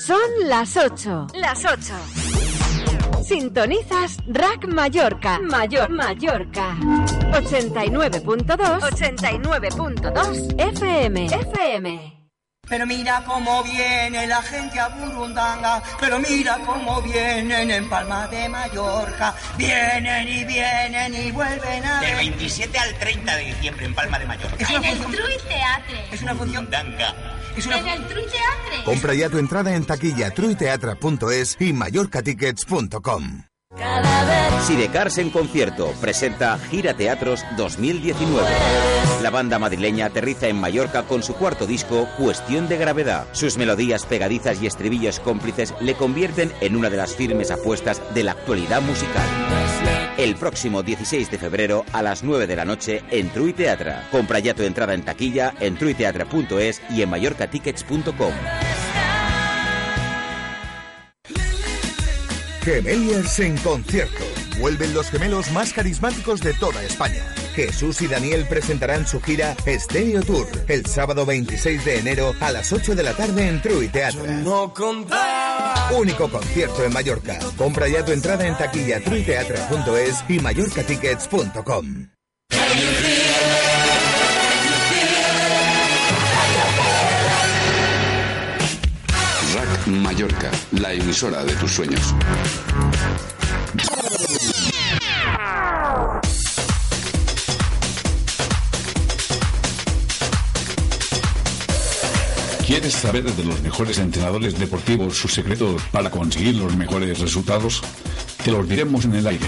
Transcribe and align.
Son 0.00 0.20
las 0.46 0.76
8. 0.76 1.26
Las 1.34 1.64
8. 1.64 1.94
Sintonizas 3.22 4.18
Rack 4.26 4.66
Mallorca. 4.66 5.38
Mayor 5.40 5.90
Mallorca. 5.90 6.76
89.2. 7.32 8.80
89.2 8.80 10.54
FM. 10.58 11.26
FM. 11.26 12.17
Pero 12.68 12.86
mira 12.86 13.22
cómo 13.24 13.62
viene 13.62 14.26
la 14.26 14.42
gente 14.42 14.78
a 14.78 14.88
Burundanga, 14.88 15.82
pero 15.98 16.18
mira 16.18 16.58
cómo 16.66 17.00
vienen 17.02 17.70
en 17.70 17.88
Palma 17.88 18.26
de 18.28 18.48
Mallorca. 18.48 19.34
Vienen 19.56 20.28
y 20.28 20.44
vienen 20.44 21.14
y 21.14 21.30
vuelven 21.30 21.84
a... 21.84 22.00
Del 22.00 22.16
27 22.16 22.78
al 22.78 22.94
30 22.98 23.36
de 23.36 23.44
diciembre 23.44 23.86
en 23.86 23.94
Palma 23.94 24.18
de 24.18 24.26
Mallorca. 24.26 24.56
Es 24.58 24.70
una 24.70 24.78
En 24.78 24.84
el 24.84 24.98
función... 24.98 25.24
Trui 25.24 25.48
Teatre. 25.48 26.04
Es 26.12 26.22
una 26.22 26.34
función... 26.34 26.64
Burundanga. 26.66 27.14
Es 27.56 27.66
una... 27.66 27.78
En 27.78 27.88
el 27.88 28.06
Trui 28.06 28.26
Teatre. 28.26 28.84
Compra 28.84 29.14
ya 29.14 29.28
tu 29.28 29.38
entrada 29.38 29.74
en 29.74 29.84
taquilla 29.84 30.30
truiteatra.es 30.30 31.56
y 31.60 31.72
mallorcatickets.com. 31.72 33.42
Sidecars 34.68 35.18
en 35.18 35.30
concierto 35.30 35.94
presenta 36.00 36.58
Gira 36.58 36.94
Teatros 36.94 37.44
2019. 37.56 38.46
La 39.22 39.30
banda 39.30 39.58
madrileña 39.58 40.06
aterriza 40.06 40.48
en 40.48 40.60
Mallorca 40.60 41.04
con 41.04 41.22
su 41.22 41.34
cuarto 41.34 41.66
disco, 41.66 42.06
Cuestión 42.18 42.68
de 42.68 42.76
Gravedad. 42.76 43.26
Sus 43.32 43.56
melodías 43.56 44.04
pegadizas 44.04 44.60
y 44.60 44.66
estribillos 44.66 45.20
cómplices 45.20 45.74
le 45.80 45.94
convierten 45.94 46.52
en 46.60 46.76
una 46.76 46.90
de 46.90 46.96
las 46.98 47.14
firmes 47.14 47.50
apuestas 47.50 48.02
de 48.14 48.24
la 48.24 48.32
actualidad 48.32 48.82
musical. 48.82 49.26
El 50.18 50.34
próximo 50.36 50.82
16 50.82 51.30
de 51.30 51.38
febrero 51.38 51.84
a 51.92 52.02
las 52.02 52.22
9 52.22 52.46
de 52.46 52.56
la 52.56 52.64
noche 52.64 53.02
en 53.10 53.30
Trui 53.30 53.52
Teatra. 53.52 54.06
Compra 54.10 54.38
ya 54.40 54.54
tu 54.54 54.64
entrada 54.64 54.92
en 54.94 55.04
taquilla 55.04 55.54
en 55.60 55.76
truiteatra.es 55.76 56.82
y 56.90 57.02
en 57.02 57.08
mallorcatickets.com. 57.08 58.34
Gemeliers 62.62 63.38
en 63.40 63.56
concierto. 63.58 64.24
Vuelven 64.60 64.92
los 64.94 65.10
gemelos 65.10 65.50
más 65.52 65.72
carismáticos 65.72 66.40
de 66.40 66.54
toda 66.54 66.82
España. 66.82 67.24
Jesús 67.54 68.00
y 68.02 68.06
Daniel 68.06 68.46
presentarán 68.48 69.06
su 69.06 69.20
gira 69.20 69.56
Stereo 69.66 70.22
Tour 70.22 70.46
el 70.68 70.86
sábado 70.86 71.26
26 71.26 71.84
de 71.84 71.98
enero 71.98 72.34
a 72.40 72.52
las 72.52 72.72
8 72.72 72.94
de 72.94 73.02
la 73.02 73.14
tarde 73.14 73.48
en 73.48 73.60
Trui 73.60 73.88
Teatro. 73.88 74.22
Único 75.90 76.30
concierto 76.30 76.84
en 76.84 76.92
Mallorca. 76.92 77.38
Compra 77.56 77.88
ya 77.88 78.04
tu 78.04 78.12
entrada 78.12 78.46
en 78.46 78.56
taquilla 78.56 79.00
truiteatra.es 79.00 80.24
y 80.28 80.38
mallorcatickets.com. 80.40 82.08
Mallorca, 89.88 90.50
la 90.72 90.92
emisora 90.92 91.44
de 91.44 91.54
tus 91.54 91.72
sueños. 91.72 92.14
¿Quieres 102.66 102.92
saber 102.92 103.24
de 103.24 103.44
los 103.44 103.62
mejores 103.62 103.98
entrenadores 103.98 104.58
deportivos 104.58 105.16
sus 105.16 105.32
secretos 105.32 105.82
para 105.90 106.10
conseguir 106.10 106.56
los 106.56 106.76
mejores 106.76 107.18
resultados? 107.18 107.82
Te 108.44 108.50
los 108.50 108.68
diremos 108.68 109.06
en 109.06 109.14
el 109.14 109.26
aire, 109.26 109.46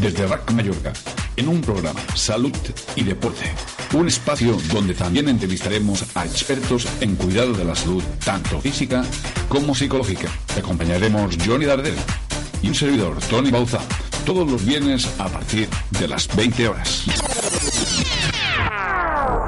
desde 0.00 0.28
Rack 0.28 0.52
Mallorca, 0.52 0.92
en 1.36 1.48
un 1.48 1.60
programa 1.60 2.00
Salud 2.14 2.56
y 2.94 3.02
Deporte. 3.02 3.52
Un 3.92 4.08
espacio 4.08 4.56
donde 4.72 4.94
también 4.94 5.28
entrevistaremos 5.28 6.04
a 6.14 6.24
expertos 6.24 6.88
en 7.00 7.14
cuidado 7.14 7.52
de 7.52 7.64
la 7.64 7.74
salud, 7.74 8.02
tanto 8.24 8.60
física 8.60 9.04
como 9.48 9.74
psicológica. 9.74 10.28
Te 10.54 10.60
acompañaremos 10.60 11.36
Johnny 11.44 11.66
Dardel 11.66 11.94
y 12.62 12.68
un 12.68 12.74
servidor, 12.74 13.18
Tony 13.28 13.50
Bauza, 13.50 13.80
todos 14.24 14.50
los 14.50 14.64
viernes 14.64 15.08
a 15.18 15.28
partir 15.28 15.68
de 15.90 16.08
las 16.08 16.34
20 16.34 16.68
horas. 16.68 17.04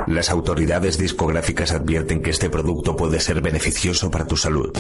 Las 0.07 0.29
autoridades 0.29 0.99
discográficas 0.99 1.73
advierten 1.73 2.21
que 2.21 2.31
este 2.31 2.51
producto 2.51 2.95
puede 2.95 3.21
ser 3.21 3.41
beneficioso 3.41 4.11
para 4.11 4.27
tu 4.27 4.37
salud. 4.37 4.71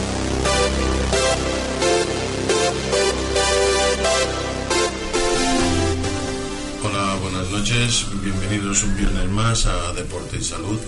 A 9.55 9.93
Deporte 9.93 10.37
y 10.39 10.45
Salud. 10.45 10.79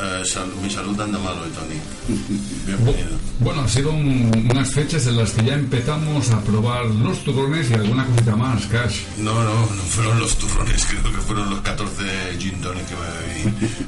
Eh, 0.00 0.22
sal- 0.24 0.50
mi 0.62 0.70
salud 0.70 0.98
anda 0.98 1.18
mal 1.18 1.34
hoy, 1.38 1.50
Tony. 1.50 1.78
Bienvenido. 2.66 3.10
Bueno, 3.40 3.60
han 3.62 3.68
sido 3.68 3.90
un- 3.90 4.48
unas 4.50 4.70
fechas 4.72 5.06
en 5.06 5.18
las 5.18 5.30
que 5.32 5.44
ya 5.44 5.54
empezamos 5.54 6.30
a 6.30 6.40
probar 6.40 6.86
los 6.86 7.22
turrones 7.24 7.70
y 7.70 7.74
alguna 7.74 8.06
cosita 8.06 8.34
más, 8.34 8.64
Cash. 8.66 9.00
No, 9.18 9.34
no, 9.44 9.52
no 9.54 9.82
fueron 9.82 10.18
los 10.18 10.36
turrones, 10.38 10.84
creo 10.88 11.02
que 11.02 11.20
fueron 11.20 11.50
los 11.50 11.60
14 11.60 12.02
gin 12.38 12.60
tonic 12.62 12.86
que 12.86 12.94
me 12.96 13.50
bebí. 13.50 13.56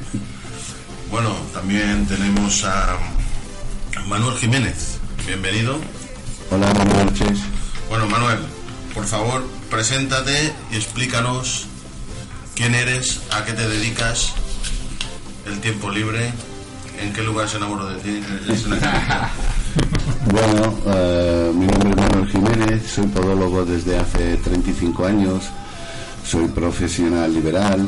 Bueno, 1.11 1.31
también 1.53 2.07
tenemos 2.07 2.65
a 2.65 2.97
Manuel 4.09 4.37
Jiménez. 4.37 4.99
Bienvenido. 5.27 5.79
Hola, 6.51 6.73
buenas 6.73 7.05
noches. 7.05 7.39
Bueno, 7.89 8.09
Manuel, 8.09 8.39
por 8.93 9.05
favor, 9.07 9.45
preséntate 9.71 10.53
y 10.73 10.77
explícanos 10.77 11.67
quién 12.55 12.75
eres, 12.75 13.21
a 13.33 13.45
qué 13.45 13.53
te 13.53 13.69
dedicas, 13.69 14.33
el 15.47 15.61
tiempo 15.61 15.91
libre, 15.91 16.33
en 17.01 17.13
qué 17.13 17.23
lugar 17.23 17.49
se 17.49 17.57
enamoró 17.57 17.87
de 17.89 17.97
ti. 18.01 18.23
Es 18.49 18.65
una- 18.67 19.31
Bueno, 20.27 20.79
eh, 20.87 21.51
mi 21.55 21.67
nombre 21.67 21.91
es 21.91 21.97
Manuel 21.97 22.29
Jiménez, 22.31 22.83
soy 22.95 23.07
podólogo 23.09 23.65
desde 23.65 23.99
hace 23.99 24.37
35 24.39 25.05
años, 25.05 25.45
soy 26.27 26.49
profesional 26.49 27.33
liberal 27.35 27.87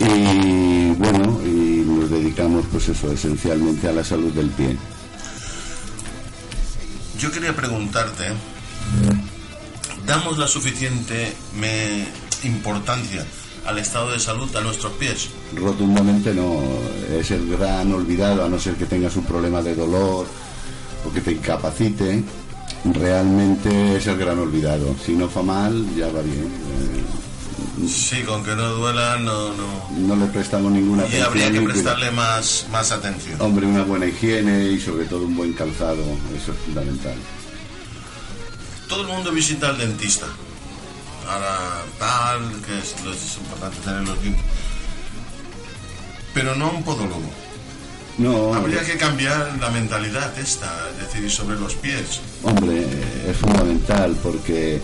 y 0.00 0.90
bueno, 0.90 1.40
y 1.44 1.84
nos 1.86 2.10
dedicamos 2.10 2.64
pues 2.70 2.88
eso, 2.88 3.10
esencialmente 3.12 3.88
a 3.88 3.92
la 3.92 4.04
salud 4.04 4.32
del 4.32 4.50
pie. 4.50 4.76
Yo 7.18 7.32
quería 7.32 7.54
preguntarte, 7.56 8.24
¿damos 10.06 10.38
la 10.38 10.46
suficiente 10.48 11.32
me- 11.56 12.06
importancia 12.44 13.24
al 13.66 13.78
estado 13.78 14.10
de 14.12 14.18
salud 14.18 14.54
a 14.56 14.60
nuestros 14.60 14.92
pies? 14.94 15.28
Rotundamente 15.54 16.34
no, 16.34 16.60
es 17.10 17.30
el 17.30 17.48
gran 17.48 17.92
olvidado, 17.92 18.44
a 18.44 18.48
no 18.48 18.58
ser 18.58 18.74
que 18.74 18.86
tengas 18.86 19.16
un 19.16 19.24
problema 19.24 19.62
de 19.62 19.74
dolor 19.74 20.26
o 21.06 21.12
que 21.12 21.20
te 21.20 21.32
incapacite, 21.32 22.22
realmente 22.84 23.96
es 23.96 24.06
el 24.06 24.16
gran 24.18 24.38
olvidado. 24.38 24.94
Si 25.04 25.12
no 25.12 25.28
fa 25.28 25.42
mal, 25.42 25.86
ya 25.96 26.06
va 26.06 26.22
bien. 26.22 26.44
Eh, 26.44 27.02
Sí, 27.86 28.22
con 28.22 28.42
que 28.42 28.56
no 28.56 28.70
duela, 28.70 29.18
no, 29.18 29.50
no. 29.54 29.90
no 29.98 30.16
le 30.16 30.26
prestamos 30.32 30.72
ninguna 30.72 31.04
Y 31.04 31.06
atención. 31.06 31.26
habría 31.28 31.52
que 31.52 31.60
prestarle 31.60 32.10
más, 32.10 32.66
más 32.72 32.90
atención. 32.90 33.40
Hombre, 33.40 33.66
una 33.66 33.84
buena 33.84 34.06
higiene 34.06 34.64
y 34.72 34.80
sobre 34.80 35.04
todo 35.04 35.24
un 35.24 35.36
buen 35.36 35.52
calzado, 35.52 36.02
eso 36.36 36.50
es 36.52 36.58
fundamental. 36.66 37.14
Todo 38.88 39.02
el 39.02 39.06
mundo 39.08 39.30
visita 39.30 39.68
al 39.68 39.78
dentista. 39.78 40.26
Ahora 41.28 41.84
tal, 41.98 42.40
que 42.62 42.78
es, 42.78 42.94
importante 43.36 43.76
tener 43.84 44.08
los 44.08 44.22
dientes. 44.22 44.44
Pero 46.32 46.54
no 46.54 46.70
un 46.70 46.82
podólogo. 46.82 47.30
No, 48.16 48.54
Habría 48.54 48.82
que 48.82 48.96
cambiar 48.96 49.56
la 49.60 49.70
mentalidad 49.70 50.36
esta, 50.38 50.88
es 50.90 51.12
decir, 51.12 51.30
sobre 51.30 51.58
los 51.58 51.74
pies. 51.74 52.20
hombre, 52.42 52.84
es 53.28 53.36
fundamental 53.36 54.16
porque 54.22 54.80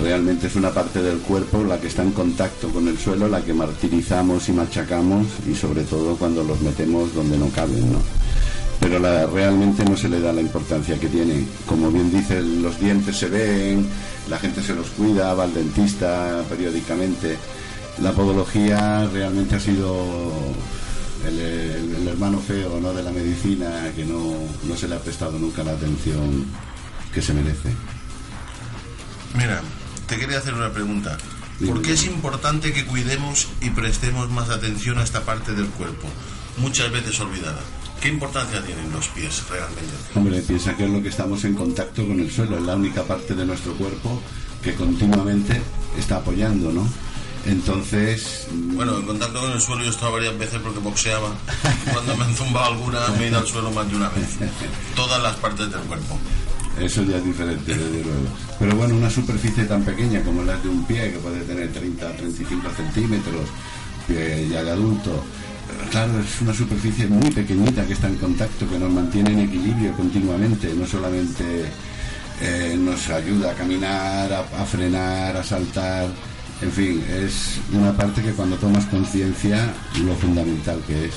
realmente 0.00 0.46
es 0.46 0.56
una 0.56 0.70
parte 0.70 1.02
del 1.02 1.18
cuerpo 1.18 1.62
la 1.62 1.78
que 1.80 1.88
está 1.88 2.02
en 2.02 2.12
contacto 2.12 2.70
con 2.70 2.88
el 2.88 2.98
suelo, 2.98 3.28
la 3.28 3.42
que 3.42 3.52
martirizamos 3.52 4.48
y 4.48 4.52
machacamos 4.52 5.26
y 5.48 5.54
sobre 5.54 5.82
todo 5.82 6.16
cuando 6.16 6.42
los 6.42 6.60
metemos 6.60 7.14
donde 7.14 7.38
no 7.38 7.48
caben, 7.50 7.92
¿no? 7.92 7.98
Pero 8.82 8.98
la- 8.98 9.26
realmente 9.26 9.84
no 9.84 9.96
se 9.96 10.08
le 10.08 10.20
da 10.20 10.32
la 10.32 10.40
importancia 10.42 10.98
que 10.98 11.08
tiene. 11.08 11.46
Como 11.66 11.90
bien 11.90 12.10
dice, 12.12 12.42
los 12.42 12.78
dientes 12.78 13.16
se 13.16 13.28
ven, 13.28 13.86
la 14.28 14.38
gente 14.38 14.62
se 14.62 14.74
los 14.74 14.88
cuida, 14.90 15.32
va 15.34 15.44
al 15.44 15.54
dentista 15.54 16.42
periódicamente 16.48 17.38
La 18.00 18.12
podología 18.12 19.06
realmente 19.12 19.54
ha 19.56 19.60
sido 19.60 20.32
el, 21.26 21.38
el- 21.38 21.94
el 21.96 22.08
hermano 22.08 22.38
feo 22.40 22.80
¿no? 22.80 22.92
de 22.94 23.02
la 23.02 23.10
medicina 23.12 23.92
que 23.94 24.04
no, 24.04 24.32
no 24.64 24.76
se 24.76 24.88
le 24.88 24.94
ha 24.96 24.98
prestado 24.98 25.38
nunca 25.38 25.62
la 25.62 25.72
atención 25.72 26.46
que 27.12 27.20
se 27.22 27.34
merece. 27.34 27.68
Mira, 29.36 29.60
te 30.06 30.16
quería 30.18 30.38
hacer 30.38 30.54
una 30.54 30.70
pregunta. 30.72 31.18
¿Por 31.66 31.82
qué 31.82 31.92
es 31.92 32.04
importante 32.06 32.72
que 32.72 32.86
cuidemos 32.86 33.48
y 33.60 33.70
prestemos 33.70 34.30
más 34.30 34.48
atención 34.50 34.98
a 34.98 35.04
esta 35.04 35.20
parte 35.26 35.52
del 35.52 35.66
cuerpo? 35.66 36.08
Muchas 36.56 36.90
veces 36.90 37.20
olvidada. 37.20 37.60
¿Qué 38.02 38.08
importancia 38.08 38.60
tienen 38.64 38.90
los 38.90 39.06
pies 39.08 39.44
realmente? 39.48 39.92
Hombre, 40.16 40.40
piensa 40.40 40.76
que 40.76 40.86
es 40.86 40.90
lo 40.90 41.00
que 41.00 41.08
estamos 41.08 41.44
en 41.44 41.54
contacto 41.54 42.04
con 42.04 42.18
el 42.18 42.28
suelo, 42.32 42.58
es 42.58 42.64
la 42.64 42.74
única 42.74 43.04
parte 43.04 43.32
de 43.32 43.46
nuestro 43.46 43.74
cuerpo 43.74 44.20
que 44.60 44.74
continuamente 44.74 45.62
está 45.96 46.16
apoyando, 46.16 46.72
¿no? 46.72 46.84
Entonces, 47.46 48.48
Bueno, 48.50 48.98
en 48.98 49.06
contacto 49.06 49.40
con 49.40 49.52
el 49.52 49.60
suelo 49.60 49.82
yo 49.82 49.88
he 49.88 49.92
estado 49.92 50.12
varias 50.12 50.36
veces 50.36 50.60
porque 50.60 50.80
boxeaba. 50.80 51.32
Cuando 51.92 52.16
me 52.16 52.24
han 52.24 52.34
zumbado 52.34 52.72
alguna, 52.72 53.06
me 53.18 53.26
he 53.26 53.28
ido 53.28 53.38
al 53.38 53.46
suelo 53.46 53.70
más 53.70 53.88
de 53.88 53.94
una 53.94 54.08
vez. 54.08 54.36
Todas 54.96 55.22
las 55.22 55.36
partes 55.36 55.70
del 55.70 55.80
cuerpo. 55.82 56.18
Eso 56.80 57.04
ya 57.04 57.18
es 57.18 57.24
diferente, 57.24 57.72
desde 57.72 58.02
luego. 58.02 58.26
Pero 58.58 58.74
bueno, 58.74 58.96
una 58.96 59.10
superficie 59.10 59.64
tan 59.64 59.84
pequeña 59.84 60.22
como 60.22 60.42
la 60.42 60.56
de 60.56 60.68
un 60.68 60.84
pie, 60.86 61.12
que 61.12 61.18
puede 61.18 61.42
tener 61.42 61.72
30 61.72 62.08
a 62.08 62.16
35 62.16 62.68
centímetros, 62.76 63.48
pie 64.08 64.48
ya 64.48 64.64
de 64.64 64.70
adulto, 64.72 65.22
claro, 65.90 66.20
es 66.20 66.40
una 66.40 66.54
superficie 66.54 67.06
muy 67.06 67.30
pequeñita 67.30 67.86
que 67.86 67.92
está 67.92 68.08
en 68.08 68.16
contacto, 68.16 68.68
que 68.68 68.78
nos 68.78 68.90
mantiene 68.90 69.32
en 69.32 69.40
equilibrio 69.40 69.92
continuamente, 69.94 70.74
no 70.74 70.86
solamente 70.86 71.66
eh, 72.40 72.76
nos 72.78 73.08
ayuda 73.08 73.52
a 73.52 73.54
caminar, 73.54 74.32
a, 74.32 74.40
a 74.40 74.64
frenar, 74.64 75.36
a 75.36 75.44
saltar, 75.44 76.08
en 76.62 76.70
fin, 76.70 77.04
es 77.08 77.58
una 77.72 77.92
parte 77.92 78.22
que 78.22 78.32
cuando 78.32 78.56
tomas 78.56 78.86
conciencia, 78.86 79.74
lo 80.04 80.14
fundamental 80.14 80.80
que 80.86 81.06
es. 81.06 81.14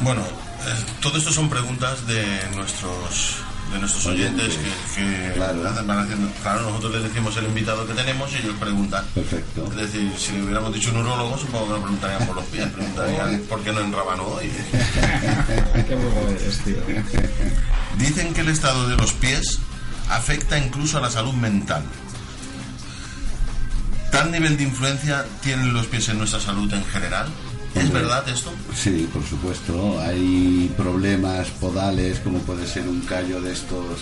Bueno, 0.00 0.22
eh, 0.22 0.84
todo 1.00 1.16
esto 1.16 1.32
son 1.32 1.48
preguntas 1.48 2.04
de 2.08 2.24
nuestros 2.56 3.36
de 3.72 3.78
nuestros 3.78 4.06
oyentes 4.06 4.54
que, 4.94 5.32
que 5.34 5.40
hacen- 5.40 5.86
van 5.86 5.98
haciendo. 6.00 6.28
Claro, 6.42 6.62
nosotros 6.62 6.92
les 6.94 7.02
decimos 7.04 7.36
el 7.36 7.44
invitado 7.46 7.86
que 7.86 7.94
tenemos 7.94 8.30
y 8.32 8.36
ellos 8.36 8.54
preguntan. 8.60 9.04
Perfecto. 9.14 9.66
Es 9.70 9.76
decir, 9.76 10.12
si 10.18 10.32
le 10.32 10.42
hubiéramos 10.44 10.72
dicho 10.74 10.90
un 10.90 10.98
urólogo, 10.98 11.38
supongo 11.38 11.66
que 11.66 11.70
nos 11.72 11.80
preguntarían 11.80 12.26
por 12.26 12.36
los 12.36 12.44
pies, 12.46 12.66
preguntarían 12.68 13.40
por 13.48 13.60
qué 13.62 13.72
no 13.72 13.80
enrabanó 13.80 14.24
hoy. 14.24 14.50
Qué 15.88 15.94
eres, 15.94 16.58
tío. 16.64 16.76
Dicen 17.98 18.34
que 18.34 18.40
el 18.42 18.48
estado 18.48 18.88
de 18.88 18.96
los 18.96 19.12
pies 19.14 19.58
afecta 20.08 20.58
incluso 20.58 20.98
a 20.98 21.00
la 21.00 21.10
salud 21.10 21.32
mental. 21.34 21.82
¿Tal 24.10 24.30
nivel 24.30 24.56
de 24.58 24.64
influencia 24.64 25.24
tienen 25.42 25.72
los 25.72 25.86
pies 25.86 26.08
en 26.10 26.18
nuestra 26.18 26.38
salud 26.40 26.72
en 26.72 26.84
general? 26.84 27.28
¿Es 27.74 27.92
verdad 27.92 28.28
esto? 28.28 28.50
Sí, 28.74 29.08
por 29.12 29.24
supuesto. 29.24 30.00
Hay 30.00 30.72
problemas 30.76 31.48
podales, 31.50 32.20
como 32.20 32.38
puede 32.40 32.66
ser 32.66 32.88
un 32.88 33.00
callo 33.00 33.40
de 33.40 33.52
estos 33.52 34.00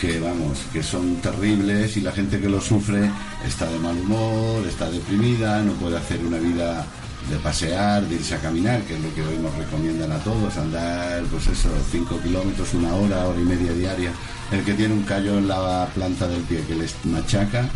que, 0.00 0.20
vamos, 0.20 0.58
que 0.72 0.82
son 0.82 1.16
terribles 1.16 1.96
y 1.96 2.00
la 2.00 2.12
gente 2.12 2.40
que 2.40 2.48
lo 2.48 2.60
sufre 2.60 3.10
está 3.46 3.66
de 3.66 3.78
mal 3.78 3.96
humor, 3.98 4.66
está 4.66 4.90
deprimida, 4.90 5.62
no 5.62 5.72
puede 5.74 5.98
hacer 5.98 6.24
una 6.24 6.38
vida 6.38 6.84
de 7.30 7.36
pasear, 7.38 8.02
de 8.06 8.16
irse 8.16 8.34
a 8.34 8.38
caminar, 8.38 8.82
que 8.82 8.96
es 8.96 9.00
lo 9.00 9.14
que 9.14 9.22
hoy 9.22 9.38
nos 9.38 9.54
recomiendan 9.54 10.12
a 10.12 10.18
todos, 10.18 10.56
andar, 10.56 11.22
pues 11.24 11.46
eso, 11.46 11.70
5 11.90 12.20
kilómetros, 12.20 12.74
una 12.74 12.94
hora, 12.94 13.26
hora 13.26 13.40
y 13.40 13.44
media 13.44 13.72
diaria. 13.72 14.12
El 14.52 14.62
que 14.62 14.74
tiene 14.74 14.94
un 14.94 15.04
callo 15.04 15.38
en 15.38 15.48
la 15.48 15.88
planta 15.94 16.28
del 16.28 16.42
pie 16.42 16.64
que 16.66 16.74
les 16.74 16.94
machaca, 17.04 17.68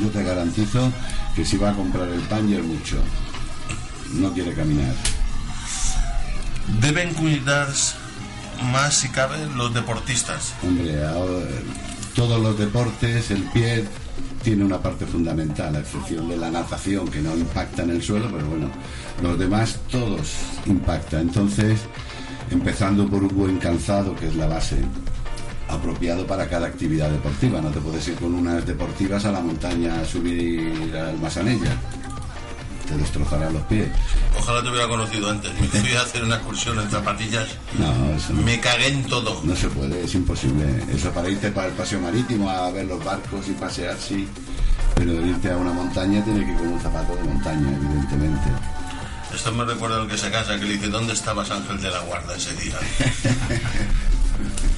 yo 0.00 0.08
te 0.08 0.22
garantizo 0.22 0.92
que 1.34 1.44
si 1.44 1.56
va 1.56 1.70
a 1.70 1.74
comprar 1.74 2.08
el 2.08 2.20
pan 2.22 2.48
y 2.48 2.54
el 2.54 2.64
mucho, 2.64 2.96
no 4.12 4.32
quiere 4.32 4.52
caminar. 4.54 4.94
Deben 6.80 7.12
cuidarse 7.14 7.96
más 8.72 8.94
si 8.94 9.08
cabe 9.08 9.46
los 9.54 9.74
deportistas. 9.74 10.54
Hombre, 10.62 11.04
ahora, 11.04 11.46
todos 12.14 12.40
los 12.40 12.58
deportes, 12.58 13.30
el 13.30 13.42
pie 13.50 13.84
tiene 14.42 14.64
una 14.64 14.78
parte 14.78 15.06
fundamental, 15.06 15.74
a 15.74 15.80
excepción 15.80 16.28
de 16.28 16.36
la 16.36 16.50
natación, 16.50 17.08
que 17.08 17.20
no 17.20 17.36
impacta 17.36 17.82
en 17.82 17.90
el 17.90 18.02
suelo, 18.02 18.30
pero 18.30 18.46
bueno, 18.46 18.68
los 19.22 19.38
demás 19.38 19.78
todos 19.90 20.32
impactan. 20.66 21.22
Entonces, 21.22 21.80
empezando 22.50 23.08
por 23.08 23.22
un 23.22 23.36
buen 23.36 23.58
calzado, 23.58 24.14
que 24.14 24.28
es 24.28 24.36
la 24.36 24.46
base 24.46 24.76
apropiado 25.68 26.26
para 26.26 26.48
cada 26.48 26.66
actividad 26.66 27.10
deportiva. 27.10 27.60
No 27.60 27.70
te 27.70 27.80
puedes 27.80 28.06
ir 28.08 28.14
con 28.14 28.34
unas 28.34 28.66
deportivas 28.66 29.24
a 29.24 29.32
la 29.32 29.40
montaña 29.40 30.00
a 30.00 30.04
subir 30.04 30.94
al 30.94 31.18
Masanella. 31.18 31.76
Te 32.86 32.96
destrozarán 32.96 33.52
los 33.52 33.62
pies. 33.62 33.88
Ojalá 34.38 34.62
te 34.62 34.68
hubiera 34.68 34.88
conocido 34.88 35.30
antes. 35.30 35.50
Me 35.60 35.66
fui 35.68 35.92
a 35.94 36.02
hacer 36.02 36.22
una 36.22 36.36
excursión 36.36 36.78
en 36.78 36.90
zapatillas. 36.90 37.48
No, 37.78 38.14
eso 38.14 38.32
no. 38.32 38.42
Me 38.42 38.60
cagué 38.60 38.88
en 38.88 39.04
todo. 39.04 39.40
No 39.42 39.56
se 39.56 39.68
puede, 39.68 40.04
es 40.04 40.14
imposible. 40.14 40.66
Eso 40.92 41.10
para 41.10 41.28
irte 41.30 41.50
para 41.50 41.68
el 41.68 41.74
paseo 41.74 42.00
marítimo 42.00 42.50
a 42.50 42.70
ver 42.70 42.86
los 42.86 43.02
barcos 43.02 43.48
y 43.48 43.52
pasear, 43.52 43.96
sí. 43.98 44.28
Pero 44.94 45.12
irte 45.26 45.50
a 45.50 45.56
una 45.56 45.72
montaña 45.72 46.22
tiene 46.24 46.44
que 46.44 46.52
ir 46.52 46.58
con 46.58 46.68
un 46.68 46.80
zapato 46.80 47.16
de 47.16 47.24
montaña, 47.24 47.68
evidentemente. 47.74 48.50
Esto 49.34 49.50
me 49.52 49.64
recuerda 49.64 50.00
al 50.00 50.08
que 50.08 50.16
se 50.16 50.30
casa, 50.30 50.58
que 50.58 50.64
le 50.64 50.74
dice, 50.74 50.88
¿dónde 50.88 51.12
estabas 51.12 51.50
Ángel 51.50 51.80
de 51.80 51.90
la 51.90 52.00
Guarda 52.00 52.36
ese 52.36 52.54
día? 52.54 52.76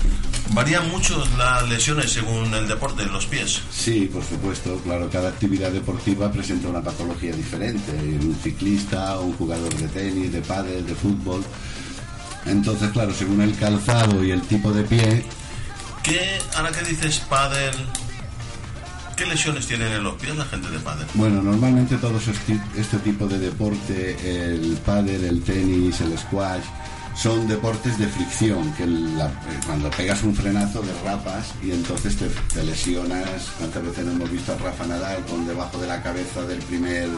Varían 0.56 0.88
mucho 0.90 1.22
las 1.36 1.68
lesiones 1.68 2.10
según 2.10 2.54
el 2.54 2.66
deporte 2.66 3.02
en 3.02 3.12
los 3.12 3.26
pies. 3.26 3.60
Sí, 3.70 4.08
por 4.10 4.24
supuesto, 4.24 4.80
claro, 4.82 5.10
cada 5.12 5.28
actividad 5.28 5.70
deportiva 5.70 6.32
presenta 6.32 6.68
una 6.68 6.80
patología 6.80 7.36
diferente. 7.36 7.92
Un 7.92 8.34
ciclista, 8.42 9.18
un 9.18 9.34
jugador 9.34 9.74
de 9.74 9.86
tenis, 9.88 10.32
de 10.32 10.40
pádel, 10.40 10.86
de 10.86 10.94
fútbol. 10.94 11.44
Entonces, 12.46 12.90
claro, 12.90 13.12
según 13.12 13.42
el 13.42 13.54
calzado 13.58 14.24
y 14.24 14.30
el 14.30 14.40
tipo 14.40 14.72
de 14.72 14.84
pie, 14.84 15.26
¿Qué, 16.02 16.38
ahora 16.56 16.70
que 16.70 16.88
dices 16.88 17.18
pádel, 17.28 17.74
qué 19.14 19.26
lesiones 19.26 19.66
tienen 19.66 19.92
en 19.92 20.04
los 20.04 20.14
pies 20.14 20.36
la 20.36 20.46
gente 20.46 20.70
de 20.70 20.78
pádel? 20.78 21.06
Bueno, 21.12 21.42
normalmente 21.42 21.98
todos 21.98 22.22
este 22.28 22.96
tipo 23.00 23.26
de 23.26 23.38
deporte, 23.40 24.16
el 24.24 24.78
pádel, 24.86 25.22
el 25.22 25.42
tenis, 25.42 26.00
el 26.00 26.16
squash, 26.16 26.64
son 27.16 27.48
deportes 27.48 27.96
de 27.98 28.06
fricción, 28.08 28.72
que 28.74 28.86
la- 28.86 29.26
eh, 29.26 29.60
cuando 29.66 29.90
pegas 29.90 30.22
un 30.22 30.34
frenazo 30.34 30.82
derrapas 30.82 31.46
y 31.62 31.70
entonces 31.70 32.16
te, 32.16 32.28
te 32.52 32.62
lesionas. 32.62 33.26
¿Cuántas 33.58 33.82
veces 33.82 34.04
no 34.04 34.12
hemos 34.12 34.30
visto 34.30 34.52
a 34.52 34.56
Rafa 34.58 34.86
Nadal 34.86 35.24
con 35.24 35.46
debajo 35.46 35.78
de 35.78 35.86
la 35.86 36.02
cabeza 36.02 36.42
del 36.42 36.58
primer 36.60 37.08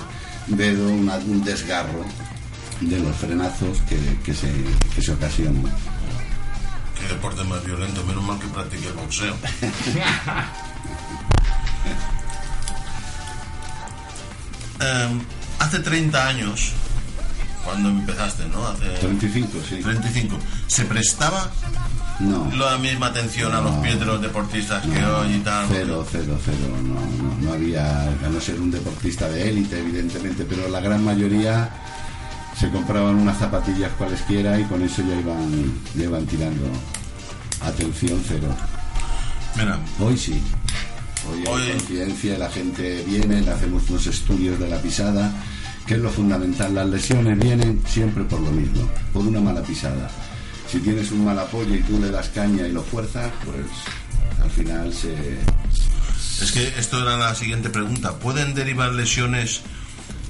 dedo 0.46 0.88
una- 0.88 1.16
un 1.16 1.42
desgarro 1.44 2.04
de 2.80 2.98
los 3.00 3.16
frenazos 3.16 3.78
que, 3.88 3.98
que 4.24 4.32
se, 4.34 4.48
que 4.94 5.02
se 5.02 5.12
ocasionan? 5.12 5.64
Qué 7.00 7.08
deporte 7.14 7.42
más 7.44 7.64
violento, 7.64 8.04
menos 8.04 8.22
mal 8.24 8.38
que 8.38 8.46
practiqué 8.48 8.90
boxeo. 8.92 9.34
Em, 14.80 15.20
hace 15.58 15.80
30 15.80 16.28
años, 16.28 16.72
cuando 17.68 17.90
empezaste, 17.90 18.44
¿no? 18.48 18.66
Hace 18.66 18.86
35, 19.00 19.58
sí. 19.68 19.76
35. 19.82 20.38
¿Se 20.66 20.84
prestaba 20.86 21.50
No. 22.20 22.50
la 22.56 22.78
misma 22.78 23.08
atención 23.08 23.54
a 23.54 23.60
los 23.60 23.74
pies 23.76 24.00
de 24.00 24.06
los 24.06 24.22
deportistas 24.22 24.82
que 24.86 25.04
hoy 25.04 25.34
y 25.34 25.38
tal? 25.40 25.66
Cero, 25.70 26.06
cero, 26.10 26.38
cero. 26.44 26.56
No, 26.82 26.94
no, 27.22 27.34
no 27.42 27.52
había, 27.52 28.02
a 28.04 28.28
no 28.32 28.40
ser 28.40 28.58
un 28.60 28.70
deportista 28.70 29.28
de 29.28 29.50
élite, 29.50 29.78
evidentemente, 29.78 30.44
pero 30.48 30.66
la 30.68 30.80
gran 30.80 31.04
mayoría 31.04 31.68
se 32.58 32.70
compraban 32.70 33.16
unas 33.16 33.38
zapatillas 33.38 33.92
cualesquiera 33.98 34.58
y 34.58 34.64
con 34.64 34.82
eso 34.82 35.02
ya 35.02 35.14
iban, 35.20 35.72
ya 35.94 36.04
iban 36.04 36.24
tirando. 36.26 36.64
Atención, 37.60 38.22
cero. 38.26 38.48
Mira. 39.56 39.78
Hoy 40.00 40.16
sí. 40.16 40.42
Hoy 41.30 41.40
hay 41.40 41.46
Hoy- 41.52 41.72
conciencia, 41.72 42.38
la 42.38 42.48
gente 42.50 43.04
viene, 43.06 43.42
le 43.42 43.50
hacemos 43.50 43.88
unos 43.90 44.06
estudios 44.06 44.58
de 44.58 44.68
la 44.68 44.78
pisada, 44.80 45.30
que 45.88 45.94
es 45.94 46.00
lo 46.00 46.10
fundamental. 46.10 46.74
Las 46.74 46.86
lesiones 46.86 47.38
vienen 47.38 47.82
siempre 47.86 48.22
por 48.24 48.40
lo 48.40 48.50
mismo, 48.50 48.88
por 49.12 49.26
una 49.26 49.40
mala 49.40 49.62
pisada. 49.62 50.10
Si 50.70 50.80
tienes 50.80 51.10
un 51.10 51.24
mal 51.24 51.38
apoyo 51.38 51.74
y 51.74 51.80
tú 51.80 51.98
le 51.98 52.10
das 52.10 52.28
caña 52.28 52.66
y 52.66 52.72
lo 52.72 52.82
fuerzas, 52.82 53.32
pues 53.44 53.64
al 54.42 54.50
final 54.50 54.92
se, 54.92 55.14
Es 56.42 56.52
que 56.52 56.68
esto 56.78 57.00
era 57.00 57.16
la 57.16 57.34
siguiente 57.34 57.70
pregunta. 57.70 58.18
¿Pueden 58.18 58.54
derivar 58.54 58.92
lesiones 58.92 59.62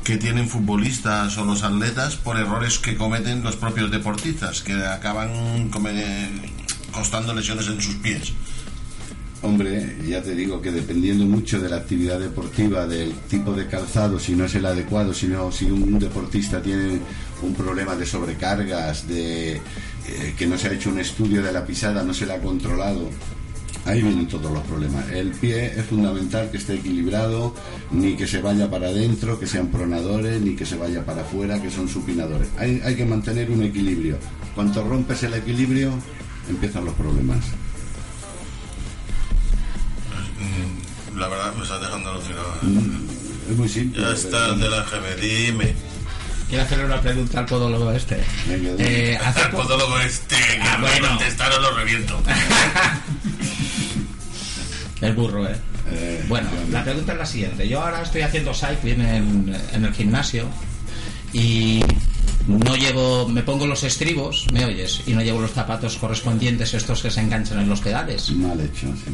que 0.05 0.17
tienen 0.17 0.49
futbolistas 0.49 1.37
o 1.39 1.45
los 1.45 1.65
atletas 1.65 2.15
por 2.15 2.39
errores 2.39 2.79
que 2.79 2.95
cometen 2.95 3.43
los 3.43 3.57
propios 3.57 3.91
deportistas, 3.91 4.63
que 4.63 4.75
acaban 4.75 5.71
costando 6.93 7.35
lesiones 7.35 7.67
en 7.67 7.83
sus 7.83 7.97
pies? 7.97 8.33
Hombre, 9.41 9.97
ya 10.07 10.21
te 10.21 10.35
digo 10.35 10.61
que 10.61 10.73
dependiendo 10.73 11.25
mucho 11.25 11.61
de 11.61 11.69
la 11.69 11.77
actividad 11.77 12.19
deportiva, 12.19 12.87
del 12.87 13.13
tipo 13.31 13.53
de 13.53 13.67
calzado, 13.69 14.19
si 14.19 14.35
no 14.35 14.47
es 14.47 14.55
el 14.57 14.67
adecuado, 14.67 15.15
si 15.15 15.27
un 15.67 15.99
deportista 15.99 16.61
tiene 16.61 16.99
un 17.43 17.55
problema 17.55 17.95
de 17.95 18.05
sobrecargas, 18.05 19.07
de 19.07 19.53
eh, 19.53 20.35
que 20.37 20.47
no 20.47 20.59
se 20.59 20.69
ha 20.69 20.73
hecho 20.73 20.91
un 20.91 20.99
estudio 20.99 21.43
de 21.43 21.53
la 21.53 21.65
pisada, 21.65 22.03
no 22.03 22.13
se 22.13 22.27
la 22.27 22.35
ha 22.35 22.41
controlado 22.41 23.09
Ahí 23.89 24.03
vienen 24.03 24.27
todos 24.27 24.53
los 24.53 24.63
problemas. 24.65 25.11
El 25.11 25.31
pie 25.31 25.73
es 25.79 25.87
fundamental 25.87 26.51
que 26.51 26.59
esté 26.59 26.75
equilibrado, 26.75 27.55
ni 27.91 28.17
que 28.17 28.27
se 28.27 28.43
vaya 28.43 28.71
para 28.71 28.89
adentro, 28.89 29.41
que 29.41 29.47
sean 29.47 29.69
pronadores, 29.69 30.43
ni 30.43 30.55
que 30.55 30.67
se 30.67 30.77
vaya 30.77 31.05
para 31.07 31.23
afuera, 31.23 31.61
que 31.63 31.71
son 31.71 31.89
supinadores. 31.89 32.49
Hay 32.59 32.95
que 32.95 33.07
mantener 33.07 33.51
un 33.51 33.63
equilibrio. 33.63 34.19
Cuanto 34.55 34.85
rompes 34.85 35.23
el 35.23 35.33
equilibrio, 35.35 35.93
empiezan 36.51 36.85
los 36.85 36.95
problemas. 36.95 37.39
La 41.19 41.29
verdad 41.29 41.53
me 41.55 41.63
estás 41.65 41.81
dejando 41.81 42.11
alucinado. 42.11 42.55
Mm, 42.63 43.51
Es 43.51 43.57
muy 43.57 43.69
simple. 43.69 44.01
Ya 44.03 44.11
está 44.13 44.49
el 44.51 44.61
de 44.61 44.69
la 44.71 44.83
GB, 44.85 45.21
dime. 45.21 45.75
Quiero 46.49 46.65
hacerle 46.65 46.85
una 46.87 47.01
pregunta 47.01 47.41
al 47.41 47.47
podólogo 47.47 47.93
este. 47.93 48.23
Eh, 48.79 49.19
hace 49.23 49.41
Al 49.45 49.51
po- 49.51 49.59
podólogo 49.59 49.99
este, 50.01 50.37
que 50.37 50.59
Ah, 50.63 50.79
bueno. 50.81 51.09
contestaron, 51.09 51.63
lo 51.63 51.73
reviento. 51.77 52.23
El 55.01 55.13
burro, 55.15 55.47
¿eh? 55.47 55.55
bueno, 56.29 56.49
la 56.71 56.83
pregunta 56.85 57.13
es 57.13 57.19
la 57.19 57.27
siguiente. 57.27 57.69
Yo 57.69 57.81
ahora 57.81 58.03
estoy 58.03 58.23
haciendo 58.23 58.53
cycling 58.53 59.01
en, 59.01 59.57
en 59.73 59.85
el 59.85 59.95
gimnasio 59.95 60.47
y 61.33 61.81
no 62.49 62.77
llevo, 62.77 63.29
me 63.29 63.43
pongo 63.43 63.65
los 63.67 63.85
estribos, 63.85 64.47
¿me 64.53 64.65
oyes? 64.65 65.03
Y 65.07 65.13
no 65.13 65.23
llevo 65.23 65.41
los 65.41 65.53
zapatos 65.53 65.97
correspondientes, 65.99 66.75
estos 66.75 67.01
que 67.01 67.11
se 67.11 67.21
enganchan 67.21 67.61
en 67.61 67.69
los 67.69 67.81
pedales. 67.81 68.31
Mal 68.33 68.61
hecho, 68.61 68.87
sí. 68.97 69.13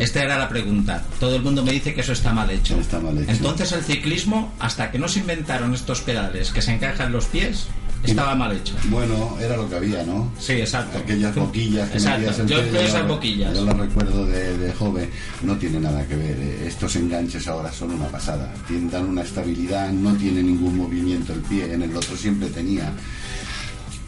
Esta 0.00 0.22
era 0.24 0.38
la 0.38 0.48
pregunta. 0.48 1.04
Todo 1.20 1.36
el 1.36 1.42
mundo 1.42 1.64
me 1.64 1.72
dice 1.72 1.94
que 1.94 2.00
eso 2.00 2.12
está 2.12 2.32
mal 2.32 2.50
hecho. 2.50 2.78
Está 2.80 2.98
mal 3.00 3.16
hecho. 3.18 3.30
Entonces 3.30 3.70
el 3.72 3.82
ciclismo, 3.84 4.52
hasta 4.58 4.90
que 4.90 4.98
no 4.98 5.08
se 5.08 5.20
inventaron 5.20 5.72
estos 5.74 6.00
pedales 6.00 6.50
que 6.50 6.60
se 6.62 6.72
encajan 6.72 7.06
en 7.06 7.12
los 7.12 7.26
pies, 7.26 7.66
estaba 8.02 8.34
mal 8.34 8.50
hecho. 8.56 8.74
Bueno, 8.90 9.36
era 9.40 9.56
lo 9.56 9.68
que 9.70 9.76
había, 9.76 10.02
¿no? 10.02 10.32
Sí, 10.36 10.54
exacto. 10.54 10.98
Aquellas 10.98 11.32
boquillas 11.36 11.88
que 11.90 11.98
Exacto. 11.98 12.46
Yo 12.46 12.58
empleo 12.58 12.82
esas 12.82 13.06
boquillas. 13.06 13.54
Yo 13.54 13.64
las 13.64 13.76
recuerdo 13.76 14.26
de, 14.26 14.58
de 14.58 14.72
joven. 14.72 15.08
No 15.42 15.56
tiene 15.56 15.78
nada 15.78 16.04
que 16.08 16.16
ver. 16.16 16.36
eh. 16.40 16.64
Estos 16.66 16.96
enganches 16.96 17.46
ahora 17.46 17.70
son 17.72 17.92
una 17.92 18.06
pasada. 18.06 18.52
Tienen, 18.66 18.90
dan 18.90 19.08
una 19.08 19.22
estabilidad, 19.22 19.90
no 19.92 20.12
tiene 20.14 20.42
ningún 20.42 20.76
movimiento 20.76 21.32
el 21.32 21.40
pie. 21.42 21.72
En 21.72 21.82
el 21.82 21.96
otro 21.96 22.16
siempre 22.16 22.48
tenía. 22.48 22.92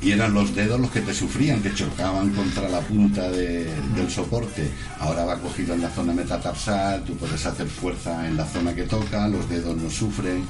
Y 0.04 0.12
eran 0.12 0.34
los 0.34 0.54
dedos 0.54 0.78
los 0.78 0.90
que 0.90 1.00
te 1.00 1.14
sufrían, 1.14 1.62
que 1.62 1.73
chocaban 1.75 2.30
contra 2.30 2.68
la 2.68 2.80
punta 2.80 3.30
de- 3.30 3.64
del 3.96 4.11
soporte. 4.11 4.70
Ahora 5.00 5.25
va 5.25 5.38
cogido 5.38 5.73
en 5.75 5.80
la 5.82 5.90
zona 5.90 6.12
metatarsal, 6.12 7.02
tú 7.04 7.16
puedes 7.16 7.44
hacer 7.46 7.66
fuerza 7.66 8.26
en 8.26 8.37
la 8.37 8.44
zona 8.44 8.75
que 8.75 8.82
toca, 8.82 9.26
los 9.28 9.49
dedos 9.49 9.76
no 9.76 9.88
sufren. 9.90 10.44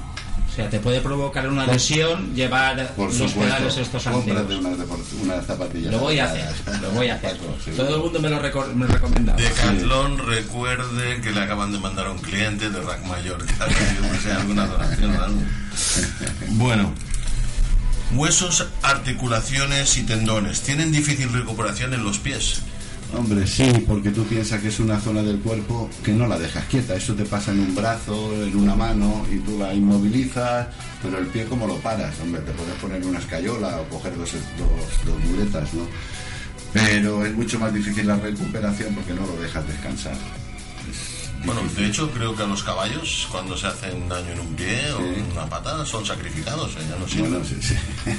O 0.50 0.56
sea, 0.56 0.68
te 0.70 0.78
puede 0.78 1.00
provocar 1.00 1.48
una 1.48 1.66
lesión 1.66 2.32
llevar 2.34 2.94
Por 2.94 3.12
los 3.12 3.32
pedales 3.32 3.76
estos 3.76 4.04
cómprate 4.04 4.54
unas, 4.56 4.76
unas 5.20 5.46
zapatillas. 5.46 5.92
Lo 5.92 5.98
voy 5.98 6.18
a 6.20 6.26
hacer, 6.26 6.48
lo 6.80 6.90
voy 6.92 7.08
a 7.08 7.14
hacer. 7.14 7.36
Sí. 7.64 7.70
Todo 7.76 7.96
el 7.96 8.02
mundo 8.02 8.20
me 8.20 8.28
lo 8.28 8.40
me 8.74 8.86
recomienda. 8.86 9.32
Decathlon 9.34 10.18
recuerde 10.26 11.20
que 11.22 11.30
le 11.32 11.40
acaban 11.40 11.72
de 11.72 11.78
mandar 11.78 12.06
a 12.06 12.12
un 12.12 12.18
cliente 12.18 12.70
de 12.70 12.80
Rack 12.80 13.04
Mayor 13.06 13.44
que 13.46 14.30
alguna 14.32 14.66
donación 14.66 15.16
o 15.16 15.22
algo. 15.24 15.40
Bueno, 16.50 16.92
huesos, 18.16 18.66
articulaciones 18.82 19.96
y 19.96 20.02
tendones 20.02 20.62
tienen 20.62 20.92
difícil 20.92 21.32
recuperación 21.32 21.94
en 21.94 22.04
los 22.04 22.18
pies. 22.18 22.62
Hombre, 23.16 23.46
sí, 23.46 23.84
porque 23.86 24.10
tú 24.10 24.24
piensas 24.24 24.60
que 24.60 24.68
es 24.68 24.80
una 24.80 24.98
zona 24.98 25.22
del 25.22 25.38
cuerpo 25.38 25.88
que 26.02 26.12
no 26.12 26.26
la 26.26 26.38
dejas 26.38 26.64
quieta. 26.64 26.96
Eso 26.96 27.14
te 27.14 27.24
pasa 27.24 27.52
en 27.52 27.60
un 27.60 27.74
brazo, 27.74 28.32
en 28.34 28.56
una 28.56 28.74
mano, 28.74 29.24
y 29.30 29.38
tú 29.38 29.58
la 29.58 29.72
inmovilizas, 29.72 30.66
pero 31.02 31.18
el 31.18 31.26
pie, 31.28 31.44
¿cómo 31.44 31.66
lo 31.66 31.76
paras? 31.76 32.14
Hombre, 32.20 32.40
te 32.42 32.52
puedes 32.52 32.74
poner 32.74 33.04
una 33.06 33.20
escayola 33.20 33.80
o 33.80 33.88
coger 33.88 34.16
dos, 34.16 34.32
dos, 34.32 35.06
dos 35.06 35.24
muletas, 35.30 35.72
¿no? 35.74 35.86
Pero 36.72 37.24
es 37.24 37.32
mucho 37.34 37.58
más 37.60 37.72
difícil 37.72 38.08
la 38.08 38.16
recuperación 38.16 38.94
porque 38.94 39.14
no 39.14 39.24
lo 39.26 39.36
dejas 39.40 39.66
descansar. 39.68 40.16
Bueno, 41.44 41.60
de 41.76 41.86
hecho 41.86 42.10
creo 42.10 42.34
que 42.34 42.42
a 42.42 42.46
los 42.46 42.62
caballos 42.62 43.28
cuando 43.30 43.56
se 43.56 43.66
hacen 43.66 44.08
daño 44.08 44.32
en 44.32 44.40
un 44.40 44.54
pie 44.54 44.90
o 44.92 45.00
en 45.00 45.30
una 45.32 45.46
pata 45.46 45.84
son 45.84 46.04
sacrificados, 46.04 46.72
¿eh? 46.72 46.86
ya 46.88 46.96
no 46.96 47.06
sirven. 47.06 47.30
Bueno, 47.32 47.44
sí, 47.44 47.56
sí. 47.60 47.76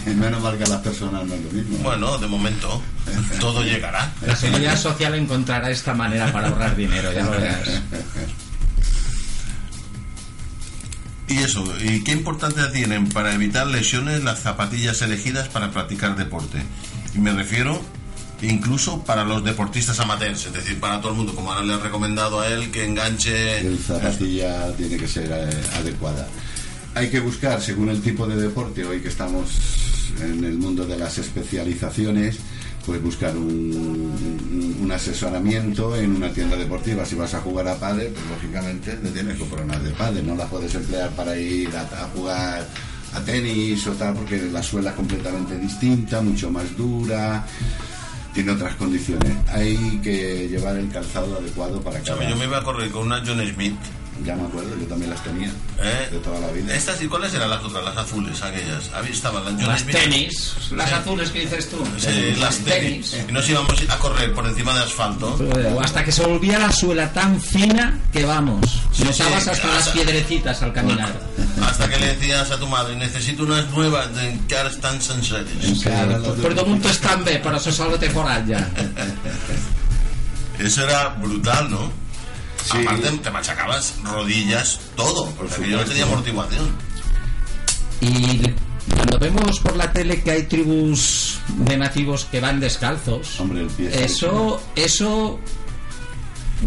Menos 0.16 0.42
mal 0.42 0.58
que 0.58 0.64
a 0.64 0.68
las 0.68 0.82
personas 0.82 1.26
no 1.26 1.34
es 1.34 1.42
lo 1.42 1.52
mismo. 1.52 1.78
Bueno, 1.80 2.18
de 2.18 2.28
momento 2.28 2.82
todo 3.40 3.64
llegará. 3.64 4.14
La 4.26 4.36
seguridad 4.36 4.78
social 4.78 5.16
encontrará 5.16 5.70
esta 5.70 5.94
manera 5.94 6.32
para 6.32 6.50
ahorrar 6.50 6.76
dinero, 6.76 7.12
ya 7.12 7.24
lo 7.24 7.32
verás. 7.32 7.70
Y 11.28 11.40
eso, 11.40 11.66
¿y 11.82 12.04
qué 12.04 12.12
importancia 12.12 12.72
tienen 12.72 13.10
para 13.10 13.34
evitar 13.34 13.66
lesiones 13.66 14.24
las 14.24 14.42
zapatillas 14.42 15.02
elegidas 15.02 15.50
para 15.50 15.72
practicar 15.72 16.16
deporte? 16.16 16.62
Y 17.16 17.18
me 17.18 17.34
refiero 17.34 17.82
incluso 18.42 19.04
para 19.04 19.24
los 19.24 19.44
deportistas 19.44 20.00
amateurs, 20.00 20.46
es 20.48 20.54
decir, 20.54 20.80
para 20.80 21.00
todo 21.00 21.12
el 21.12 21.18
mundo, 21.18 21.36
como 21.36 21.52
ahora 21.52 21.66
le 21.66 21.74
han 21.74 21.82
recomendado 21.82 22.40
a 22.40 22.48
él 22.48 22.72
que 22.72 22.86
enganche... 22.86 23.60
El 23.60 23.80
zapatilla 23.80 24.72
tiene 24.76 24.98
que 24.98 25.08
ser 25.08 25.32
eh, 25.32 25.50
adecuada. 25.78 26.28
Hay 26.94 27.10
que 27.10 27.20
buscar, 27.20 27.62
según 27.62 27.90
el 27.90 28.02
tipo 28.02 28.26
de 28.28 28.36
deporte, 28.36 28.86
hoy 28.86 29.02
que 29.02 29.10
estamos 29.10 29.50
en 30.22 30.44
el 30.44 30.58
mundo 30.58 30.86
de 30.86 30.98
las 30.98 31.18
especializaciones, 31.18 32.38
pues 32.86 33.02
buscar 33.02 33.36
un, 33.36 34.90
asesoramiento 34.94 35.96
en 35.96 36.16
una 36.16 36.32
tienda 36.32 36.56
deportiva. 36.56 37.06
Si 37.06 37.16
vas 37.16 37.34
a 37.34 37.42
jugar 37.42 37.68
a 37.68 37.76
pádel, 37.76 38.14
pues 38.14 38.26
lógicamente 38.30 38.98
le 39.04 39.10
tienes 39.10 39.38
que 39.38 39.44
unas 39.44 39.84
de 39.84 39.90
pádel, 39.92 40.26
no 40.26 40.36
las 40.36 40.50
puedes 40.50 40.74
emplear 40.74 41.10
para 41.12 41.38
ir 41.38 41.76
a, 41.76 41.82
a 41.82 42.08
jugar 42.16 42.66
a 43.14 43.20
tenis 43.22 43.86
o 43.88 43.92
tal, 43.94 44.14
porque 44.14 44.38
la 44.52 44.62
suela 44.62 44.92
es 44.92 44.96
completamente 44.96 45.58
distinta, 45.58 46.22
mucho 46.22 46.50
más 46.52 46.78
dura, 46.78 47.46
tiene 48.36 48.52
otras 48.52 48.76
condiciones. 48.76 49.32
Hay 49.48 50.00
que 50.04 50.50
llevar 50.50 50.76
el 50.76 50.90
calzado 50.90 51.38
adecuado 51.38 51.82
para 51.82 52.00
cada... 52.02 52.18
¿Sabe? 52.18 52.30
Yo 52.30 52.36
me 52.36 52.46
iba 52.46 52.58
a 52.58 52.64
correr 52.64 52.92
con 52.92 53.08
una 53.08 53.24
John 53.26 53.42
Smith. 53.48 53.78
Ya 54.24 54.34
me 54.36 54.44
acuerdo, 54.48 54.70
yo 54.80 54.86
también 54.88 55.12
las 55.12 55.22
tenía. 55.24 55.50
¿eh? 55.78 56.08
De 56.12 56.18
toda 56.20 56.40
la 56.40 56.48
vida. 56.48 56.74
Estas 56.74 57.02
y 57.02 57.08
cuáles 57.08 57.34
eran 57.34 57.50
las 57.50 57.64
otras, 57.64 57.84
las 57.84 57.98
azules, 57.98 58.42
aquellas. 58.42 58.90
Ahí 58.94 59.12
estaban 59.12 59.44
las 59.44 59.54
John 59.56 59.68
Las 59.68 59.82
Smith. 59.82 59.96
tenis, 59.96 60.54
las 60.72 60.90
Sí. 60.90 60.96
azules 60.96 61.30
que 61.32 61.40
dices 61.42 61.70
tú. 61.70 61.78
Sí, 62.00 62.36
las 62.40 62.58
tenis. 62.60 63.16
Y 63.28 63.32
nos 63.32 63.48
íbamos 63.50 63.74
a 63.90 63.98
correr 64.00 64.34
por 64.34 64.48
encima 64.48 64.74
de 64.74 64.84
asfalto. 64.84 65.38
O 65.76 65.82
hasta 65.82 66.04
que 66.04 66.12
se 66.14 66.26
volvía 66.26 66.58
la 66.60 66.72
suela 66.72 67.12
tan 67.12 67.40
fina 67.42 68.00
que 68.14 68.24
vamos, 68.26 68.82
Sí, 68.94 69.04
notabas 69.04 69.44
sí, 69.44 69.50
hasta 69.50 69.68
las 69.68 69.78
hasta- 69.80 69.94
piedrecitas 69.94 70.62
al 70.64 70.72
caminar. 70.74 71.14
Hasta 71.62 71.90
que 71.90 72.00
le 72.00 72.08
decías 72.16 72.50
a 72.52 72.58
tu 72.58 72.68
madre, 72.68 72.96
necesito 72.96 73.44
unas 73.44 73.70
nuevas 73.72 74.16
de 74.16 74.40
que 74.48 74.58
ara 74.58 74.70
estan 74.70 75.02
senceres. 75.02 75.84
Per 76.42 76.56
damunt 76.56 76.86
estan 76.86 77.24
bé, 77.24 77.40
però 77.44 77.60
se 77.60 77.72
sola 77.72 77.98
té 78.00 78.10
foralla. 78.10 78.70
Eso 80.60 80.84
era 80.84 81.10
brutal, 81.10 81.70
¿no? 81.70 82.05
Aparte 82.72 83.12
te 83.12 83.32
machacabas 83.32 83.96
rodillas, 84.04 84.80
todo, 84.96 85.30
porque 85.32 85.54
aquello 85.54 85.78
no 85.78 85.86
tenía 85.86 86.04
amortiguación. 86.04 86.70
Y 88.02 88.42
cuando 88.94 89.20
vemos 89.20 89.60
por 89.60 89.76
la 89.76 89.92
tele 89.92 90.22
que 90.22 90.32
hay 90.32 90.44
tribus 90.44 91.40
de 91.48 91.78
nativos 91.78 92.26
que 92.26 92.40
van 92.40 92.60
descalzos, 92.60 93.42
eso, 93.80 94.62
eso, 94.76 95.40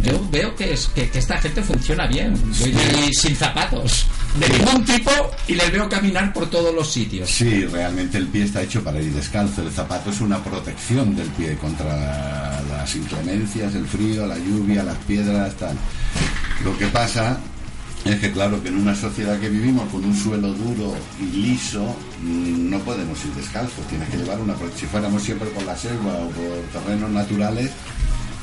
yo 0.02 0.28
veo 0.30 0.54
que, 0.54 0.72
es, 0.72 0.88
que, 0.88 1.10
que 1.10 1.18
esta 1.18 1.38
gente 1.38 1.62
funciona 1.62 2.06
bien. 2.06 2.34
Y 2.60 3.12
sin 3.14 3.36
zapatos 3.36 4.06
de 4.38 4.48
ningún 4.48 4.84
tipo 4.84 5.10
y 5.46 5.54
les 5.54 5.70
veo 5.72 5.88
caminar 5.88 6.32
por 6.32 6.48
todos 6.48 6.74
los 6.74 6.90
sitios. 6.92 7.28
Sí, 7.30 7.64
realmente 7.66 8.18
el 8.18 8.26
pie 8.28 8.44
está 8.44 8.62
hecho 8.62 8.82
para 8.82 9.00
ir 9.00 9.12
descalzo. 9.12 9.62
El 9.62 9.70
zapato 9.72 10.10
es 10.10 10.20
una 10.20 10.42
protección 10.42 11.14
del 11.16 11.28
pie 11.28 11.56
contra 11.56 11.96
la- 11.96 12.62
las 12.68 12.94
inclemencias, 12.96 13.74
el 13.74 13.86
frío, 13.86 14.26
la 14.26 14.36
lluvia, 14.38 14.82
las 14.82 14.96
piedras, 14.98 15.54
tal. 15.56 15.76
Lo 16.64 16.76
que 16.76 16.86
pasa 16.88 17.38
es 18.04 18.16
que 18.20 18.30
claro 18.30 18.62
que 18.62 18.68
en 18.68 18.78
una 18.78 18.94
sociedad 18.94 19.38
que 19.40 19.48
vivimos 19.48 19.88
con 19.90 20.04
un 20.04 20.16
suelo 20.16 20.52
duro 20.52 20.94
y 21.20 21.24
liso 21.36 21.96
mm, 22.22 22.70
no 22.70 22.78
podemos 22.80 23.18
ir 23.24 23.32
descalzos. 23.32 23.86
Tienes 23.88 24.08
que 24.08 24.18
llevar 24.18 24.38
una 24.40 24.54
si 24.78 24.86
fuéramos 24.86 25.22
siempre 25.22 25.48
por 25.48 25.64
la 25.64 25.76
selva 25.76 26.12
o 26.14 26.28
por 26.30 26.82
terrenos 26.82 27.10
naturales. 27.10 27.70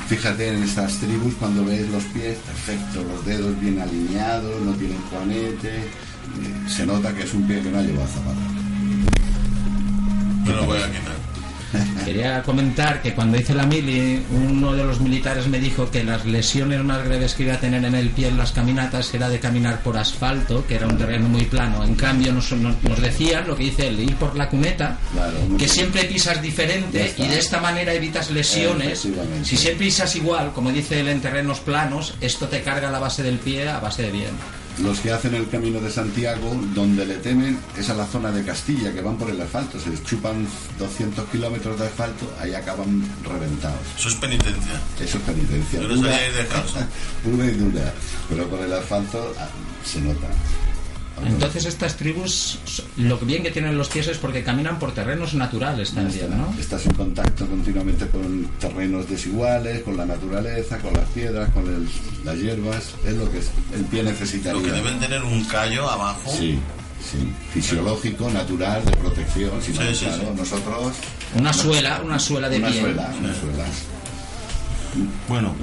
Fíjate 0.07 0.49
en 0.49 0.61
estas 0.61 0.93
tribus 0.99 1.33
cuando 1.39 1.65
ves 1.65 1.89
los 1.89 2.03
pies, 2.05 2.37
perfecto, 2.37 3.03
los 3.03 3.25
dedos 3.25 3.59
bien 3.59 3.81
alineados, 3.81 4.61
no 4.61 4.73
tienen 4.73 5.01
juanete, 5.09 5.77
eh, 5.77 6.69
se 6.69 6.85
nota 6.85 7.11
que 7.13 7.23
es 7.23 7.33
un 7.33 7.47
pie 7.47 7.61
que 7.61 7.71
no 7.71 7.79
ha 7.79 7.81
llevado 7.81 8.07
zapatos. 8.07 8.43
Me 10.45 10.53
lo 10.53 10.65
voy 10.65 10.77
a 10.77 10.91
quitar. 10.91 11.34
Quería 12.05 12.43
comentar 12.43 13.01
que 13.01 13.13
cuando 13.13 13.37
hice 13.37 13.53
la 13.55 13.65
mili, 13.65 14.21
uno 14.31 14.73
de 14.73 14.83
los 14.83 14.99
militares 15.01 15.47
me 15.47 15.59
dijo 15.59 15.89
que 15.89 16.03
las 16.03 16.23
lesiones 16.25 16.83
más 16.83 17.03
graves 17.03 17.33
que 17.33 17.43
iba 17.43 17.55
a 17.55 17.59
tener 17.59 17.83
en 17.83 17.95
el 17.95 18.09
pie 18.09 18.27
en 18.27 18.37
las 18.37 18.51
caminatas 18.51 19.13
era 19.13 19.27
de 19.27 19.39
caminar 19.39 19.81
por 19.81 19.97
asfalto, 19.97 20.65
que 20.67 20.75
era 20.75 20.87
un 20.87 20.97
terreno 20.97 21.27
muy 21.27 21.45
plano. 21.45 21.83
En 21.83 21.95
cambio, 21.95 22.31
nos, 22.31 22.51
nos- 22.53 22.75
decían 23.01 23.47
lo 23.47 23.55
que 23.57 23.63
dice 23.65 23.87
él, 23.87 23.99
ir 23.99 24.15
por 24.15 24.35
la 24.35 24.47
cuneta, 24.49 24.97
que 25.57 25.67
siempre 25.67 26.03
pisas 26.05 26.41
diferente 26.41 27.13
y 27.17 27.27
de 27.27 27.39
esta 27.39 27.59
manera 27.59 27.93
evitas 27.93 28.29
lesiones. 28.31 28.99
Si 29.43 29.57
siempre 29.57 29.85
pisas 29.87 30.15
igual, 30.15 30.51
como 30.53 30.71
dice 30.71 30.99
él, 30.99 31.07
en 31.07 31.21
terrenos 31.21 31.59
planos, 31.59 32.13
esto 32.21 32.47
te 32.47 32.61
carga 32.61 32.89
la 32.91 32.99
base 32.99 33.23
del 33.23 33.39
pie 33.39 33.67
a 33.67 33.79
base 33.79 34.03
de 34.03 34.11
bien. 34.11 34.31
Los 34.79 34.99
que 34.99 35.11
hacen 35.11 35.33
el 35.35 35.47
camino 35.49 35.79
de 35.79 35.89
Santiago, 35.89 36.53
donde 36.73 37.05
le 37.05 37.15
temen 37.15 37.57
es 37.77 37.89
a 37.89 37.93
la 37.93 38.05
zona 38.05 38.31
de 38.31 38.43
Castilla, 38.43 38.93
que 38.93 39.01
van 39.01 39.17
por 39.17 39.29
el 39.29 39.39
asfalto, 39.41 39.79
se 39.79 40.01
chupan 40.03 40.45
200 40.79 41.29
kilómetros 41.29 41.79
de 41.79 41.85
asfalto, 41.87 42.31
ahí 42.39 42.53
acaban 42.53 43.03
reventados. 43.23 43.79
Eso 43.97 44.09
es 44.09 44.15
penitencia. 44.15 44.81
Eso 44.99 45.17
es 45.17 45.23
penitencia. 45.23 45.81
Yo 45.81 45.87
no 45.87 45.95
Dura- 45.95 46.17
descalzo. 46.37 46.79
Pura 47.23 47.45
y 47.45 47.51
dura, 47.51 47.93
pero 48.29 48.47
por 48.49 48.59
el 48.61 48.73
asfalto 48.73 49.33
ah, 49.39 49.47
se 49.85 50.01
nota. 50.01 50.27
Entonces 51.25 51.65
estas 51.65 51.95
tribus, 51.95 52.59
lo 52.97 53.17
bien 53.19 53.41
que 53.41 53.51
tienen 53.51 53.77
los 53.77 53.87
pies 53.87 54.07
es 54.07 54.17
porque 54.17 54.43
caminan 54.43 54.77
por 54.79 54.91
terrenos 54.93 55.33
naturales 55.33 55.91
también, 55.91 56.37
¿no? 56.37 56.53
Estás 56.59 56.85
en 56.85 56.93
contacto 56.93 57.47
continuamente 57.47 58.07
con 58.07 58.45
terrenos 58.59 59.07
desiguales, 59.09 59.81
con 59.83 59.95
la 59.95 60.05
naturaleza, 60.05 60.77
con 60.79 60.93
las 60.93 61.07
piedras, 61.09 61.49
con 61.51 61.67
el- 61.67 61.87
las 62.25 62.35
hierbas, 62.37 62.95
es 63.05 63.13
lo 63.15 63.31
que 63.31 63.37
es- 63.39 63.51
el 63.73 63.85
pie 63.85 64.03
necesitaría. 64.03 64.59
Lo 64.59 64.65
que 64.65 64.71
deben 64.73 64.99
tener 64.99 65.23
un 65.23 65.43
callo 65.45 65.89
abajo. 65.89 66.31
Sí, 66.37 66.59
sí, 66.99 67.31
fisiológico, 67.53 68.29
natural, 68.29 68.83
de 68.83 68.91
protección, 68.91 69.51
si 69.61 69.71
no, 69.71 69.81
Sí, 69.81 69.95
sí, 69.95 70.05
claro, 70.05 70.21
sí. 70.21 70.27
nosotros... 70.37 70.93
Una 71.39 71.53
suela, 71.53 72.01
una 72.03 72.19
suela 72.19 72.49
de 72.49 72.57
una 72.57 72.67
pie. 72.69 72.81
Suela, 72.81 73.09
una 73.19 73.33
suela. 73.33 73.65
Bueno, 75.27 75.55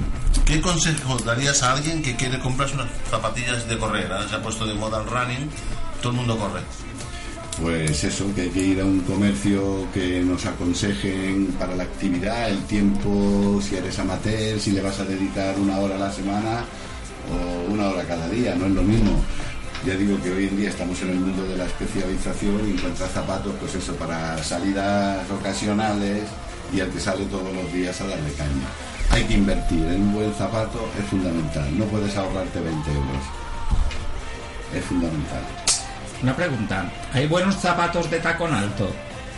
¿qué 0.45 0.61
consejo 0.61 1.17
darías 1.17 1.63
a 1.63 1.73
alguien 1.73 2.01
que 2.01 2.15
quiere 2.15 2.39
comprarse 2.39 2.75
unas 2.75 2.89
zapatillas 3.09 3.67
de 3.67 3.77
correr? 3.77 4.09
Se 4.29 4.35
ha 4.35 4.41
puesto 4.41 4.65
de 4.65 4.73
moda 4.73 5.01
el 5.01 5.07
running, 5.07 5.49
todo 6.01 6.11
el 6.11 6.17
mundo 6.17 6.37
corre. 6.37 6.61
Pues 7.61 8.03
eso, 8.03 8.33
que 8.33 8.41
hay 8.41 8.49
que 8.49 8.61
ir 8.61 8.81
a 8.81 8.85
un 8.85 9.01
comercio 9.01 9.87
que 9.93 10.21
nos 10.21 10.45
aconsejen 10.45 11.47
para 11.59 11.75
la 11.75 11.83
actividad, 11.83 12.49
el 12.49 12.63
tiempo, 12.63 13.59
si 13.61 13.75
eres 13.75 13.99
amateur, 13.99 14.59
si 14.59 14.71
le 14.71 14.81
vas 14.81 14.99
a 14.99 15.05
dedicar 15.05 15.59
una 15.59 15.77
hora 15.77 15.95
a 15.95 15.99
la 15.99 16.11
semana 16.11 16.65
o 17.31 17.71
una 17.71 17.89
hora 17.89 18.03
cada 18.05 18.27
día, 18.29 18.55
no 18.55 18.65
es 18.65 18.71
lo 18.71 18.81
mismo. 18.81 19.23
Ya 19.85 19.95
digo 19.95 20.19
que 20.23 20.31
hoy 20.31 20.47
en 20.47 20.57
día 20.57 20.69
estamos 20.69 20.99
en 21.01 21.09
el 21.09 21.19
mundo 21.19 21.43
de 21.43 21.57
la 21.57 21.65
especialización 21.65 22.67
y 22.67 22.71
encuentras 22.71 23.11
zapatos, 23.11 23.53
pues 23.59 23.75
eso, 23.75 23.93
para 23.95 24.41
salidas 24.43 25.29
ocasionales 25.29 26.23
y 26.73 26.79
al 26.79 26.89
que 26.89 26.99
sale 26.99 27.25
todos 27.25 27.53
los 27.53 27.71
días 27.71 27.99
a 28.01 28.07
darle 28.07 28.31
caña. 28.33 28.92
Hay 29.11 29.23
que 29.25 29.33
invertir 29.35 29.85
en 29.85 30.01
un 30.01 30.13
buen 30.13 30.33
zapato, 30.33 30.89
es 30.99 31.05
fundamental. 31.05 31.77
No 31.77 31.85
puedes 31.85 32.15
ahorrarte 32.17 32.59
20 32.59 32.89
euros. 32.91 33.23
Es 34.73 34.83
fundamental. 34.85 35.41
Una 36.23 36.35
pregunta, 36.35 36.89
¿hay 37.13 37.27
buenos 37.27 37.55
zapatos 37.57 38.09
de 38.09 38.19
tacón 38.19 38.53
alto 38.53 38.89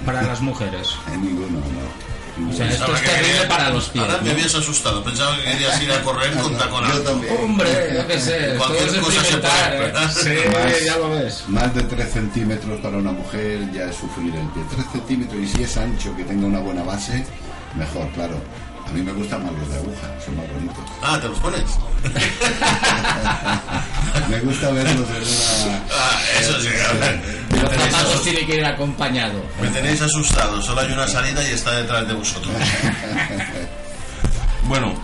para 0.06 0.22
las 0.22 0.42
mujeres? 0.42 0.96
En 1.14 1.22
ninguno, 1.26 1.60
no. 1.60 2.06
O 2.50 2.54
sea, 2.54 2.68
esto 2.70 2.84
Ahora 2.84 2.98
es 3.00 3.04
terrible 3.06 3.32
quería- 3.32 3.48
para 3.48 3.70
los 3.70 3.88
pies. 3.90 4.04
Ahora 4.04 4.22
me 4.22 4.32
habías 4.32 4.54
asustado, 4.56 5.02
pensaba 5.06 5.38
que 5.38 5.44
querías 5.44 5.82
ir 5.82 5.90
a 5.92 6.02
correr 6.02 6.34
con 6.34 6.54
tacón 6.58 6.84
Yo 6.86 6.92
alto. 6.94 7.12
también. 7.12 7.34
Hombre, 7.42 7.92
yo 7.96 8.08
qué 8.08 8.20
sé, 8.20 8.56
Cualquier 8.58 9.00
cosa 9.00 9.24
se 9.24 9.38
puede 9.38 9.88
¿eh? 9.88 9.94
Sí, 10.80 10.86
ya 10.86 10.98
lo 10.98 11.10
ves. 11.12 11.46
Más 11.48 11.74
de 11.74 11.84
3 11.84 12.12
centímetros 12.12 12.82
para 12.82 12.98
una 12.98 13.14
mujer 13.14 13.72
ya 13.72 13.86
es 13.86 13.96
sufrir 13.96 14.36
el 14.36 14.48
pie. 14.50 14.64
3 14.70 14.86
centímetros 14.92 15.42
y 15.42 15.48
si 15.48 15.64
es 15.64 15.78
ancho, 15.78 16.14
que 16.18 16.26
tenga 16.26 16.46
una 16.48 16.60
buena 16.60 16.84
base, 16.84 17.26
mejor, 17.76 18.10
claro. 18.10 18.36
A 18.88 18.92
mí 18.92 19.01
me 19.01 19.12
gustan 19.13 19.44
más 19.44 19.51
los 19.54 19.68
de 19.70 19.77
aguja, 19.77 20.08
son 20.24 20.38
más 20.38 20.46
bonitos. 20.54 20.77
Ah, 21.01 21.18
¿te 21.20 21.27
los 21.27 21.39
pones? 21.39 21.63
Me 24.30 24.39
gusta 24.39 24.72
verlos 24.72 25.08
en 25.10 25.70
una... 25.70 25.84
Ah, 25.92 26.20
eso 26.39 26.60
sí, 26.62 26.70
Los 27.51 27.62
zapatos 27.92 28.24
tienen 28.24 28.48
que 28.48 28.56
ir 28.56 28.65
acompañado. 28.65 29.44
me 29.62 29.68
tenéis 29.70 30.01
asustado, 30.01 30.62
solo 30.62 30.82
hay 30.82 30.92
una 30.92 31.08
salida 31.08 31.48
y 31.48 31.51
está 31.54 31.72
detrás 31.74 32.08
de 32.08 32.13
vosotros. 32.13 32.54
Bueno, 34.68 34.96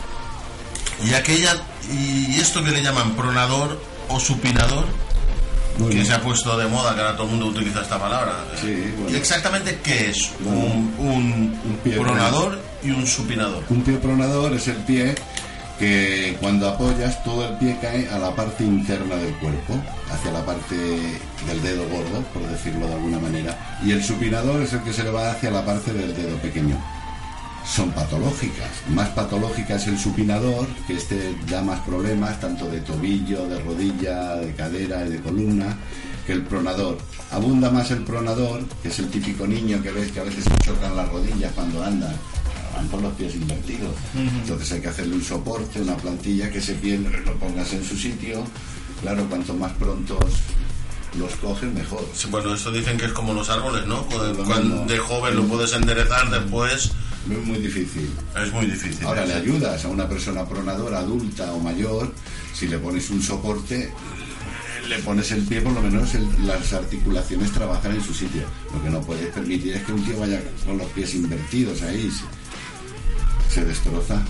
y 1.04 1.14
aquella, 1.14 1.56
y 1.88 2.40
esto 2.40 2.64
que 2.64 2.72
le 2.72 2.82
llaman 2.82 3.12
pronador 3.16 3.80
o 4.10 4.20
supinador, 4.20 4.86
que 5.88 6.04
se 6.04 6.14
ha 6.16 6.20
puesto 6.22 6.58
de 6.58 6.66
moda, 6.66 6.96
que 6.96 7.02
ahora 7.02 7.14
todo 7.16 7.26
el 7.26 7.30
mundo 7.34 7.46
utiliza 7.46 7.82
esta 7.82 8.00
palabra. 8.00 8.44
¿Y 9.08 9.16
exactamente 9.16 9.80
qué 9.84 10.10
es 10.10 10.32
un, 10.44 10.96
un 10.98 11.80
pronador 11.96 12.60
y 12.84 12.92
un 12.92 13.06
supinador? 13.06 13.64
Un 13.70 13.82
pie 13.82 13.98
pronador 13.98 14.54
es 14.54 14.68
el 14.68 14.78
pie 14.78 15.16
que 15.82 16.38
cuando 16.40 16.70
apoyas 16.70 17.24
todo 17.24 17.48
el 17.48 17.58
pie 17.58 17.76
cae 17.82 18.08
a 18.10 18.20
la 18.20 18.36
parte 18.36 18.64
interna 18.64 19.16
del 19.16 19.34
cuerpo, 19.38 19.82
hacia 20.12 20.32
la 20.32 20.46
parte 20.46 20.76
del 20.76 21.62
dedo 21.64 21.90
gordo, 21.90 22.22
por 22.34 22.48
decirlo 22.48 22.88
de 22.88 22.94
alguna 22.94 23.18
manera. 23.18 23.80
Y 23.84 23.92
el 23.92 24.04
supinador 24.04 24.62
es 24.62 24.74
el 24.74 24.82
que 24.82 24.94
se 24.94 25.04
le 25.04 25.10
va 25.10 25.32
hacia 25.32 25.50
la 25.50 25.66
parte 25.66 25.92
del 25.92 26.16
dedo 26.16 26.38
pequeño. 26.38 26.78
Son 27.66 27.90
patológicas. 27.92 28.70
Más 28.90 29.10
patológica 29.10 29.76
es 29.76 29.88
el 29.88 29.98
supinador, 29.98 30.68
que 30.86 30.94
este 30.94 31.36
da 31.50 31.64
más 31.64 31.80
problemas, 31.80 32.40
tanto 32.40 32.70
de 32.70 32.82
tobillo, 32.82 33.48
de 33.48 33.60
rodilla, 33.62 34.36
de 34.36 34.54
cadera 34.54 35.04
y 35.08 35.10
de 35.10 35.20
columna, 35.20 35.78
que 36.28 36.34
el 36.34 36.44
pronador. 36.44 37.00
Abunda 37.32 37.72
más 37.72 37.90
el 37.90 38.04
pronador, 38.04 38.64
que 38.84 38.90
es 38.90 39.00
el 39.00 39.10
típico 39.10 39.48
niño 39.48 39.82
que 39.82 39.92
ves 39.92 40.12
que 40.12 40.20
a 40.20 40.24
veces 40.24 40.44
se 40.44 40.58
chocan 40.64 40.96
las 40.96 41.10
rodillas 41.10 41.52
cuando 41.54 41.84
andan 41.84 42.14
van 42.74 42.88
con 42.88 43.02
los 43.02 43.14
pies 43.14 43.36
invertidos. 43.36 43.92
Ujú. 44.14 44.38
Entonces 44.42 44.72
hay 44.72 44.82
que 44.82 44.88
hacerle 44.90 45.16
un 45.16 45.24
soporte, 45.24 45.82
una 45.82 45.98
plantilla 45.98 46.50
que 46.50 46.60
ese 46.60 46.74
pie 46.76 46.98
lo 46.98 47.34
pongas 47.36 47.72
en 47.74 47.84
su 47.84 47.98
sitio. 47.98 48.44
Claro, 49.02 49.26
cuanto 49.30 49.54
más 49.56 49.72
pronto 49.74 50.20
los 51.18 51.32
coges, 51.38 51.72
mejor. 51.74 52.08
Sí, 52.14 52.28
Bueno, 52.32 52.54
esto 52.54 52.72
dicen 52.72 52.98
que 52.98 53.06
es 53.06 53.12
como 53.14 53.34
los 53.34 53.50
árboles, 53.50 53.86
¿no? 53.86 54.06
Cuando, 54.06 54.34
Lo 54.34 54.44
cuando 54.46 54.86
de 54.86 54.98
joven 54.98 55.36
lo 55.36 55.44
puedes 55.46 55.74
enderezar, 55.74 56.30
después 56.30 56.92
Es 57.30 57.46
muy 57.46 57.58
difícil. 57.58 58.10
es 58.42 58.54
muy 58.54 58.66
difícil. 58.68 59.06
Ahora 59.06 59.26
le 59.26 59.34
ayudas 59.34 59.84
a 59.84 59.88
una 59.90 60.08
persona 60.08 60.46
pronadora 60.48 61.00
adulta 61.00 61.52
o 61.52 61.60
mayor, 61.60 62.14
si 62.54 62.68
le 62.68 62.78
pones 62.78 63.10
un 63.10 63.22
soporte, 63.22 63.92
le 64.88 64.98
pones 65.00 65.32
el 65.32 65.42
pie, 65.44 65.62
por 65.62 65.74
lo 65.74 65.82
menos 65.82 66.14
el- 66.16 66.28
las 66.48 66.72
articulaciones 66.74 67.52
trabajan 67.52 67.92
en 67.94 68.04
su 68.04 68.14
sitio. 68.14 68.44
Lo 68.74 68.82
que 68.84 68.90
no 68.90 69.02
puedes 69.02 69.28
permitir 69.34 69.74
es 69.76 69.84
que 69.84 69.92
un 69.94 70.04
tío 70.06 70.18
vaya 70.20 70.42
con 70.66 70.78
los 70.78 70.88
pies 70.92 71.14
invertidos 71.16 71.82
ahí, 71.82 72.10
se, 73.52 73.66
destroza. 73.66 74.22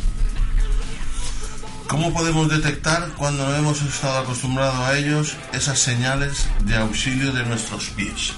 ¿Cómo 1.88 2.14
podemos 2.14 2.50
detectar 2.50 3.10
cuando 3.18 3.46
no 3.46 3.56
hemos 3.56 3.82
estado 3.82 4.20
acostumbrados 4.20 4.76
a 4.76 4.98
ellos 4.98 5.36
esas 5.54 5.78
señales 5.78 6.48
de 6.66 6.76
auxilio 6.78 7.32
de 7.32 7.44
nuestros 7.46 7.90
pies? 7.90 8.34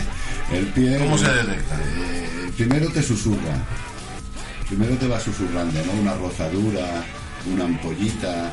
El 0.52 0.66
pie. 0.66 0.98
¿Cómo 0.98 1.16
se 1.18 1.32
detecta? 1.32 1.74
eh, 1.96 2.52
primero 2.56 2.90
te 2.90 3.02
susurra. 3.02 3.64
Primero 4.68 4.96
te 4.96 5.08
va 5.08 5.18
susurrando, 5.18 5.82
¿no? 5.86 5.92
Una 5.92 6.14
rozadura, 6.14 7.02
una 7.50 7.64
ampollita, 7.64 8.52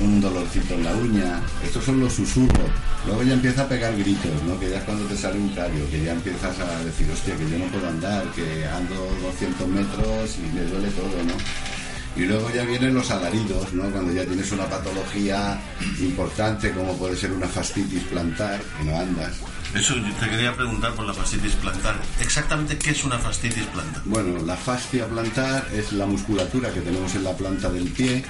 un 0.00 0.20
dolorcito 0.20 0.74
en 0.74 0.84
la 0.84 0.94
uña. 0.94 1.40
Estos 1.64 1.84
son 1.84 2.00
los 2.00 2.12
susurros. 2.12 2.70
Luego 3.06 3.22
ya 3.22 3.34
empieza 3.34 3.62
a 3.62 3.68
pegar 3.68 3.96
gritos, 3.96 4.42
¿no? 4.46 4.58
Que 4.58 4.70
ya 4.70 4.78
es 4.78 4.84
cuando 4.84 5.04
te 5.04 5.16
sale 5.16 5.38
un 5.38 5.48
callo, 5.50 5.88
que 5.90 6.04
ya 6.04 6.12
empiezas 6.12 6.58
a 6.60 6.84
decir, 6.84 7.10
hostia, 7.10 7.36
que 7.36 7.50
yo 7.50 7.58
no 7.58 7.66
puedo 7.66 7.88
andar, 7.88 8.24
que 8.32 8.66
ando 8.66 8.94
200 9.22 9.68
metros 9.68 10.38
y 10.38 10.54
me 10.54 10.64
duele 10.64 10.88
todo, 10.90 11.22
¿no? 11.24 11.34
Y 12.14 12.26
luego 12.26 12.50
ya 12.54 12.64
vienen 12.64 12.94
los 12.94 13.10
alaridos, 13.10 13.72
¿no? 13.72 13.84
Cuando 13.90 14.12
ya 14.12 14.24
tienes 14.24 14.52
una 14.52 14.66
patología 14.66 15.58
importante 16.00 16.70
como 16.72 16.96
puede 16.96 17.16
ser 17.16 17.32
una 17.32 17.48
fascitis 17.48 18.02
plantar, 18.04 18.60
que 18.60 18.84
no 18.84 18.98
andas. 18.98 19.32
Eso 19.74 19.94
te 20.20 20.28
quería 20.28 20.54
preguntar 20.54 20.92
por 20.94 21.06
la 21.06 21.14
fascitis 21.14 21.54
plantar. 21.54 21.96
Exactamente 22.20 22.76
qué 22.76 22.90
es 22.90 23.04
una 23.04 23.18
fascitis 23.18 23.64
plantar. 23.66 24.02
Bueno, 24.04 24.38
la 24.44 24.54
fascia 24.56 25.06
plantar 25.06 25.66
es 25.72 25.92
la 25.92 26.04
musculatura 26.06 26.70
que 26.72 26.80
tenemos 26.82 27.14
en 27.14 27.24
la 27.24 27.32
planta 27.34 27.70
del 27.70 27.84
pie 27.88 28.22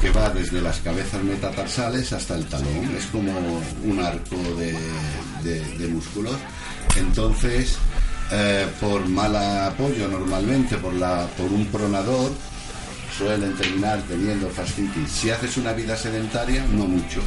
que 0.00 0.10
va 0.10 0.30
desde 0.30 0.60
las 0.60 0.80
cabezas 0.80 1.22
metatarsales 1.22 2.12
hasta 2.12 2.34
el 2.34 2.46
talón. 2.46 2.90
Es 2.98 3.06
como 3.06 3.32
un 3.84 4.00
arco 4.00 4.36
de, 4.58 4.76
de- 5.44 5.78
de 5.78 5.88
músculos. 5.88 6.36
Entonces, 6.96 7.76
eh, 8.32 8.66
por 8.80 9.06
mal 9.08 9.36
apoyo 9.36 10.08
normalmente, 10.08 10.76
por, 10.76 10.94
la, 10.94 11.26
por 11.36 11.46
un 11.52 11.66
pronador, 11.66 12.32
suelen 13.16 13.54
terminar 13.56 14.02
teniendo 14.08 14.48
fascitis. 14.50 15.08
Si 15.08 15.30
haces 15.30 15.56
una 15.56 15.72
vida 15.72 15.96
sedentaria, 15.96 16.64
no 16.72 16.84
mucho. 16.86 17.20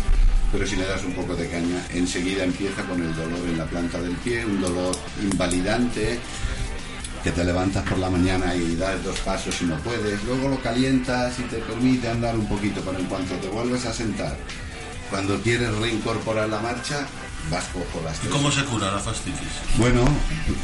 Pero 0.54 0.66
si 0.68 0.76
le 0.76 0.86
das 0.86 1.04
un 1.04 1.14
poco 1.14 1.36
de 1.36 1.50
caña, 1.50 1.84
enseguida 1.94 2.44
empieza 2.46 2.84
con 2.84 3.02
el 3.02 3.14
dolor 3.16 3.40
en 3.50 3.58
la 3.58 3.66
planta 3.66 4.00
del 4.00 4.14
pie, 4.18 4.46
un 4.46 4.62
dolor 4.62 4.96
invalidante, 5.22 6.20
que 7.24 7.32
te 7.32 7.44
levantas 7.44 7.84
por 7.90 7.98
la 7.98 8.10
mañana 8.10 8.54
y 8.56 8.76
das 8.76 9.04
dos 9.04 9.18
pasos 9.22 9.60
y 9.62 9.66
no 9.66 9.76
puedes, 9.78 10.24
luego 10.26 10.50
lo 10.50 10.62
calientas 10.62 11.40
y 11.40 11.44
te 11.44 11.58
permite 11.58 12.08
andar 12.10 12.36
un 12.38 12.46
poquito, 12.48 12.82
pero 12.86 13.00
en 13.00 13.06
cuanto 13.06 13.34
te 13.36 13.48
vuelves 13.48 13.86
a 13.86 13.94
sentar, 13.94 14.38
cuando 15.10 15.42
quieres 15.42 15.74
reincorporar 15.76 16.48
la 16.50 16.60
marcha, 16.60 17.08
vas 17.50 17.64
cojo 17.74 18.02
las 18.06 18.18
¿Y 18.18 18.22
tres. 18.22 18.32
cómo 18.32 18.52
se 18.52 18.64
cura 18.66 18.92
la 18.92 19.00
fascitis? 19.00 19.40
Bueno, 19.78 20.04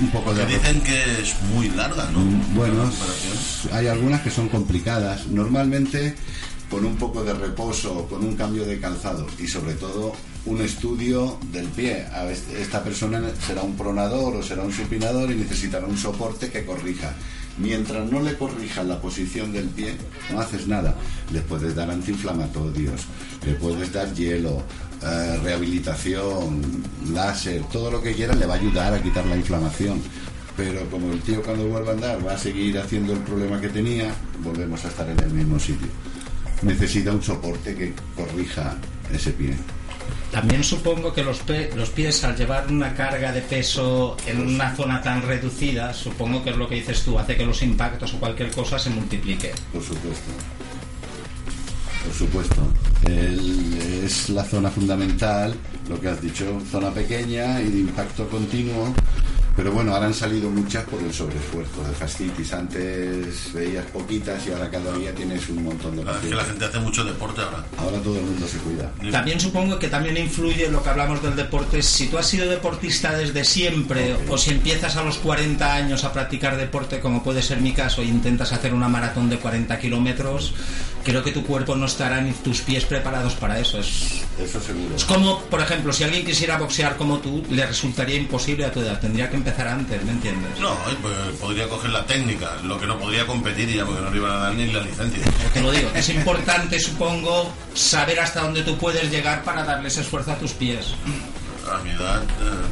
un 0.01 0.11
poco 0.11 0.33
de 0.33 0.45
Que 0.45 0.53
dicen 0.53 0.81
que 0.81 1.21
es 1.21 1.41
muy 1.53 1.69
larga, 1.69 2.09
¿no? 2.11 2.19
bueno, 2.53 2.91
hay 3.73 3.87
algunas 3.87 4.21
que 4.21 4.29
son 4.29 4.49
complicadas. 4.49 5.27
Normalmente 5.27 6.15
con 6.69 6.85
un 6.85 6.95
poco 6.95 7.23
de 7.23 7.33
reposo, 7.33 8.07
con 8.07 8.23
un 8.23 8.35
cambio 8.35 8.63
de 8.65 8.79
calzado 8.79 9.25
y 9.39 9.47
sobre 9.47 9.73
todo 9.73 10.13
un 10.45 10.61
estudio 10.61 11.37
del 11.51 11.67
pie. 11.67 12.05
Esta 12.57 12.83
persona 12.83 13.21
será 13.45 13.63
un 13.63 13.75
pronador 13.75 14.35
o 14.35 14.43
será 14.43 14.63
un 14.63 14.71
supinador 14.71 15.31
y 15.31 15.35
necesitará 15.35 15.85
un 15.85 15.97
soporte 15.97 16.49
que 16.49 16.65
corrija. 16.65 17.13
Mientras 17.57 18.09
no 18.09 18.21
le 18.21 18.37
corrijas 18.37 18.85
la 18.85 19.01
posición 19.01 19.51
del 19.51 19.65
pie, 19.65 19.97
no 20.31 20.39
haces 20.39 20.67
nada. 20.67 20.95
Le 21.33 21.41
puedes 21.41 21.75
dar 21.75 21.91
antiinflamatorios, 21.91 23.01
le 23.45 23.53
puedes 23.55 23.91
dar 23.91 24.13
hielo, 24.13 24.63
eh, 25.03 25.39
rehabilitación, 25.43 26.61
láser, 27.13 27.63
todo 27.63 27.91
lo 27.91 28.01
que 28.01 28.13
quiera 28.13 28.33
le 28.33 28.45
va 28.45 28.53
a 28.53 28.57
ayudar 28.57 28.93
a 28.93 29.01
quitar 29.01 29.25
la 29.25 29.35
inflamación. 29.35 29.99
Pero 30.55 30.89
como 30.89 31.11
el 31.11 31.21
tío 31.21 31.41
cuando 31.41 31.67
vuelva 31.67 31.91
a 31.91 31.93
andar 31.95 32.25
va 32.25 32.33
a 32.33 32.37
seguir 32.37 32.77
haciendo 32.77 33.13
el 33.13 33.19
problema 33.19 33.59
que 33.59 33.69
tenía, 33.69 34.13
volvemos 34.43 34.83
a 34.85 34.87
estar 34.87 35.09
en 35.09 35.19
el 35.19 35.31
mismo 35.31 35.59
sitio. 35.59 35.87
Necesita 36.61 37.11
un 37.11 37.21
soporte 37.21 37.75
que 37.75 37.93
corrija 38.15 38.75
ese 39.13 39.31
pie. 39.31 39.55
También 40.31 40.63
supongo 40.63 41.11
que 41.11 41.23
los, 41.23 41.41
los 41.75 41.89
pies 41.89 42.23
al 42.23 42.35
llevar 42.35 42.67
una 42.67 42.93
carga 42.93 43.31
de 43.31 43.41
peso 43.41 44.15
en 44.27 44.41
una 44.41 44.75
zona 44.75 45.01
tan 45.01 45.23
reducida, 45.23 45.93
supongo 45.93 46.43
que 46.43 46.51
es 46.51 46.57
lo 46.57 46.67
que 46.67 46.75
dices 46.75 47.01
tú, 47.03 47.17
hace 47.17 47.35
que 47.35 47.45
los 47.45 47.61
impactos 47.63 48.13
o 48.13 48.19
cualquier 48.19 48.51
cosa 48.51 48.77
se 48.77 48.91
multiplique. 48.91 49.51
Por 49.73 49.81
supuesto. 49.81 50.31
Por 52.05 52.13
supuesto. 52.13 52.73
es 53.07 54.29
la 54.29 54.43
zona 54.43 54.69
fundamental, 54.69 55.55
lo 55.89 55.99
que 55.99 56.09
has 56.09 56.21
dicho, 56.21 56.61
zona 56.71 56.91
pequeña 56.91 57.59
y 57.61 57.69
de 57.69 57.79
impacto 57.79 58.27
continuo 58.29 58.93
pero 59.59 59.73
bueno, 59.73 59.93
ahora 59.93 60.05
han 60.05 60.13
salido 60.13 60.49
muchas 60.49 60.85
por 60.85 61.03
el 61.03 61.13
sobreesfuerzo 61.13 61.83
de 61.83 61.93
fascitis. 61.93 62.53
Antes 62.53 63.51
veías 63.53 63.85
poquitas 63.87 64.47
y 64.47 64.53
ahora 64.53 64.69
cada 64.69 64.93
día 64.93 65.13
tienes 65.13 65.49
un 65.49 65.65
montón 65.65 65.97
de 65.97 66.03
pacientes. 66.03 66.23
Es 66.23 66.29
que 66.29 66.35
la 66.37 66.45
gente 66.45 66.63
hace 66.63 66.79
mucho 66.79 67.03
deporte 67.03 67.41
ahora. 67.41 67.65
Ahora 67.77 67.97
todo 67.97 68.15
el 68.19 68.23
mundo 68.23 68.47
se 68.47 68.57
cuida. 68.59 68.89
También 69.11 69.37
supongo 69.37 69.77
que 69.77 69.89
también 69.89 70.15
influye 70.15 70.71
lo 70.71 70.81
que 70.81 70.89
hablamos 70.89 71.21
del 71.21 71.35
deporte. 71.35 71.81
Si 71.81 72.07
tú 72.07 72.17
has 72.17 72.27
sido 72.27 72.49
deportista 72.49 73.11
desde 73.17 73.43
siempre 73.43 74.15
o 74.29 74.37
si 74.37 74.51
empiezas 74.51 74.95
a 74.95 75.03
los 75.03 75.17
40 75.17 75.73
años 75.73 76.05
a 76.05 76.13
practicar 76.13 76.55
deporte, 76.55 77.01
como 77.01 77.21
puede 77.21 77.41
ser 77.41 77.59
mi 77.59 77.73
caso, 77.73 78.01
e 78.01 78.05
intentas 78.05 78.53
hacer 78.53 78.73
una 78.73 78.87
maratón 78.87 79.29
de 79.29 79.39
40 79.39 79.77
kilómetros, 79.77 80.53
creo 81.03 81.23
que 81.23 81.31
tu 81.31 81.43
cuerpo 81.43 81.75
no 81.75 81.85
estará 81.85 82.21
ni 82.21 82.31
tus 82.31 82.61
pies 82.61 82.85
preparados 82.85 83.33
para 83.33 83.59
eso. 83.59 83.79
Es, 83.79 84.23
eso 84.39 84.61
seguro. 84.61 84.95
Es 84.95 85.05
como, 85.05 85.39
por 85.43 85.61
ejemplo, 85.61 85.93
si 85.93 86.03
alguien 86.03 86.25
quisiera 86.25 86.57
boxear 86.57 86.97
como 86.97 87.19
tú, 87.19 87.43
le 87.49 87.65
resultaría 87.65 88.15
imposible 88.15 88.65
a 88.65 88.71
tu 88.71 88.81
edad. 88.81 88.99
Tendría 88.99 89.29
que 89.29 89.35
empezar 89.35 89.67
antes, 89.67 90.03
¿me 90.03 90.11
entiendes? 90.11 90.59
No, 90.59 90.75
pues, 91.01 91.15
podría 91.39 91.67
coger 91.67 91.91
la 91.91 92.05
técnica, 92.05 92.55
lo 92.63 92.79
que 92.79 92.87
no 92.87 92.97
podría 92.99 93.25
competir 93.25 93.69
ya 93.69 93.85
porque 93.85 94.01
no 94.01 94.11
le 94.11 94.17
iban 94.17 94.31
a 94.31 94.37
dar 94.37 94.53
ni 94.53 94.71
la 94.71 94.81
licencia. 94.81 95.23
Te 95.53 95.61
lo 95.61 95.71
digo, 95.71 95.89
es 95.93 96.09
importante, 96.09 96.79
supongo, 96.79 97.51
saber 97.73 98.19
hasta 98.19 98.41
dónde 98.41 98.63
tú 98.63 98.77
puedes 98.77 99.09
llegar 99.09 99.43
para 99.43 99.63
darles 99.63 99.97
esfuerzo 99.97 100.31
a 100.31 100.35
tus 100.35 100.51
pies. 100.51 100.93
A 101.71 101.77
mi 101.83 101.91
edad, 101.91 102.23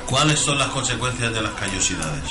¿cuáles 0.10 0.40
son 0.40 0.58
las 0.58 0.70
consecuencias 0.70 1.34
de 1.34 1.42
las 1.42 1.54
callosidades? 1.54 2.24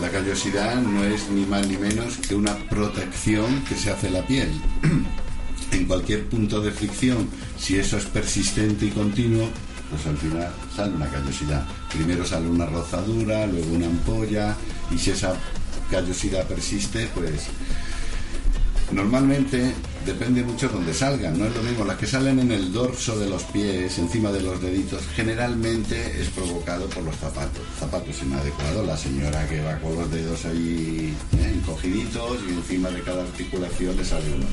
La 0.00 0.10
callosidad 0.10 0.76
no 0.76 1.04
es 1.04 1.28
ni 1.28 1.46
más 1.46 1.66
ni 1.66 1.76
menos 1.76 2.16
que 2.18 2.34
una 2.34 2.56
protección 2.68 3.64
que 3.64 3.76
se 3.76 3.90
hace 3.90 4.10
la 4.10 4.26
piel. 4.26 4.50
en 5.72 5.86
cualquier 5.86 6.28
punto 6.28 6.60
de 6.60 6.70
fricción, 6.70 7.28
si 7.58 7.76
eso 7.76 7.96
es 7.96 8.04
persistente 8.04 8.86
y 8.86 8.90
continuo, 8.90 9.48
pues 9.90 10.06
al 10.06 10.16
final 10.16 10.52
sale 10.74 10.94
una 10.94 11.08
callosidad. 11.08 11.66
Primero 11.92 12.24
sale 12.24 12.48
una 12.48 12.66
rozadura, 12.66 13.46
luego 13.46 13.74
una 13.74 13.86
ampolla, 13.86 14.56
y 14.90 14.98
si 14.98 15.10
esa 15.10 15.34
callosidad 15.90 16.46
persiste, 16.46 17.08
pues 17.14 17.48
Normalmente 18.92 19.74
depende 20.04 20.42
mucho 20.42 20.68
donde 20.68 20.92
salgan, 20.92 21.38
no 21.38 21.46
es 21.46 21.54
lo 21.54 21.62
mismo. 21.62 21.84
Las 21.84 21.96
que 21.96 22.06
salen 22.06 22.38
en 22.38 22.52
el 22.52 22.72
dorso 22.72 23.18
de 23.18 23.28
los 23.28 23.42
pies, 23.44 23.98
encima 23.98 24.30
de 24.32 24.42
los 24.42 24.60
deditos, 24.60 25.02
generalmente 25.14 26.20
es 26.20 26.28
provocado 26.28 26.86
por 26.88 27.02
los 27.02 27.16
zapatos. 27.16 27.62
Zapatos 27.78 28.22
inadecuados, 28.22 28.86
la 28.86 28.96
señora 28.96 29.46
que 29.48 29.60
va 29.62 29.78
con 29.78 29.94
los 29.94 30.10
dedos 30.10 30.44
ahí 30.44 31.14
¿eh? 31.38 31.52
encogiditos 31.54 32.38
y 32.48 32.52
encima 32.52 32.90
de 32.90 33.02
cada 33.02 33.22
articulación 33.22 33.96
le 33.96 34.04
sale 34.04 34.32
uno. 34.34 34.46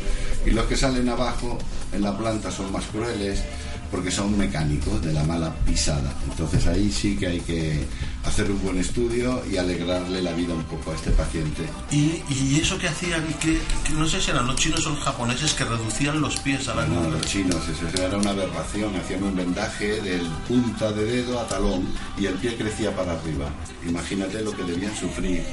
Y 0.45 0.51
los 0.51 0.65
que 0.65 0.75
salen 0.75 1.07
abajo 1.09 1.57
en 1.91 2.01
la 2.01 2.17
planta 2.17 2.51
son 2.51 2.71
más 2.71 2.85
crueles 2.85 3.43
porque 3.91 4.09
son 4.09 4.37
mecánicos 4.37 5.01
de 5.01 5.11
la 5.13 5.23
mala 5.23 5.53
pisada. 5.65 6.13
Entonces 6.29 6.65
ahí 6.65 6.91
sí 6.91 7.17
que 7.17 7.27
hay 7.27 7.41
que 7.41 7.85
hacer 8.25 8.49
un 8.49 8.61
buen 8.61 8.77
estudio 8.77 9.43
y 9.51 9.57
alegrarle 9.57 10.21
la 10.21 10.31
vida 10.31 10.53
un 10.53 10.63
poco 10.63 10.91
a 10.91 10.95
este 10.95 11.11
paciente. 11.11 11.63
¿Y, 11.91 12.23
y 12.29 12.59
eso 12.61 12.77
que 12.79 12.87
hacían? 12.87 13.21
Que, 13.39 13.59
no 13.93 14.07
sé 14.07 14.21
si 14.21 14.31
eran 14.31 14.47
los 14.47 14.55
chinos 14.55 14.85
o 14.87 14.91
los 14.91 14.99
japoneses 14.99 15.53
que 15.53 15.65
reducían 15.65 16.21
los 16.21 16.37
pies 16.37 16.67
a 16.69 16.75
la 16.75 16.85
No, 16.85 17.09
los 17.09 17.21
chinos, 17.25 17.61
eso 17.67 18.03
era 18.03 18.17
una 18.17 18.31
aberración. 18.31 18.95
Hacían 18.95 19.23
un 19.23 19.35
vendaje 19.35 20.01
del 20.01 20.25
punta 20.47 20.91
de 20.93 21.03
dedo 21.03 21.39
a 21.39 21.47
talón 21.47 21.85
y 22.17 22.25
el 22.25 22.35
pie 22.35 22.55
crecía 22.55 22.95
para 22.95 23.13
arriba. 23.13 23.49
Imagínate 23.85 24.41
lo 24.41 24.55
que 24.55 24.63
debían 24.63 24.95
sufrir 24.95 25.43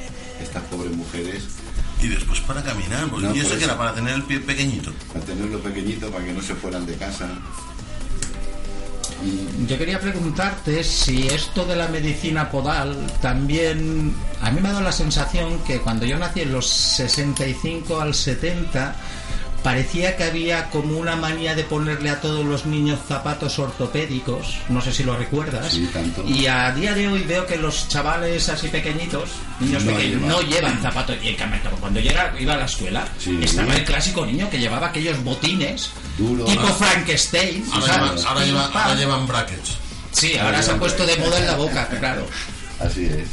estas 0.41 0.63
pobres 0.65 0.95
mujeres 0.97 1.43
y 2.01 2.07
después 2.07 2.41
para 2.43 2.63
caminar, 2.63 3.09
porque 3.09 3.27
yo 3.35 3.45
sé 3.45 3.59
que 3.59 3.65
era 3.65 3.77
para 3.77 3.93
tener 3.93 4.15
el 4.15 4.23
pie 4.23 4.39
pequeñito. 4.39 4.93
Para 5.13 5.25
tenerlo 5.25 5.61
pequeñito, 5.61 6.11
para 6.11 6.25
que 6.25 6.33
no 6.33 6.41
se 6.41 6.55
fueran 6.55 6.87
de 6.87 6.95
casa. 6.95 7.29
Yo 9.67 9.77
quería 9.77 9.99
preguntarte 9.99 10.85
si 10.85 11.27
esto 11.27 11.65
de 11.65 11.77
la 11.77 11.89
medicina 11.89 12.51
podal 12.51 12.97
también... 13.21 14.15
A 14.41 14.51
mí 14.51 14.61
me 14.61 14.69
ha 14.69 14.73
dado 14.73 14.85
la 14.85 14.93
sensación 14.93 15.59
que 15.67 15.81
cuando 15.81 16.07
yo 16.07 16.19
nací 16.19 16.43
en 16.43 16.53
los 16.53 16.67
65 16.69 18.01
al 18.01 18.15
70 18.15 18.95
parecía 19.63 20.17
que 20.17 20.25
había 20.25 20.71
como 20.71 20.97
una 20.99 21.17
manía 21.17 21.55
de 21.55 21.65
ponerle 21.65 22.11
a 22.11 22.21
todos 22.21 22.45
los 22.45 22.67
niños 22.67 23.01
zapatos 23.09 23.59
ortopédicos, 23.59 24.57
no 24.69 24.81
sé 24.81 24.93
si 24.93 25.03
lo 25.03 25.17
recuerdas. 25.17 25.77
Y 26.27 26.47
a 26.47 26.73
día 26.73 26.95
de 26.95 27.09
hoy 27.09 27.23
veo 27.25 27.45
que 27.47 27.57
los 27.57 27.89
chavales 27.89 28.49
así 28.49 28.69
pequeñitos, 28.69 29.31
niños 29.61 29.85
no 29.85 29.93
pequeños, 29.93 30.23
llevan. 30.23 30.29
no 30.29 30.41
llevan 30.43 30.81
zapatos. 30.81 31.17
Y 31.23 31.37
cuando 31.81 32.01
llega, 32.01 32.33
iba 32.39 32.55
a 32.55 32.59
la 32.59 32.65
escuela, 32.67 33.07
estaba 33.43 33.75
el 33.75 33.85
clásico 33.85 34.25
niño 34.25 34.49
que 34.49 34.59
llevaba 34.59 34.89
aquellos 34.89 35.23
botines 35.25 35.91
tipo 36.19 36.67
Frankenstein. 36.79 37.65
Ahora, 37.73 38.95
llevan, 38.95 39.27
brackets. 39.27 39.79
Sí, 40.13 40.37
ahora, 40.37 40.63
se 40.63 40.73
ha 40.73 40.79
puesto 40.79 41.07
de 41.07 41.17
moda 41.17 41.39
en 41.39 41.47
la 41.47 41.57
boca, 41.57 41.89
claro. 41.89 42.27
Así 42.81 43.07
es. 43.07 43.29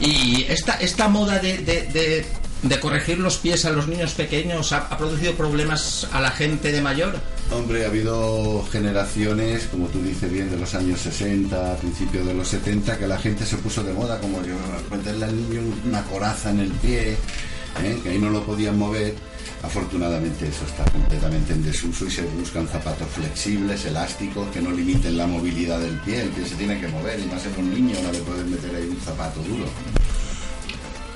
Y 0.00 0.44
esta, 0.48 0.74
esta 0.74 1.08
moda 1.08 1.38
de 1.40 2.24
de 2.62 2.80
corregir 2.80 3.18
los 3.18 3.38
pies 3.38 3.64
a 3.64 3.70
los 3.70 3.86
niños 3.86 4.12
pequeños 4.14 4.72
ha, 4.72 4.88
producido 4.96 5.34
problemas 5.34 6.08
a 6.12 6.20
la 6.20 6.30
gente 6.30 6.72
de 6.72 6.80
mayor? 6.80 7.14
Hombre, 7.52 7.84
ha 7.84 7.88
habido 7.88 8.64
generaciones, 8.70 9.68
como 9.70 9.86
tú 9.86 10.02
dices 10.02 10.30
bien, 10.30 10.50
de 10.50 10.56
los 10.56 10.74
años 10.74 11.00
60, 11.00 11.76
principios 11.76 12.26
de 12.26 12.34
los 12.34 12.48
70, 12.48 12.98
que 12.98 13.06
la 13.06 13.18
gente 13.18 13.46
se 13.46 13.56
puso 13.56 13.82
de 13.82 13.92
moda, 13.92 14.20
como 14.20 14.44
yo, 14.44 14.54
meterle 14.90 15.26
al 15.26 15.36
niño 15.36 15.60
una 15.86 16.02
coraza 16.04 16.50
en 16.50 16.60
el 16.60 16.70
pie, 16.72 17.12
¿eh? 17.12 17.98
que 18.02 18.10
ahí 18.10 18.18
no 18.18 18.30
lo 18.30 18.44
podían 18.44 18.76
mover. 18.76 19.14
Afortunadamente 19.62 20.48
eso 20.48 20.64
está 20.64 20.84
completamente 20.84 21.52
en 21.52 21.64
desuso 21.64 22.06
y 22.06 22.10
se 22.10 22.22
buscan 22.22 22.68
zapatos 22.68 23.08
flexibles, 23.08 23.84
elásticos, 23.84 24.48
que 24.50 24.60
no 24.60 24.70
limiten 24.70 25.16
la 25.16 25.26
movilidad 25.26 25.80
del 25.80 25.98
pie. 26.00 26.22
El 26.22 26.30
pie 26.30 26.46
se 26.46 26.54
tiene 26.54 26.80
que 26.80 26.88
mover 26.88 27.18
y 27.18 27.26
más 27.26 27.44
en 27.44 27.58
un 27.58 27.74
niño 27.74 27.96
no 28.02 28.12
le 28.12 28.20
puedes 28.20 28.46
meter 28.46 28.74
ahí 28.74 28.88
un 28.88 29.00
zapato 29.00 29.40
duro. 29.42 29.64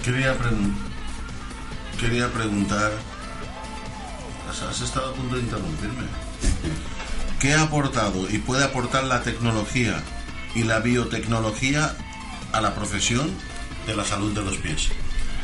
Quería 0.04 0.36
quería 2.00 2.32
preguntar, 2.32 2.90
has 4.68 4.80
estado 4.80 5.10
a 5.10 5.14
punto 5.14 5.36
de 5.36 5.42
interrumpirme. 5.42 6.04
¿Qué 7.40 7.54
ha 7.54 7.62
aportado 7.62 8.28
y 8.28 8.38
puede 8.38 8.64
aportar 8.64 9.04
la 9.04 9.22
tecnología 9.22 10.02
y 10.54 10.64
la 10.64 10.80
biotecnología 10.80 11.96
a 12.52 12.60
la 12.60 12.74
profesión 12.74 13.30
de 13.86 13.96
la 13.96 14.04
salud 14.04 14.32
de 14.34 14.42
los 14.42 14.58
pies? 14.58 14.90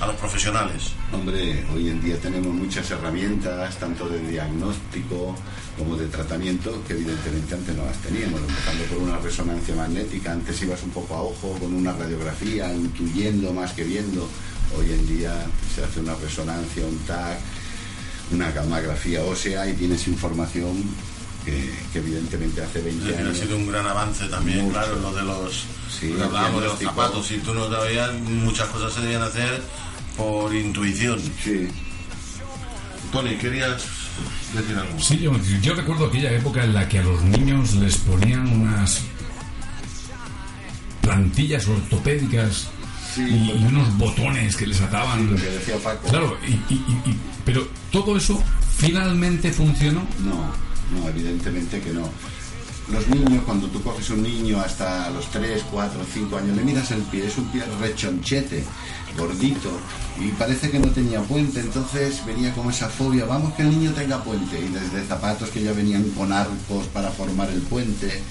A 0.00 0.06
los 0.06 0.16
profesionales. 0.16 0.92
Hombre, 1.12 1.64
hoy 1.74 1.88
en 1.88 2.00
día 2.00 2.16
tenemos 2.18 2.54
muchas 2.54 2.88
herramientas, 2.90 3.76
tanto 3.78 4.08
de 4.08 4.20
diagnóstico 4.20 5.34
como 5.76 5.96
de 5.96 6.06
tratamiento, 6.06 6.82
que 6.87 6.92
evidentemente 6.92 7.54
antes 7.54 7.76
no 7.76 7.84
las 7.84 7.98
teníamos, 7.98 8.40
empezando 8.40 8.84
por 8.84 8.98
una 8.98 9.18
resonancia 9.18 9.74
magnética, 9.74 10.32
antes 10.32 10.62
ibas 10.62 10.82
un 10.84 10.90
poco 10.90 11.14
a 11.14 11.22
ojo 11.22 11.58
con 11.58 11.74
una 11.74 11.92
radiografía, 11.92 12.72
intuyendo 12.72 13.52
más 13.52 13.72
que 13.72 13.82
viendo, 13.84 14.28
Hoy 14.76 14.90
en 14.92 15.06
día 15.06 15.32
se 15.74 15.82
hace 15.82 16.00
una 16.00 16.14
resonancia, 16.14 16.84
un 16.84 16.98
TAC, 16.98 17.38
una 18.32 18.50
gammagrafía 18.52 19.24
ósea 19.24 19.66
y 19.66 19.72
tienes 19.72 20.06
información 20.08 20.84
que, 21.92 21.98
evidentemente 21.98 22.62
hace 22.62 22.80
20 22.80 23.16
años. 23.16 23.37
Ha 23.37 23.40
sido 23.42 23.56
un 23.56 23.66
gran 23.66 23.87
avance 23.87 24.26
también, 24.28 24.70
claro, 24.70 24.98
lo 25.00 25.12
de 25.12 25.22
los. 25.22 25.64
Sí, 25.98 26.12
hablábamos 26.22 26.62
de 26.62 26.68
los 26.68 26.78
zapatos. 26.78 27.26
Si 27.26 27.38
tú 27.38 27.54
no 27.54 27.66
te 27.66 27.76
veías, 27.87 28.12
muchas 28.20 28.68
cosas 28.68 28.92
se 28.92 29.00
debían 29.00 29.22
hacer 29.22 29.62
por 30.16 30.54
intuición. 30.54 31.20
Sí. 31.42 31.68
Tony, 33.12 33.37
querías 33.37 33.82
decir 34.54 34.76
algo. 34.76 35.00
Sí, 35.00 35.18
yo, 35.18 35.32
yo 35.62 35.74
recuerdo 35.74 36.06
aquella 36.06 36.30
época 36.32 36.64
en 36.64 36.74
la 36.74 36.88
que 36.88 36.98
a 36.98 37.02
los 37.02 37.22
niños 37.22 37.74
les 37.74 37.96
ponían 37.98 38.46
unas 38.48 39.00
plantillas 41.00 41.66
ortopédicas 41.68 42.68
y, 43.16 43.20
y 43.22 43.64
unos 43.66 43.96
botones 43.96 44.56
que 44.56 44.66
les 44.66 44.80
ataban. 44.80 45.20
Sí, 45.20 45.26
lo 45.30 45.37
que 45.37 45.50
decía 45.50 45.76
Paco. 45.82 46.08
Claro, 46.08 46.38
y, 46.46 46.52
y- 46.52 46.84
y- 46.87 47.11
y- 47.11 47.18
pero 47.44 47.66
todo 47.90 48.16
eso 48.16 48.42
finalmente 48.76 49.50
funcionó. 49.52 50.06
No, 50.20 50.52
no, 50.92 51.09
evidentemente 51.09 51.81
que 51.81 51.92
no. 51.92 52.09
Los 52.92 53.07
niños, 53.09 53.44
cuando 53.44 53.66
tú 53.66 53.83
coges 53.83 54.09
un 54.09 54.22
niño 54.22 54.61
hasta 54.61 55.11
los 55.11 55.31
3, 55.31 55.62
4, 55.70 56.01
5 56.11 56.37
años, 56.38 56.57
le 56.57 56.62
miras 56.62 56.90
el 56.90 57.03
pie, 57.03 57.27
es 57.27 57.37
un 57.37 57.53
pie 57.53 57.62
rechonchete, 57.81 58.64
gordito, 59.16 59.70
y 60.18 60.29
parece 60.29 60.70
que 60.70 60.79
no 60.79 60.88
tenía 60.88 61.20
puente, 61.20 61.61
entonces 61.61 62.24
venía 62.24 62.55
como 62.55 62.70
esa 62.70 62.88
fobia, 62.88 63.27
vamos 63.27 63.53
que 63.53 63.62
el 63.62 63.70
niño 63.70 63.92
tenga 63.92 64.24
puente, 64.24 64.59
y 64.59 64.68
desde 64.68 65.07
zapatos 65.07 65.51
que 65.51 65.62
ya 65.62 65.72
venían 65.72 66.05
con 66.11 66.33
arcos 66.33 66.87
para 66.87 67.11
formar 67.11 67.51
el 67.51 67.61
puente, 67.61 68.22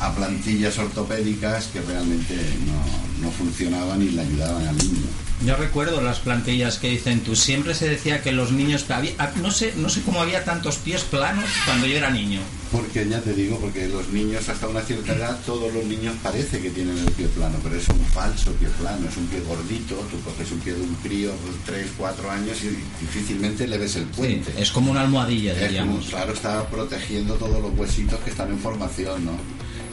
a 0.00 0.14
plantillas 0.14 0.78
ortopédicas 0.78 1.66
que 1.66 1.80
realmente 1.80 2.34
no, 2.66 3.26
no 3.26 3.30
funcionaban 3.32 4.00
y 4.02 4.10
le 4.10 4.22
ayudaban 4.22 4.66
al 4.66 4.76
niño. 4.76 5.06
Yo 5.46 5.54
recuerdo 5.54 6.00
las 6.00 6.18
plantillas 6.18 6.78
que 6.78 6.90
dicen 6.90 7.20
tú. 7.20 7.36
Siempre 7.36 7.72
se 7.72 7.88
decía 7.88 8.22
que 8.22 8.32
los 8.32 8.50
niños 8.50 8.84
había, 8.90 9.12
ah, 9.18 9.30
no 9.40 9.52
sé, 9.52 9.72
no 9.76 9.88
sé 9.88 10.02
cómo 10.02 10.20
había 10.20 10.44
tantos 10.44 10.78
pies 10.78 11.02
planos 11.02 11.44
cuando 11.64 11.86
yo 11.86 11.96
era 11.96 12.10
niño. 12.10 12.40
Porque 12.72 13.08
ya 13.08 13.20
te 13.20 13.32
digo, 13.34 13.56
porque 13.60 13.86
los 13.86 14.08
niños 14.08 14.48
hasta 14.48 14.66
una 14.66 14.80
cierta 14.80 15.14
edad, 15.14 15.38
todos 15.46 15.72
los 15.72 15.84
niños 15.84 16.16
parece 16.24 16.60
que 16.60 16.70
tienen 16.70 16.98
el 16.98 17.12
pie 17.12 17.28
plano, 17.28 17.56
pero 17.62 17.76
es 17.76 17.88
un 17.88 18.04
falso 18.06 18.50
pie 18.54 18.68
plano, 18.80 19.08
es 19.08 19.16
un 19.16 19.26
pie 19.26 19.40
gordito, 19.46 19.94
tú 20.10 20.20
coges 20.22 20.50
un 20.50 20.58
pie 20.58 20.74
de 20.74 20.80
un 20.82 20.94
crío 20.96 21.30
de 21.30 21.36
3, 21.72 21.86
4 21.96 22.30
años 22.30 22.56
y 22.64 23.04
difícilmente 23.04 23.66
le 23.68 23.78
ves 23.78 23.94
el 23.94 24.04
puente. 24.06 24.52
es 24.58 24.72
como 24.72 24.90
una 24.90 25.02
almohadilla, 25.02 25.52
Es 25.52 25.58
como, 25.58 25.68
diríamos. 25.68 26.06
claro, 26.06 26.32
está 26.32 26.66
protegiendo 26.68 27.34
todos 27.34 27.62
los 27.62 27.78
huesitos 27.78 28.18
que 28.20 28.30
están 28.30 28.50
en 28.50 28.58
formación, 28.58 29.24
¿no? 29.24 29.38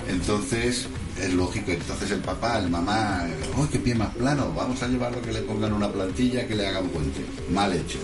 Entonces, 0.08 0.88
es 1.20 1.34
lógico, 1.34 1.72
entonces 1.72 2.12
el 2.12 2.20
papá, 2.20 2.60
el 2.60 2.70
mamá, 2.70 3.26
¡oh, 3.58 3.68
qué 3.72 3.80
pie 3.80 3.96
más 3.96 4.14
plano! 4.16 4.54
Vamos 4.56 4.82
a 4.84 4.88
llevarlo 4.88 5.22
que 5.22 5.32
le 5.32 5.42
pongan 5.42 5.74
una 5.74 5.90
plantilla 5.92 6.48
que 6.48 6.56
le 6.56 6.68
hagan 6.68 6.88
puente. 6.90 7.22
Mal 7.52 7.74
hecho. 7.74 7.98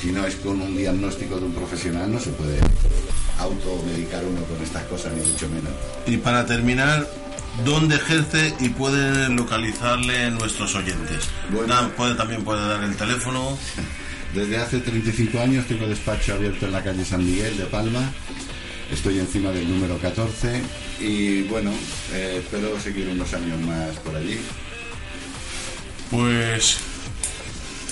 Si 0.00 0.08
no 0.12 0.24
es 0.26 0.36
con 0.36 0.60
un 0.60 0.76
diagnóstico 0.76 1.36
de 1.38 1.46
un 1.46 1.52
profesional, 1.52 2.12
no 2.12 2.20
se 2.20 2.30
puede 2.30 2.58
automedicar 3.38 4.24
uno 4.24 4.42
con 4.44 4.62
estas 4.62 4.84
cosas, 4.84 5.12
ni 5.14 5.22
mucho 5.28 5.48
menos. 5.48 5.72
Y 6.06 6.16
para 6.18 6.44
terminar, 6.46 7.08
¿dónde 7.64 7.96
ejerce 7.96 8.54
y 8.60 8.68
pueden 8.70 9.36
localizarle 9.36 10.30
nuestros 10.30 10.74
oyentes? 10.74 11.28
Dan- 11.66 11.90
puede, 11.90 12.14
también 12.14 12.44
puede 12.44 12.66
dar 12.68 12.82
el 12.84 12.94
teléfono. 12.96 13.56
Desde 14.34 14.58
hace 14.58 14.80
35 14.80 15.40
años 15.40 15.66
tengo 15.66 15.86
despacho 15.88 16.34
abierto 16.34 16.66
en 16.66 16.72
la 16.72 16.84
calle 16.84 17.04
San 17.04 17.24
Miguel 17.24 17.56
de 17.56 17.64
Palma. 17.64 18.02
Estoy 18.92 19.18
encima 19.18 19.50
del 19.50 19.68
número 19.70 19.96
14 19.98 20.60
y 21.00 21.42
bueno, 21.42 21.72
eh, 22.12 22.40
espero 22.42 22.78
seguir 22.80 23.08
unos 23.08 23.32
años 23.34 23.60
más 23.60 23.96
por 23.98 24.16
allí. 24.16 24.38
Pues 26.10 26.78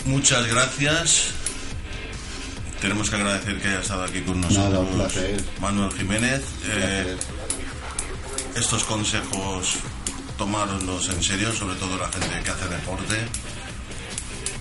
muchas 0.04 0.46
gracias. 0.46 1.28
Tenemos 2.80 3.08
que 3.10 3.16
agradecer 3.16 3.60
que 3.60 3.68
haya 3.68 3.80
estado 3.80 4.04
aquí 4.04 4.20
con 4.20 4.40
nosotros 4.40 4.70
Nada, 4.70 4.78
un 4.80 4.94
placer. 4.94 5.42
Manuel 5.60 5.92
Jiménez. 5.92 6.42
Eh, 6.68 7.16
estos 8.54 8.84
consejos 8.84 9.76
tomároslos 10.38 11.08
en 11.08 11.22
serio, 11.22 11.52
sobre 11.52 11.76
todo 11.76 11.96
la 11.96 12.08
gente 12.08 12.42
que 12.42 12.50
hace 12.50 12.68
deporte. 12.68 13.26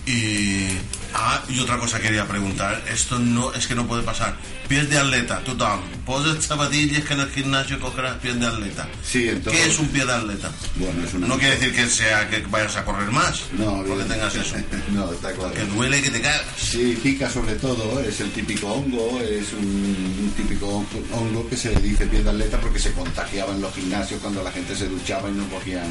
Y, 0.06 0.68
ah, 1.16 1.44
y 1.50 1.60
otra 1.60 1.78
cosa 1.78 2.00
quería 2.00 2.28
preguntar, 2.28 2.84
esto 2.92 3.18
no 3.20 3.54
es 3.54 3.66
que 3.68 3.74
no 3.76 3.88
puede 3.88 4.04
pasar. 4.04 4.36
Pies 4.68 4.90
de 4.90 4.98
atleta, 4.98 5.40
total. 5.40 5.80
Poses 6.06 6.46
zapatillas 6.46 7.04
que 7.04 7.14
en 7.14 7.20
el 7.22 7.30
gimnasio 7.32 7.80
cogerás 7.80 8.18
pies 8.18 8.40
de 8.40 8.46
atleta. 8.48 8.88
Sí, 9.04 9.30
entonces- 9.30 9.62
¿Qué 9.64 9.70
es 9.70 9.80
un 9.80 9.88
pie 9.90 10.06
de 10.06 10.14
atleta? 10.14 10.52
Bueno, 10.76 11.04
es 11.06 11.14
una... 11.14 11.28
No 11.28 11.38
quiere 11.38 11.56
decir 11.58 11.74
que 11.76 11.88
sea 11.88 12.30
que 12.30 12.40
vayas 12.50 12.76
a 12.78 12.86
correr 12.86 13.10
más, 13.12 13.42
No, 13.58 13.84
porque 13.88 14.04
tengas 14.06 14.36
eso. 14.36 14.56
no, 14.92 15.12
está 15.12 15.32
claro. 15.34 15.54
Que 15.54 15.66
duele 15.66 16.02
que 16.02 16.10
te 16.12 16.22
cagas. 16.22 16.44
Sí, 16.58 16.98
pica 17.02 17.30
sobre 17.30 17.56
todo, 17.56 18.00
es 18.02 18.20
el 18.22 18.32
típico 18.32 18.68
hongo, 18.74 19.20
es 19.22 19.54
un, 19.54 19.66
un 19.66 20.34
típico 20.36 20.86
hongo- 21.14 21.48
que 21.50 21.56
se 21.58 21.72
le 21.74 21.80
dice 21.80 22.06
piel 22.08 22.24
de 22.24 22.30
atleta 22.32 22.60
porque 22.60 22.80
se 22.80 22.92
contagiaba 22.94 23.54
en 23.54 23.62
los 23.62 23.74
gimnasios 23.74 24.20
cuando 24.22 24.44
la 24.44 24.52
gente 24.52 24.76
se 24.76 24.88
duchaba 24.88 25.30
y 25.30 25.34
no 25.34 25.46
cogían 25.50 25.86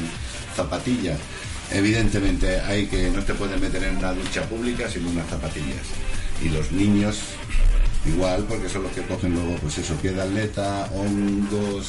zapatillas. 0.55 1.17
Evidentemente 1.71 2.59
hay 2.61 2.87
que 2.87 3.09
no 3.09 3.23
te 3.23 3.33
puedes 3.33 3.59
meter 3.59 3.83
en 3.83 3.97
una 3.97 4.13
ducha 4.13 4.43
pública 4.43 4.89
sin 4.89 5.05
unas 5.07 5.27
zapatillas. 5.27 5.85
Y 6.43 6.49
los 6.49 6.71
niños 6.71 7.19
igual 8.05 8.45
porque 8.47 8.69
son 8.69 8.83
los 8.83 8.91
que 8.91 9.01
cogen 9.01 9.33
luego 9.33 9.55
pues 9.57 9.77
eso, 9.77 9.95
piel 9.95 10.15
de 10.15 10.21
atleta, 10.21 10.89
hongos, 10.93 11.87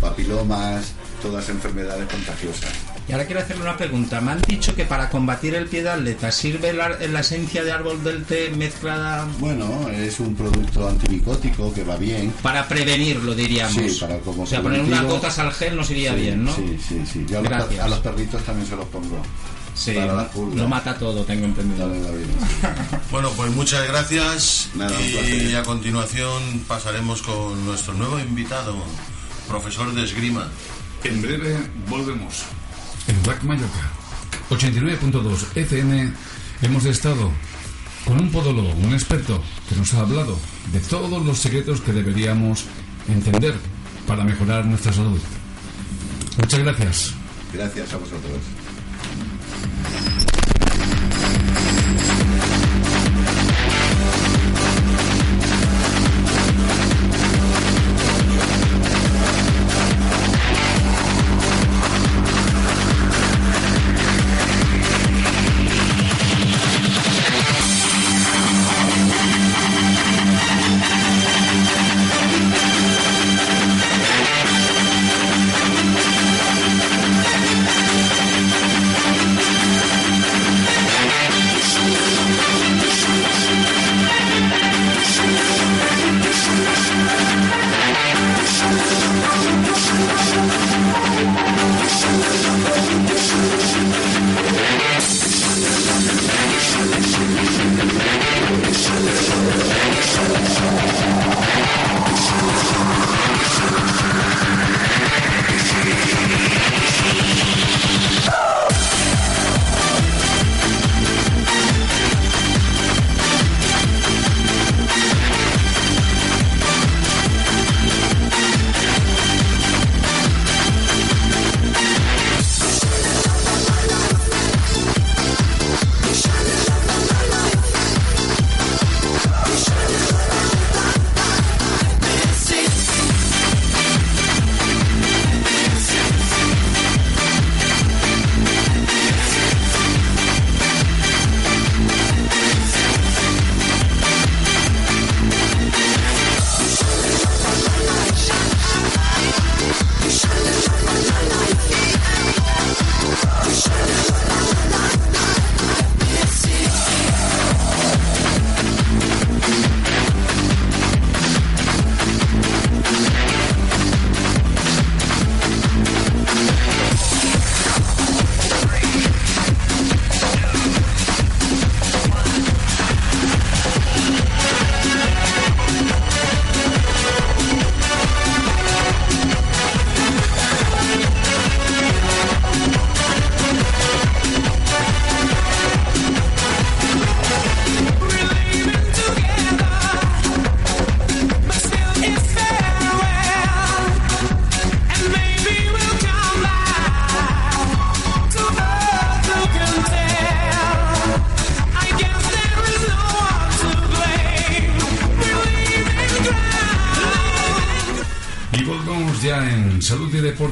papilomas, 0.00 0.92
todas 1.22 1.48
enfermedades 1.48 2.08
contagiosas. 2.08 2.72
Y 3.08 3.12
ahora 3.12 3.24
quiero 3.24 3.40
hacerle 3.40 3.62
una 3.62 3.76
pregunta. 3.76 4.20
Me 4.20 4.32
han 4.32 4.42
dicho 4.42 4.74
que 4.74 4.84
para 4.84 5.08
combatir 5.08 5.54
el 5.54 5.66
pie 5.66 5.82
de 5.84 5.90
atleta 5.90 6.32
sirve 6.32 6.72
la, 6.72 6.88
la 6.88 7.20
esencia 7.20 7.62
de 7.62 7.70
árbol 7.70 8.02
del 8.02 8.24
té 8.24 8.50
mezclada 8.56 9.28
Bueno, 9.38 9.88
es 9.90 10.18
un 10.18 10.34
producto 10.34 10.88
antimicótico 10.88 11.72
que 11.72 11.84
va 11.84 11.96
bien. 11.96 12.32
para 12.42 12.66
prevenirlo, 12.66 13.34
diríamos. 13.34 13.74
Sí, 13.92 13.98
para 14.00 14.18
como 14.18 14.42
o 14.42 14.46
sea, 14.46 14.60
poner 14.60 14.80
unas 14.80 15.04
gotas 15.04 15.38
al 15.38 15.52
gel 15.52 15.76
nos 15.76 15.88
iría 15.90 16.14
Sí, 16.14 16.20
bien, 16.20 16.44
¿no? 16.44 16.54
Sí, 16.56 16.76
sí, 16.88 17.02
sí. 17.12 17.24
Yo 17.28 17.38
a 17.38 17.42
los, 17.42 17.48
per- 17.50 17.58
Gracias. 17.60 17.84
a 17.84 17.88
los 17.88 17.98
perritos 18.00 18.42
también 18.42 18.66
se 18.68 18.74
los 18.76 18.86
pongo. 18.86 19.22
Sí, 19.74 19.92
lo 20.54 20.68
mata 20.68 20.96
todo, 20.98 21.22
tengo 21.24 21.44
entendido. 21.44 21.92
Bueno, 23.10 23.30
pues 23.36 23.52
muchas 23.52 23.86
gracias 23.86 24.70
Nada, 24.74 24.96
y 25.00 25.54
a 25.54 25.62
continuación 25.62 26.42
pasaremos 26.66 27.20
con 27.22 27.64
nuestro 27.66 27.92
nuevo 27.94 28.18
invitado, 28.18 28.74
profesor 29.48 29.92
de 29.94 30.02
esgrima. 30.04 30.48
En 31.04 31.20
breve 31.22 31.56
volvemos. 31.88 32.42
En 33.08 33.24
Rack 33.24 33.42
Mallorca, 33.44 33.90
89.2 34.50 35.56
FM, 35.56 36.12
hemos 36.62 36.84
estado 36.86 37.30
con 38.04 38.20
un 38.20 38.30
podólogo, 38.30 38.72
un 38.72 38.92
experto, 38.92 39.42
que 39.68 39.76
nos 39.76 39.94
ha 39.94 40.00
hablado 40.00 40.36
de 40.72 40.80
todos 40.80 41.24
los 41.24 41.38
secretos 41.38 41.80
que 41.80 41.92
deberíamos 41.92 42.64
entender 43.08 43.54
para 44.06 44.24
mejorar 44.24 44.66
nuestra 44.66 44.92
salud. 44.92 45.20
Muchas 46.36 46.60
gracias. 46.60 47.14
Gracias 47.52 47.92
a 47.92 47.96
vosotros. 47.96 48.40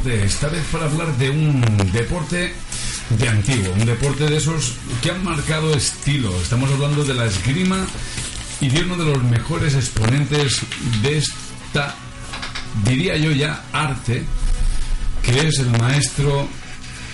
Deporte, 0.05 0.25
esta 0.27 0.49
vez 0.49 0.63
para 0.71 0.85
hablar 0.85 1.17
de 1.17 1.31
un 1.31 1.63
deporte 1.93 2.53
de 3.09 3.29
antiguo, 3.29 3.73
un 3.73 3.87
deporte 3.87 4.29
de 4.29 4.37
esos 4.37 4.75
que 5.03 5.11
han 5.11 5.25
marcado 5.25 5.75
estilo. 5.75 6.31
Estamos 6.43 6.71
hablando 6.71 7.05
de 7.05 7.15
la 7.15 7.25
esgrima 7.25 7.87
y 8.61 8.69
de 8.69 8.83
uno 8.83 8.97
de 8.99 9.05
los 9.07 9.23
mejores 9.23 9.75
exponentes 9.75 10.61
de 11.01 11.17
esta, 11.17 11.95
diría 12.85 13.17
yo 13.17 13.31
ya, 13.31 13.65
arte, 13.73 14.25
que 15.23 15.49
es 15.49 15.59
el 15.61 15.71
maestro 15.79 16.49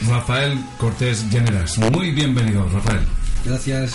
Rafael 0.09 0.59
Cortés 0.77 1.25
Generas. 1.31 1.79
Muy 1.79 2.11
bienvenido, 2.11 2.69
Rafael. 2.73 3.07
Gracias. 3.45 3.95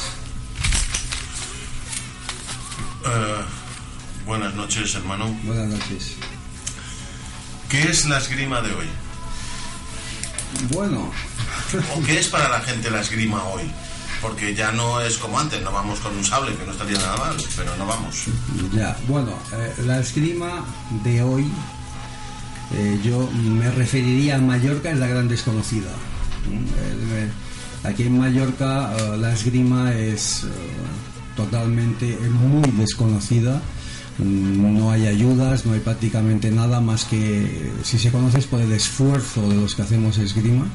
Eh, 3.05 3.41
buenas 4.25 4.53
noches, 4.53 4.95
hermano. 4.95 5.37
Buenas 5.43 5.67
noches. 5.67 6.15
¿Qué 7.69 7.89
es 7.89 8.05
la 8.05 8.17
esgrima 8.19 8.61
de 8.61 8.73
hoy? 8.73 8.85
Bueno. 10.71 11.11
¿O 11.95 12.03
qué 12.03 12.19
es 12.19 12.27
para 12.27 12.49
la 12.49 12.59
gente 12.61 12.89
la 12.89 13.01
esgrima 13.01 13.43
hoy? 13.45 13.63
Porque 14.21 14.55
ya 14.55 14.71
no 14.71 15.01
es 15.01 15.17
como 15.17 15.39
antes, 15.39 15.61
no 15.61 15.71
vamos 15.71 15.99
con 15.99 16.15
un 16.15 16.23
sable, 16.23 16.55
que 16.55 16.65
no 16.65 16.71
estaría 16.71 16.97
nada 16.97 17.17
mal, 17.17 17.35
pero 17.55 17.75
no 17.75 17.85
vamos. 17.85 18.25
Ya, 18.73 18.95
bueno, 19.07 19.33
eh, 19.53 19.73
la 19.85 19.99
esgrima 19.99 20.63
de 21.03 21.21
hoy, 21.21 21.45
eh, 22.73 22.99
yo 23.03 23.29
me 23.31 23.69
referiría 23.71 24.35
a 24.35 24.39
Mallorca, 24.39 24.91
es 24.91 24.97
la 24.97 25.07
gran 25.07 25.27
desconocida. 25.27 25.89
Eh, 26.49 27.29
aquí 27.83 28.03
en 28.03 28.19
Mallorca 28.19 28.91
la 29.17 29.33
esgrima 29.33 29.93
es 29.93 30.45
totalmente 31.35 32.17
muy 32.29 32.69
desconocida 32.71 33.61
no 34.17 34.91
hay 34.91 35.07
ayudas, 35.07 35.65
no 35.65 35.73
hay 35.73 35.79
prácticamente 35.79 36.51
nada 36.51 36.79
más 36.79 37.05
que 37.05 37.71
si 37.83 37.99
se 37.99 38.11
conoce 38.11 38.39
es 38.39 38.47
por 38.47 38.61
el 38.61 38.71
esfuerzo 38.71 39.47
de 39.49 39.55
los 39.55 39.75
que 39.75 39.81
hacemos 39.81 40.17
esgrima. 40.17 40.67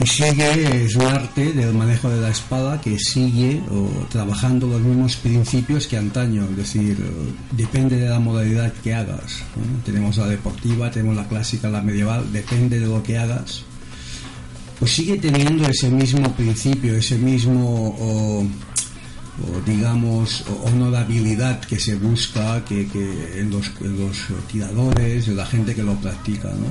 Y 0.00 0.06
sigue, 0.06 0.84
es 0.84 0.94
un 0.94 1.06
arte 1.06 1.52
del 1.52 1.74
manejo 1.74 2.08
de 2.08 2.20
la 2.20 2.28
espada 2.28 2.80
que 2.80 2.96
sigue 3.00 3.60
trabajando 4.08 4.68
los 4.68 4.80
mismos 4.80 5.16
principios 5.16 5.88
que 5.88 5.96
antaño, 5.96 6.44
es 6.44 6.56
decir, 6.56 6.96
depende 7.50 7.96
de 7.96 8.08
la 8.08 8.20
modalidad 8.20 8.72
que 8.74 8.94
hagas. 8.94 9.42
Tenemos 9.84 10.16
la 10.16 10.28
deportiva, 10.28 10.88
tenemos 10.92 11.16
la 11.16 11.26
clásica, 11.26 11.68
la 11.68 11.82
medieval, 11.82 12.32
depende 12.32 12.78
de 12.78 12.86
lo 12.86 13.02
que 13.02 13.18
hagas. 13.18 13.64
Pues 14.78 14.92
sigue 14.92 15.16
teniendo 15.16 15.66
ese 15.68 15.90
mismo 15.90 16.32
principio, 16.32 16.94
ese 16.94 17.18
mismo 17.18 17.96
o 17.98 18.46
digamos 19.64 20.44
honorabilidad 20.64 21.60
que 21.60 21.78
se 21.78 21.94
busca 21.94 22.64
que, 22.64 22.82
en, 23.36 23.50
los, 23.50 23.70
tiradores, 24.50 25.28
en 25.28 25.36
la 25.36 25.46
gente 25.46 25.74
que 25.74 25.82
lo 25.82 25.94
practica, 25.94 26.48
¿no? 26.48 26.66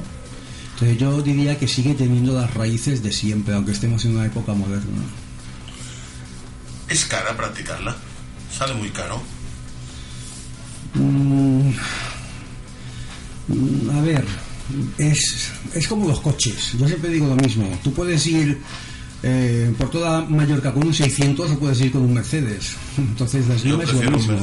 Entonces 0.73 0.97
yo 0.97 1.21
diría 1.21 1.57
que 1.57 1.67
sigue 1.67 1.95
teniendo 1.95 2.33
las 2.33 2.53
raíces 2.53 3.01
de 3.01 3.11
siempre, 3.11 3.55
aunque 3.55 3.71
estemos 3.71 4.05
en 4.05 4.15
una 4.15 4.25
época 4.25 4.53
moderna. 4.53 5.01
¿Es 6.87 7.05
cara 7.05 7.35
practicarla? 7.35 7.95
¿Sale 8.55 8.73
muy 8.75 8.89
caro? 8.89 9.21
Mm, 10.93 11.71
a 13.91 14.01
ver, 14.01 14.25
es, 14.97 15.51
es 15.73 15.87
como 15.87 16.07
los 16.07 16.19
coches. 16.19 16.73
Yo 16.77 16.87
siempre 16.87 17.09
digo 17.09 17.27
lo 17.27 17.35
mismo. 17.35 17.67
Tú 17.83 17.91
puedes 17.93 18.25
ir 18.27 18.61
eh, 19.23 19.73
por 19.77 19.89
toda 19.89 20.21
Mallorca 20.21 20.71
con 20.71 20.87
un 20.87 20.93
600 20.93 21.51
o 21.51 21.59
puedes 21.59 21.81
ir 21.81 21.91
con 21.91 22.03
un 22.03 22.13
Mercedes. 22.13 22.75
Entonces 22.97 23.47
las 23.47 23.63
Yo 23.63 23.81
es 23.81 23.93
lo 23.93 24.11
mismo. 24.11 24.37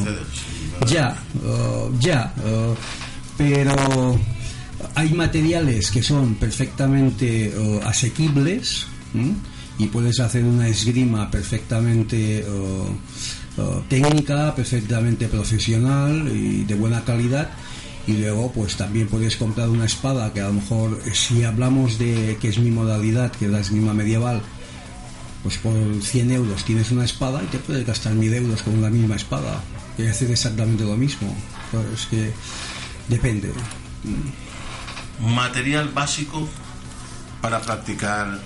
ya, 0.87 1.17
uh, 1.45 1.99
ya, 2.01 2.35
uh, 2.39 2.75
pero 3.37 4.19
hay 4.95 5.13
materiales 5.13 5.91
que 5.91 6.03
son 6.03 6.35
perfectamente 6.35 7.53
uh, 7.57 7.81
asequibles 7.87 8.87
y 9.79 9.87
puedes 9.87 10.19
hacer 10.19 10.45
una 10.45 10.67
esgrima 10.67 11.31
perfectamente 11.31 12.45
técnica, 13.89 14.53
perfectamente 14.55 15.29
profesional 15.29 16.29
y 16.35 16.65
de 16.65 16.75
buena 16.75 17.05
calidad 17.05 17.51
y 18.07 18.15
luego 18.15 18.53
pues 18.53 18.77
también 18.77 19.07
puedes 19.07 19.37
comprar 19.37 19.69
una 19.69 19.87
espada 19.87 20.33
que 20.33 20.41
a 20.41 20.49
lo 20.49 20.55
mejor 20.55 21.01
si 21.13 21.45
hablamos 21.45 21.99
de 21.99 22.37
que 22.41 22.49
es 22.49 22.59
mi 22.59 22.71
modalidad 22.71 23.31
que 23.33 23.47
es 23.47 23.51
la 23.51 23.61
esgrima 23.61 23.95
medieval 23.95 24.43
pues 25.45 25.59
por 25.59 25.75
100 26.03 26.31
euros 26.33 26.65
tienes 26.65 26.91
una 26.91 27.05
espada 27.05 27.43
y 27.43 27.47
te 27.47 27.59
puedes 27.59 27.87
gastar 27.87 28.15
1000 28.15 28.35
euros 28.35 28.63
con 28.63 28.81
la 28.81 28.89
misma 28.89 29.15
espada 29.15 29.63
y 29.97 30.07
hacer 30.07 30.31
exactamente 30.31 30.85
lo 30.85 30.97
mismo. 30.97 31.37
es 31.93 32.07
que 32.07 32.33
depende. 33.09 33.53
Material 35.21 35.91
básico 35.91 36.49
para 37.43 37.61
practicar 37.61 38.41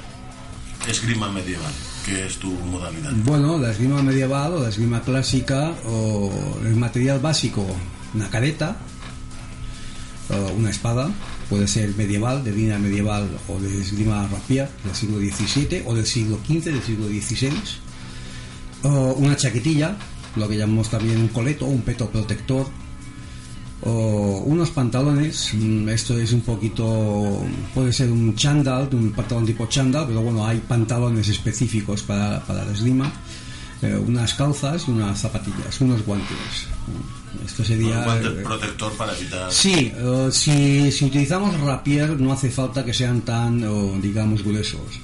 esgrima 0.88 1.30
medieval, 1.30 1.72
que 2.04 2.26
es 2.26 2.36
tu 2.38 2.50
modalidad. 2.50 3.12
Bueno, 3.24 3.58
la 3.58 3.70
esgrima 3.70 4.02
medieval 4.02 4.54
o 4.54 4.62
la 4.64 4.68
esgrima 4.68 5.00
clásica 5.00 5.72
o 5.86 6.58
el 6.64 6.74
material 6.74 7.20
básico, 7.20 7.64
una 8.12 8.28
careta, 8.28 8.76
o 10.30 10.52
una 10.52 10.70
espada, 10.70 11.10
puede 11.48 11.66
ser 11.66 11.94
medieval, 11.96 12.44
de 12.44 12.52
línea 12.52 12.78
medieval 12.78 13.28
o 13.48 13.58
de 13.58 13.80
esgrima 13.80 14.26
rapier 14.28 14.68
del 14.84 14.94
siglo 14.94 15.18
XVII 15.18 15.82
o 15.86 15.94
del 15.94 16.06
siglo 16.06 16.38
XV, 16.46 16.64
del 16.64 16.82
siglo 16.82 17.06
XVI, 17.08 17.50
una 19.16 19.36
chaquetilla, 19.36 19.96
lo 20.36 20.48
que 20.48 20.56
llamamos 20.56 20.90
también 20.90 21.18
un 21.18 21.28
coleto, 21.28 21.66
un 21.66 21.82
peto 21.82 22.08
protector, 22.10 22.66
unos 23.82 24.70
pantalones, 24.70 25.54
mm, 25.54 25.88
esto 25.88 26.18
es 26.18 26.32
un 26.32 26.40
poquito, 26.40 27.44
puede 27.74 27.92
ser 27.92 28.10
un 28.10 28.34
chandal, 28.34 28.88
un 28.92 29.12
pantalón 29.12 29.46
tipo 29.46 29.66
chandal, 29.66 30.06
pero 30.08 30.20
bueno, 30.20 30.46
hay 30.46 30.58
pantalones 30.58 31.28
específicos 31.28 32.02
para, 32.02 32.40
para 32.44 32.64
la 32.64 32.72
esgrima, 32.72 33.12
eh, 33.80 33.94
unas 33.94 34.34
calzas, 34.34 34.88
unas 34.88 35.20
zapatillas, 35.20 35.80
unos 35.80 36.04
guantes. 36.04 36.66
Esto 37.44 37.64
sería. 37.64 38.00
Un 38.00 38.42
protector 38.42 38.92
para 38.94 39.16
evitar. 39.16 39.52
Sí, 39.52 39.92
eh, 39.94 40.28
si, 40.32 40.90
si, 40.90 41.04
utilizamos 41.04 41.58
rapier, 41.60 42.18
no 42.20 42.32
hace 42.32 42.50
falta 42.50 42.84
que 42.84 42.92
sean 42.92 43.20
tan, 43.20 44.00
digamos, 44.00 44.42
gruesos. 44.42 45.00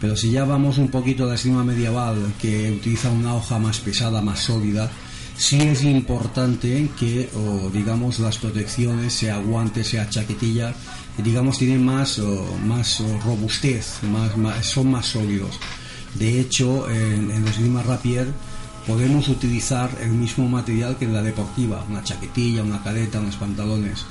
Pero 0.00 0.14
si 0.14 0.30
ya 0.30 0.44
vamos 0.44 0.78
un 0.78 0.90
poquito 0.90 1.24
a 1.24 1.28
la 1.28 1.34
esgrima 1.34 1.64
medieval, 1.64 2.34
que 2.40 2.70
utiliza 2.70 3.10
una 3.10 3.34
hoja 3.34 3.58
más 3.58 3.80
pesada, 3.80 4.20
más 4.20 4.40
sólida, 4.40 4.90
sí 5.36 5.60
es 5.60 5.82
importante 5.82 6.90
que, 6.98 7.28
digamos, 7.72 8.20
las 8.20 8.38
protecciones, 8.38 9.12
sea 9.12 9.38
guante, 9.38 9.82
sea 9.82 10.08
chaquetilla, 10.08 10.72
digamos, 11.16 11.58
tienen 11.58 11.84
más, 11.84 12.20
más 12.64 13.02
robustez, 13.24 13.98
más, 14.04 14.66
son 14.66 14.92
más 14.92 15.06
sólidos. 15.06 15.58
De 16.14 16.40
hecho, 16.40 16.88
en, 16.90 17.30
en 17.30 17.44
la 17.44 17.50
esgrima 17.50 17.82
rapier 17.82 18.28
podemos 18.86 19.28
utilizar 19.28 19.90
el 20.00 20.10
mismo 20.10 20.48
material 20.48 20.96
que 20.96 21.04
en 21.04 21.12
la 21.12 21.22
deportiva, 21.22 21.84
una 21.88 22.02
chaquetilla, 22.02 22.62
una 22.62 22.82
careta, 22.82 23.20
unos 23.20 23.36
pantalones. 23.36 24.04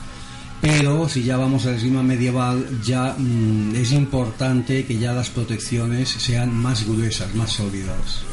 Pero 0.62 1.08
si 1.08 1.24
ya 1.24 1.38
vamos 1.38 1.66
a 1.66 1.72
la 1.72 1.78
esgrima 1.78 2.04
medieval, 2.04 2.82
ya 2.84 3.16
mm, 3.18 3.76
es 3.76 3.92
importante 3.92 4.86
que 4.86 4.98
ya 4.98 5.14
las 5.14 5.30
protecciones 5.30 6.10
sean 6.10 6.54
más 6.54 6.88
gruesas, 6.88 7.34
más 7.36 7.52
sólidas. 7.52 8.24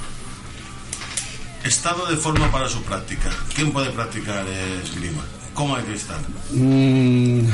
Estado 1.65 2.07
de 2.07 2.17
forma 2.17 2.51
para 2.53 2.69
su 2.69 2.83
práctica. 2.83 3.31
¿Quién 3.55 3.73
puede 3.73 3.91
practicar 3.91 4.47
esgrima? 4.83 5.23
¿Cómo 5.55 5.77
hay 5.77 5.85
que? 5.85 6.57
Mm, 6.57 7.47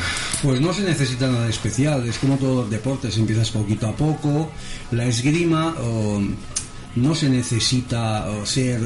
pues 0.43 0.61
no 0.61 0.73
se 0.73 0.83
necesita 0.83 1.29
nada 1.29 1.49
especial, 1.49 2.07
es 2.09 2.19
como 2.19 2.37
todos 2.37 2.57
los 2.57 2.71
deportes, 2.71 3.17
empiezas 3.19 3.51
poquito 3.51 3.87
a 3.89 3.95
poco. 3.95 4.51
La 4.91 5.05
esgrima 5.05 5.75
no 6.97 7.15
se 7.15 7.29
necesita 7.29 8.27
ser 8.45 8.81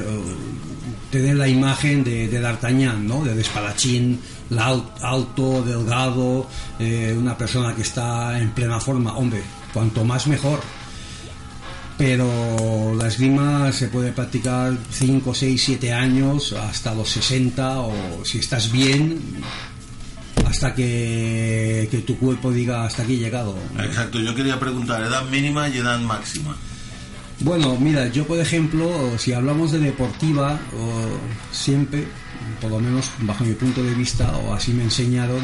tener 1.11 1.37
la 1.37 1.49
imagen 1.49 2.03
de, 2.03 2.29
D'Artagnan, 2.29 3.07
¿no? 3.07 3.25
De 3.25 3.41
espadachín 3.41 4.21
alto, 5.01 5.63
delgado, 5.63 6.47
eh, 6.79 7.15
una 7.17 7.37
persona 7.37 7.75
que 7.75 7.83
está 7.83 8.39
en 8.39 8.51
plena 8.51 8.81
forma. 8.81 9.17
Hombre, 9.17 9.43
cuanto 9.73 10.05
más 10.05 10.27
mejor. 10.27 10.61
Pero 11.97 12.95
la 12.97 13.07
esgrima 13.07 13.71
se 13.73 13.89
puede 13.89 14.13
practicar 14.13 14.77
5, 14.91 15.33
6, 15.33 15.63
7 15.65 15.93
años 15.93 16.53
hasta 16.53 16.93
los 16.95 17.09
60 17.09 17.81
o 17.81 18.25
si 18.25 18.39
estás 18.39 18.73
bien 18.73 19.21
hasta 20.45 20.75
que, 20.75 21.89
que 21.91 21.99
tu 21.99 22.19
cuerpo 22.19 22.51
diga 22.53 22.85
hasta 22.85 23.03
aquí 23.03 23.15
he 23.15 23.19
llegado. 23.19 23.57
Exacto, 23.79 24.19
yo 24.21 24.35
quería 24.35 24.59
preguntar 24.59 25.03
edad 25.03 25.25
mínima 25.29 25.69
y 25.69 25.79
edad 25.79 26.01
máxima. 26.01 26.57
Bueno, 27.41 27.77
mira, 27.79 28.09
yo 28.09 28.27
por 28.27 28.39
ejemplo, 28.39 29.19
si 29.19 29.33
hablamos 29.33 29.73
de 29.73 29.81
deportiva, 29.81 30.59
siempre, 31.51 32.07
por 32.61 32.71
lo 32.71 32.81
menos 32.81 33.11
bajo 33.21 33.45
mi 33.45 33.55
punto 33.55 33.83
de 33.83 33.95
vista, 33.95 34.37
o 34.37 34.55
así 34.55 34.73
me 34.73 34.85
enseñaron, 34.85 35.41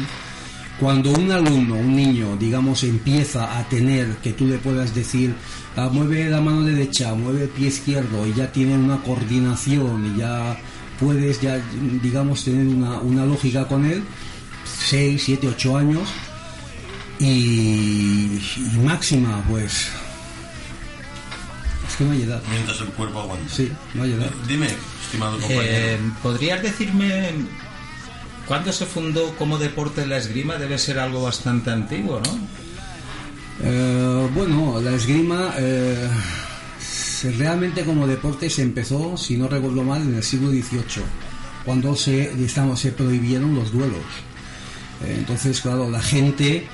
cuando 0.79 1.11
un 1.11 1.31
alumno, 1.31 1.75
un 1.75 1.95
niño, 1.95 2.37
digamos, 2.37 2.83
empieza 2.83 3.59
a 3.59 3.67
tener 3.67 4.15
que 4.17 4.33
tú 4.33 4.47
le 4.47 4.57
puedas 4.57 4.95
decir, 4.95 5.35
ah, 5.75 5.89
mueve 5.91 6.29
la 6.29 6.41
mano 6.41 6.63
derecha, 6.63 7.13
mueve 7.13 7.43
el 7.43 7.49
pie 7.49 7.67
izquierdo, 7.67 8.25
y 8.27 8.33
ya 8.33 8.51
tiene 8.51 8.75
una 8.75 9.01
coordinación, 9.03 10.13
y 10.15 10.19
ya 10.19 10.57
puedes, 10.99 11.41
ya, 11.41 11.59
digamos, 12.01 12.43
tener 12.43 12.67
una, 12.67 12.99
una 12.99 13.25
lógica 13.25 13.67
con 13.67 13.85
él, 13.85 14.03
6, 14.89 15.21
7, 15.23 15.47
8 15.47 15.77
años. 15.77 16.07
Y, 17.19 18.39
y 18.57 18.79
máxima, 18.83 19.43
pues. 19.47 19.89
Es 21.87 21.95
que 21.95 22.03
no 22.03 22.11
hay 22.11 22.23
edad. 22.23 22.41
Mientras 22.49 22.81
el 22.81 22.87
cuerpo 22.87 23.19
aguanta. 23.19 23.53
Sí, 23.53 23.71
no 23.93 24.03
hay 24.03 24.13
edad. 24.13 24.31
Dime, 24.47 24.67
estimado 25.03 25.33
compañero. 25.33 25.65
Eh, 25.65 25.99
¿Podrías 26.23 26.63
decirme 26.63 27.31
cuándo 28.47 28.71
se 28.71 28.85
fundó 28.85 29.35
como 29.35 29.59
deporte 29.59 30.07
la 30.07 30.17
esgrima? 30.17 30.55
Debe 30.55 30.79
ser 30.79 30.97
algo 30.97 31.21
bastante 31.21 31.69
antiguo, 31.69 32.21
¿no? 32.25 32.39
Eh, 33.63 34.29
bueno, 34.33 34.81
la 34.81 34.91
esgrima 34.95 35.53
eh, 35.59 36.07
realmente 37.37 37.83
como 37.83 38.07
deporte 38.07 38.49
se 38.49 38.63
empezó, 38.63 39.15
si 39.17 39.37
no 39.37 39.47
recuerdo 39.47 39.83
mal, 39.83 40.01
en 40.01 40.15
el 40.15 40.23
siglo 40.23 40.49
XVIII, 40.49 41.03
cuando 41.63 41.95
se, 41.95 42.31
prohibieron 42.97 43.53
los 43.53 43.71
duelos. 43.71 43.99
Eh, 45.03 45.15
entonces, 45.19 45.61
claro, 45.61 45.89
la 45.89 46.01
gente 46.01 46.65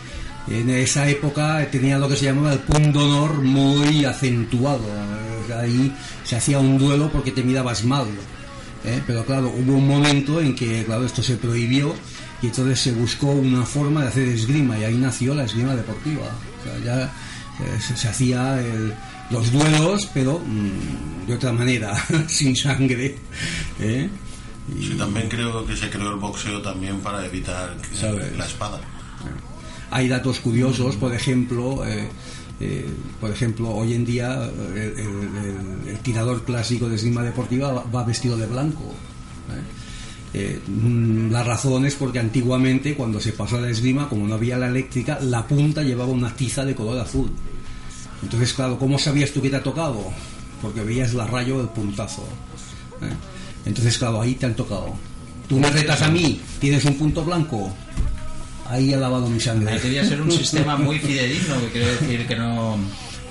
en 0.47 0.69
esa 0.69 1.09
época 1.09 1.67
tenía 1.69 1.97
lo 1.97 2.07
que 2.07 2.15
se 2.15 2.25
llamaba 2.25 2.53
el 2.53 2.59
punto 2.59 2.99
muy 3.43 4.05
acentuado. 4.05 4.85
Ahí 5.59 5.93
se 6.23 6.37
hacía 6.37 6.59
un 6.59 6.77
duelo 6.77 7.11
porque 7.11 7.31
te 7.31 7.43
mirabas 7.43 7.83
mal. 7.83 8.07
Pero 9.05 9.25
claro, 9.25 9.49
hubo 9.49 9.73
un 9.73 9.85
momento 9.85 10.39
en 10.39 10.55
que, 10.55 10.85
claro, 10.85 11.05
esto 11.05 11.21
se 11.21 11.35
prohibió 11.35 11.93
y 12.41 12.47
entonces 12.47 12.79
se 12.79 12.91
buscó 12.91 13.27
una 13.31 13.65
forma 13.65 14.01
de 14.03 14.07
hacer 14.09 14.27
esgrima 14.27 14.77
y 14.77 14.83
ahí 14.83 14.95
nació 14.97 15.33
la 15.35 15.43
esgrima 15.45 15.75
deportiva. 15.75 16.23
O 16.61 16.63
sea, 16.63 16.79
ya 16.85 17.03
eh, 17.05 17.79
se, 17.81 17.97
se 17.97 18.07
hacía 18.07 18.59
el- 18.59 18.93
los 19.29 19.51
duelos, 19.51 20.09
pero 20.13 20.39
mm, 20.39 21.27
de 21.27 21.33
otra 21.35 21.51
manera, 21.51 21.93
sin 22.27 22.55
sangre. 22.55 23.15
¿eh? 23.79 24.09
Sí, 24.79 24.95
también 24.97 25.27
creo 25.29 25.65
que 25.65 25.75
se 25.75 25.89
creó 25.89 26.11
el 26.13 26.19
boxeo 26.19 26.61
también 26.61 26.99
para 26.99 27.25
evitar 27.25 27.75
la 28.37 28.45
espada. 28.45 28.79
Hay 29.91 30.07
datos 30.09 30.39
curiosos, 30.39 30.95
por 30.97 31.13
ejemplo, 31.13 31.85
eh, 31.85 32.09
eh, 32.59 32.85
por 33.21 33.31
ejemplo, 33.31 33.69
hoy 33.69 33.93
en 33.93 34.05
día 34.05 34.43
el, 34.75 34.77
el- 34.77 35.87
el 35.89 35.99
tirador 35.99 36.43
clásico 36.43 36.89
de 36.89 36.95
esgrima 36.95 37.23
deportiva 37.23 37.71
va, 37.71 37.83
va 37.83 38.03
vestido 38.03 38.37
de 38.37 38.45
blanco. 38.45 38.83
¿eh? 39.49 39.61
Eh, 40.33 40.59
mm, 40.67 41.31
la 41.31 41.43
razón 41.43 41.85
es 41.85 41.95
porque 41.95 42.19
antiguamente, 42.19 42.95
cuando 42.95 43.19
se 43.19 43.31
pasó 43.31 43.57
a 43.57 43.61
la 43.61 43.69
esgrima, 43.69 44.09
como 44.09 44.27
no 44.27 44.35
había 44.35 44.57
la 44.57 44.67
eléctrica, 44.67 45.19
la 45.21 45.47
punta 45.47 45.83
llevaba 45.83 46.11
una 46.11 46.33
tiza 46.35 46.65
de 46.65 46.75
color 46.75 46.99
azul. 46.99 47.31
Entonces, 48.21 48.53
claro, 48.53 48.77
¿cómo 48.77 48.97
sabías 48.99 49.31
tú 49.31 49.41
que 49.41 49.49
te 49.49 49.55
ha 49.57 49.63
tocado? 49.63 50.03
Porque 50.61 50.81
veías 50.81 51.13
la 51.13 51.27
rayo 51.27 51.59
del 51.59 51.69
puntazo. 51.69 52.23
¿eh? 53.01 53.13
Entonces, 53.65 53.97
claro, 53.97 54.21
ahí 54.21 54.35
te 54.35 54.47
han 54.47 54.55
tocado. 54.55 54.93
Tú 55.47 55.59
me 55.59 55.69
retas 55.69 56.01
a 56.01 56.09
mí, 56.09 56.41
tienes 56.59 56.83
un 56.85 56.95
punto 56.95 57.23
blanco. 57.23 57.71
Ahí 58.69 58.91
he 58.91 58.97
lavado 58.97 59.29
mi 59.29 59.39
sangre. 59.39 59.71
Ahí 59.71 59.79
debía 59.79 60.03
ser 60.03 60.21
un 60.21 60.31
sistema 60.43 60.75
muy 60.75 60.99
fidedigno, 60.99 61.59
que 61.61 61.67
quiero 61.71 61.87
decir 61.87 62.27
que 62.27 62.35
no 62.35 62.77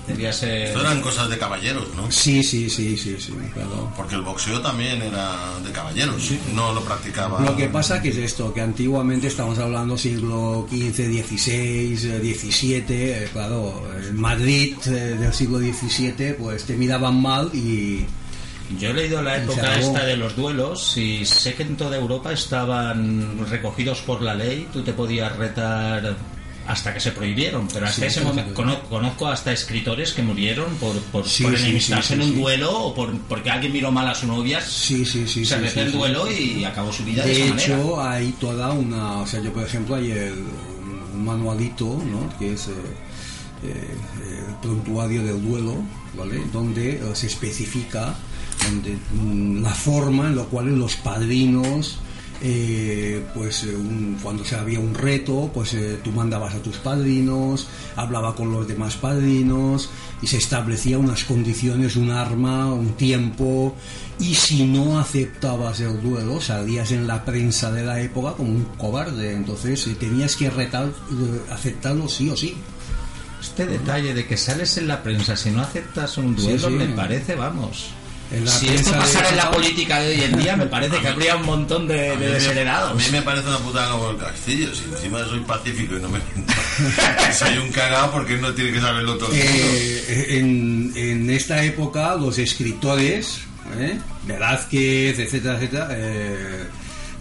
debía 0.06 0.32
ser... 0.32 0.68
Esto 0.68 0.80
eran 0.80 1.00
cosas 1.00 1.28
de 1.28 1.38
caballeros, 1.38 1.88
¿no? 1.94 2.10
Sí, 2.10 2.42
sí, 2.42 2.70
sí, 2.70 2.96
sí, 2.96 3.16
sí, 3.18 3.32
claro. 3.52 3.92
Porque 3.96 4.14
el 4.14 4.22
boxeo 4.22 4.60
también 4.60 5.02
era 5.02 5.58
de 5.64 5.72
caballeros, 5.72 6.30
no 6.54 6.72
lo 6.72 6.82
practicaba. 6.82 7.40
Lo 7.40 7.56
que 7.56 7.68
pasa 7.68 8.00
que 8.00 8.10
es 8.10 8.16
esto, 8.16 8.52
que 8.52 8.60
antiguamente 8.60 9.26
estamos 9.26 9.58
hablando 9.58 9.96
siglo 9.98 10.66
XV, 10.70 11.24
XVI, 11.26 11.96
XVII, 11.96 13.28
claro, 13.32 13.82
en 13.98 14.16
Madrid 14.20 14.76
eh, 14.86 14.90
del 14.90 15.32
siglo 15.32 15.58
XVII, 15.58 16.34
pues 16.34 16.64
te 16.64 16.76
miraban 16.76 17.20
mal 17.20 17.50
y... 17.54 18.04
Yo 18.80 18.90
he 18.90 18.94
leído 18.94 19.22
la 19.22 19.36
época 19.36 19.78
esta 19.78 20.04
de 20.04 20.16
los 20.16 20.34
duelos 20.34 20.96
y 20.96 21.24
sé 21.24 21.54
que 21.54 21.62
en 21.62 21.76
toda 21.76 21.96
Europa 21.96 22.32
estaban 22.32 23.46
recogidos 23.48 24.00
por 24.00 24.20
la 24.22 24.34
ley, 24.34 24.66
tú 24.72 24.82
te 24.82 24.92
podías 24.92 25.36
retar 25.36 26.16
hasta 26.66 26.92
que 26.94 27.00
se 27.00 27.12
prohibieron, 27.12 27.68
pero 27.72 27.86
hasta 27.86 28.00
Sí, 28.02 28.06
ese 28.06 28.20
momento 28.22 28.54
conozco 28.88 29.26
hasta 29.28 29.52
escritores 29.52 30.12
que 30.12 30.22
murieron 30.22 30.74
por, 30.76 30.96
por, 31.12 31.26
Sí, 31.28 31.42
por 31.44 31.56
sí, 31.56 31.64
enemistarse 31.64 32.14
sí, 32.16 32.20
en 32.20 32.22
un 32.28 32.40
duelo 32.40 32.70
o 32.78 32.94
por, 32.94 33.16
porque 33.22 33.50
alguien 33.50 33.72
miró 33.72 33.90
mal 33.92 34.08
a 34.08 34.14
su 34.14 34.26
novia, 34.26 34.60
Sí, 34.60 35.04
sí, 35.04 35.26
sí. 35.26 35.44
se 35.44 35.68
sí, 35.70 35.78
el 35.80 35.92
duelo 35.92 36.30
y 36.30 36.64
acabó 36.64 36.92
su 36.92 37.04
vida 37.04 37.24
de, 37.24 37.30
De 37.30 37.36
esa 37.42 37.54
manera. 37.54 37.74
hecho, 37.76 38.00
hay 38.02 38.32
toda 38.32 38.72
una. 38.72 39.18
O 39.18 39.26
sea, 39.26 39.40
yo, 39.40 39.52
por 39.52 39.64
ejemplo, 39.64 39.94
hay 39.96 40.10
el, 40.10 40.34
un 41.14 41.24
manualito, 41.24 41.84
¿no? 41.84 42.36
Que 42.38 42.52
es 42.54 42.68
eh, 42.68 42.72
eh, 43.64 43.96
el 44.48 44.54
prontuario 44.56 45.22
del 45.22 45.42
duelo, 45.42 45.76
¿vale? 46.16 46.42
Donde 46.52 46.96
eh, 46.96 47.00
se 47.14 47.26
especifica 47.28 48.14
donde, 48.64 48.96
mm, 49.12 49.62
la 49.62 49.74
forma 49.74 50.26
en 50.28 50.36
la 50.36 50.42
cual 50.44 50.76
los 50.78 50.96
padrinos. 50.96 51.98
Eh, 52.42 53.22
pues 53.34 53.64
eh, 53.64 53.74
un- 53.74 54.18
cuando 54.22 54.44
se 54.44 54.56
había 54.56 54.78
un 54.80 54.94
reto 54.94 55.50
pues 55.54 55.72
eh, 55.74 55.98
tú 56.04 56.12
mandabas 56.12 56.54
a 56.54 56.58
tus 56.58 56.76
padrinos 56.76 57.66
hablaba 57.96 58.34
con 58.34 58.52
los 58.52 58.68
demás 58.68 58.96
padrinos 58.96 59.88
y 60.22 60.26
se 60.26 60.36
establecía 60.36 60.98
unas 60.98 61.24
condiciones 61.24 61.96
un 61.96 62.10
arma 62.10 62.66
un 62.72 62.92
tiempo 62.94 63.74
y 64.18 64.34
si 64.34 64.64
no 64.66 64.98
aceptabas 64.98 65.80
el 65.80 66.00
duelo 66.02 66.40
salías 66.40 66.92
en 66.92 67.06
la 67.06 67.24
prensa 67.24 67.70
de 67.72 67.84
la 67.84 68.00
época 68.00 68.32
como 68.32 68.50
un 68.50 68.64
cobarde 68.76 69.32
entonces 69.32 69.86
eh, 69.86 69.96
tenías 69.98 70.36
que 70.36 70.50
retar 70.50 70.86
eh, 70.88 71.40
aceptarlo 71.52 72.08
sí 72.08 72.28
o 72.30 72.36
sí 72.36 72.54
Este 73.40 73.66
detalle 73.66 74.12
de 74.14 74.26
que 74.26 74.36
sales 74.36 74.76
en 74.78 74.88
la 74.88 75.02
prensa 75.02 75.36
si 75.36 75.50
no 75.50 75.60
aceptas 75.62 76.18
un 76.18 76.34
duelo 76.36 76.58
Sí, 76.58 76.64
sí. 76.64 76.70
me 76.70 76.86
parece, 76.88 77.34
vamos. 77.34 77.86
En 78.32 78.44
la 78.44 78.50
Si 78.50 78.66
esto 78.68 78.90
prensa 78.90 78.90
de 78.92 78.98
pasara 78.98 79.28
en 79.30 79.36
la 79.36 79.50
política 79.50 80.00
de 80.00 80.08
hoy 80.16 80.22
en 80.24 80.38
día, 80.38 80.56
me 80.56 80.66
parece 80.66 80.98
que 80.98 81.08
habría 81.08 81.36
un 81.36 81.46
montón 81.46 81.86
de, 81.86 82.10
A 82.10 82.14
mí 82.14 82.20
de 82.22 82.26
me- 82.28 82.34
desheredados. 82.34 82.90
A 82.90 82.94
mí 82.94 83.04
me 83.12 83.22
parece 83.22 83.46
una 83.48 83.58
putada 83.58 83.92
como 83.92 84.10
el 84.10 84.16
castillo. 84.16 84.74
Si 84.74 84.82
encima 84.92 85.24
soy 85.24 85.40
pacífico 85.40 85.96
y 85.96 86.00
no 86.00 86.08
me. 86.08 86.18
soy 87.34 87.58
un 87.58 87.70
cagado 87.70 88.10
porque 88.10 88.36
no 88.36 88.52
tiene 88.52 88.72
que 88.72 88.80
saberlo 88.80 89.16
todo. 89.16 89.30
el 89.32 89.38
mundo. 89.38 89.52
Eh, 89.54 90.26
en, 90.38 90.92
en 90.96 91.30
esta 91.30 91.62
época 91.62 92.16
los 92.16 92.38
escritores, 92.38 93.38
¿eh? 93.78 93.98
Velázquez, 94.26 95.18
etcétera, 95.20 95.54
etcétera, 95.56 95.88
eh, 95.92 96.64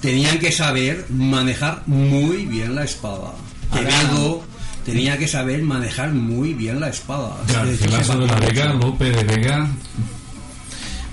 tenían 0.01 0.39
que 0.39 0.51
saber 0.51 1.05
manejar 1.09 1.83
muy 1.85 2.45
bien 2.45 2.73
la 2.75 2.83
espada. 2.83 3.31
Quevedo 3.73 4.43
tenía 4.85 5.17
que 5.17 5.27
saber 5.27 5.61
manejar 5.63 6.11
muy 6.11 6.53
bien 6.53 6.79
la 6.79 6.89
espada. 6.89 7.37
Garcilaso 7.51 8.19
de 8.19 8.27
la 8.27 8.35
Vega. 8.35 8.73
Lope 8.73 9.05
de 9.11 9.23
Vega. 9.23 9.67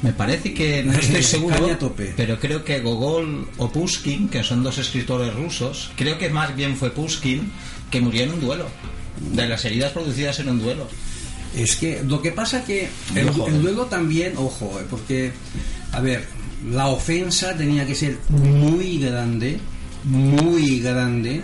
Me 0.02 0.12
parece 0.12 0.52
que, 0.52 0.82
no 0.82 0.92
estoy 0.98 1.22
seguro, 1.22 1.78
pero 2.16 2.38
creo 2.38 2.64
que 2.64 2.80
Gogol 2.80 3.48
o 3.58 3.70
Pushkin, 3.70 4.28
que 4.28 4.42
son 4.42 4.62
dos 4.62 4.78
escritores 4.78 5.32
rusos, 5.34 5.90
creo 5.96 6.18
que 6.18 6.28
más 6.28 6.54
bien 6.54 6.76
fue 6.76 6.90
Pushkin 6.90 7.50
que 7.90 8.00
murió 8.00 8.24
en 8.24 8.32
un 8.32 8.40
duelo, 8.40 8.66
de 9.32 9.48
las 9.48 9.64
heridas 9.64 9.92
producidas 9.92 10.38
en 10.40 10.48
un 10.48 10.60
duelo. 10.60 10.88
Es 11.54 11.76
que 11.76 12.02
lo 12.02 12.20
que 12.22 12.32
pasa 12.32 12.64
que 12.64 12.88
el, 13.14 13.28
el 13.28 13.62
duelo 13.62 13.86
también, 13.86 14.34
ojo, 14.36 14.78
eh, 14.80 14.86
porque, 14.88 15.32
a 15.92 16.00
ver, 16.00 16.24
la 16.70 16.88
ofensa 16.88 17.54
tenía 17.56 17.86
que 17.86 17.94
ser 17.94 18.18
muy 18.28 18.98
grande, 18.98 19.60
muy 20.04 20.80
grande, 20.80 21.42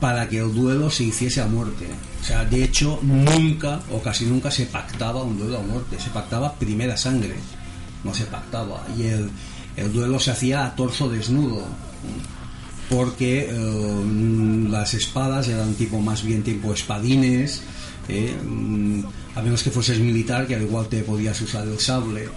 para 0.00 0.28
que 0.28 0.38
el 0.38 0.52
duelo 0.52 0.90
se 0.90 1.04
hiciese 1.04 1.40
a 1.40 1.46
muerte. 1.46 1.86
O 2.20 2.24
sea, 2.24 2.44
de 2.44 2.64
hecho, 2.64 2.98
nunca 3.02 3.80
o 3.92 4.02
casi 4.02 4.26
nunca 4.26 4.50
se 4.50 4.66
pactaba 4.66 5.22
un 5.22 5.38
duelo 5.38 5.58
a 5.58 5.62
muerte, 5.62 5.96
se 6.00 6.10
pactaba 6.10 6.54
primera 6.54 6.96
sangre, 6.96 7.36
no 8.04 8.14
se 8.14 8.24
pactaba. 8.24 8.84
Y 8.96 9.04
el, 9.04 9.30
el 9.76 9.92
duelo 9.92 10.18
se 10.18 10.30
hacía 10.30 10.64
a 10.64 10.74
torso 10.74 11.08
desnudo, 11.08 11.64
porque 12.90 13.48
eh, 13.50 14.68
las 14.70 14.94
espadas 14.94 15.48
eran 15.48 15.74
tipo 15.74 16.00
más 16.00 16.22
bien 16.22 16.42
tipo 16.42 16.72
espadines, 16.72 17.62
eh, 18.08 18.36
mm, 18.42 19.00
a 19.34 19.42
menos 19.42 19.62
que 19.62 19.70
fueses 19.70 19.98
militar, 19.98 20.46
que 20.46 20.56
al 20.56 20.62
igual 20.62 20.88
te 20.88 21.02
podías 21.02 21.40
usar 21.40 21.66
el 21.66 21.78
sable, 21.78 22.28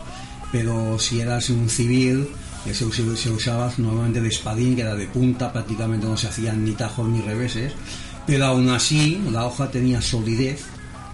pero 0.51 0.97
si 0.99 1.19
eras 1.19 1.49
un 1.49 1.69
civil, 1.69 2.27
se, 2.65 3.17
se 3.17 3.29
usaba 3.29 3.71
normalmente 3.77 4.21
de 4.21 4.29
espadín, 4.29 4.75
que 4.75 4.81
era 4.81 4.95
de 4.95 5.07
punta, 5.07 5.51
prácticamente 5.51 6.07
no 6.07 6.17
se 6.17 6.27
hacían 6.27 6.63
ni 6.63 6.71
tajos 6.71 7.07
ni 7.09 7.21
reveses, 7.21 7.73
pero 8.25 8.45
aún 8.45 8.69
así 8.69 9.21
la 9.31 9.45
hoja 9.45 9.69
tenía 9.69 10.01
solidez 10.01 10.63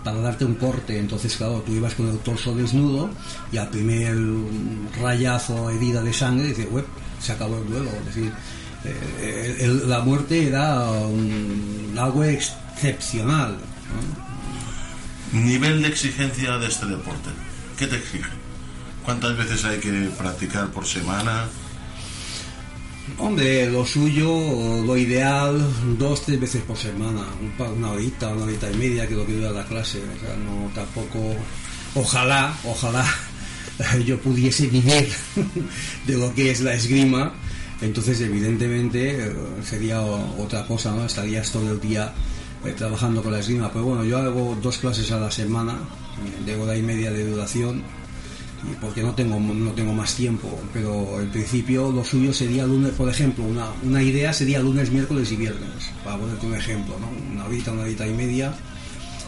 para 0.04 0.18
darte 0.20 0.46
un 0.46 0.56
corte, 0.56 0.98
entonces 0.98 1.36
claro, 1.36 1.64
tú 1.66 1.74
ibas 1.74 1.94
con 1.96 2.08
el 2.10 2.18
torso 2.20 2.56
desnudo 2.56 3.10
y 3.52 3.58
al 3.58 3.70
primer 3.70 4.16
rayazo, 5.02 5.70
herida 5.70 6.02
de 6.02 6.14
sangre, 6.14 6.48
dices, 6.48 6.68
"Uep, 6.72 6.86
se 7.20 7.32
acabó 7.34 7.58
el 7.60 7.68
duelo, 7.70 7.90
decir, 8.06 8.32
eh, 8.84 9.82
la 9.86 10.00
muerte 10.00 10.48
era 10.48 10.82
un- 10.92 11.96
algo 12.00 12.24
excepcional. 12.24 13.58
Nivel 15.34 15.82
de 15.82 15.88
exigencia 15.88 16.58
de 16.58 16.68
este 16.68 16.86
deporte. 16.88 17.30
¿Qué 17.78 17.88
te 17.88 17.98
exige? 17.98 18.30
¿Cuántas 19.06 19.38
veces 19.38 19.64
hay 19.66 19.80
que 19.80 19.92
practicar 20.18 20.68
por 20.70 20.86
semana? 20.86 21.46
Hombre, 23.18 23.70
lo 23.70 23.86
suyo, 23.86 24.84
lo 24.84 24.98
ideal, 24.98 25.60
dos, 25.98 26.24
tres 26.24 26.40
veces 26.40 26.62
por 26.64 26.78
semana, 26.78 27.26
una 27.76 27.92
horita, 27.92 28.30
una 28.30 28.44
horita 28.46 28.72
y 28.72 28.76
media, 28.76 29.08
que 29.08 29.14
es 29.14 29.20
lo 29.20 29.26
que 29.26 29.34
dura 29.34 29.52
la 29.52 29.66
clase. 29.66 30.00
O 30.00 30.20
sea, 30.26 30.36
no 30.38 30.70
tampoco. 30.74 31.36
Ojalá, 31.96 32.56
ojalá 32.64 33.06
yo 34.06 34.20
pudiese 34.20 34.68
vivir 34.68 35.10
de 36.08 36.18
lo 36.18 36.34
que 36.34 36.52
es 36.52 36.62
la 36.62 36.74
esgrima, 36.74 37.34
Entonces, 37.82 38.22
evidentemente, 38.22 39.26
eh, 39.26 39.34
sería 39.64 40.02
otra 40.02 40.66
cosa, 40.68 40.92
¿no? 40.92 41.06
Estarías 41.06 41.52
todo 41.52 41.72
el 41.72 41.82
día 41.82 42.14
eh, 42.64 42.74
trabajando 42.78 43.24
con 43.24 43.34
la 43.34 43.40
esgrima. 43.40 43.72
Pero 43.72 43.86
bueno, 43.86 44.06
yo 44.06 44.20
hago 44.20 44.58
dos 44.62 44.78
clases 44.78 45.12
a 45.12 45.20
la 45.20 45.32
semana, 45.32 45.80
de 46.46 46.56
hora 46.56 46.78
y 46.78 46.84
media 46.84 47.12
de 47.12 47.26
duración, 47.26 47.84
porque 48.80 49.02
no 49.02 49.14
tengo, 49.14 49.40
no 49.40 49.72
tengo 49.72 49.94
más 49.94 50.16
tiempo. 50.16 50.60
Pero 50.74 51.22
en 51.22 51.30
principio 51.30 51.92
lo 51.92 52.04
suyo 52.04 52.34
sería 52.34 52.66
lunes, 52.66 52.92
por 52.92 53.10
ejemplo, 53.10 53.44
una, 53.44 53.68
una 53.84 54.02
idea 54.02 54.34
sería 54.34 54.60
lunes, 54.60 54.92
miércoles 54.92 55.32
y 55.32 55.36
viernes, 55.36 55.92
para 56.04 56.18
ponerte 56.18 56.46
un 56.46 56.56
ejemplo, 56.56 56.96
¿no? 57.00 57.10
Una 57.34 57.46
horita, 57.46 57.72
una 57.72 57.84
horita 57.84 58.08
y 58.08 58.14
media, 58.14 58.54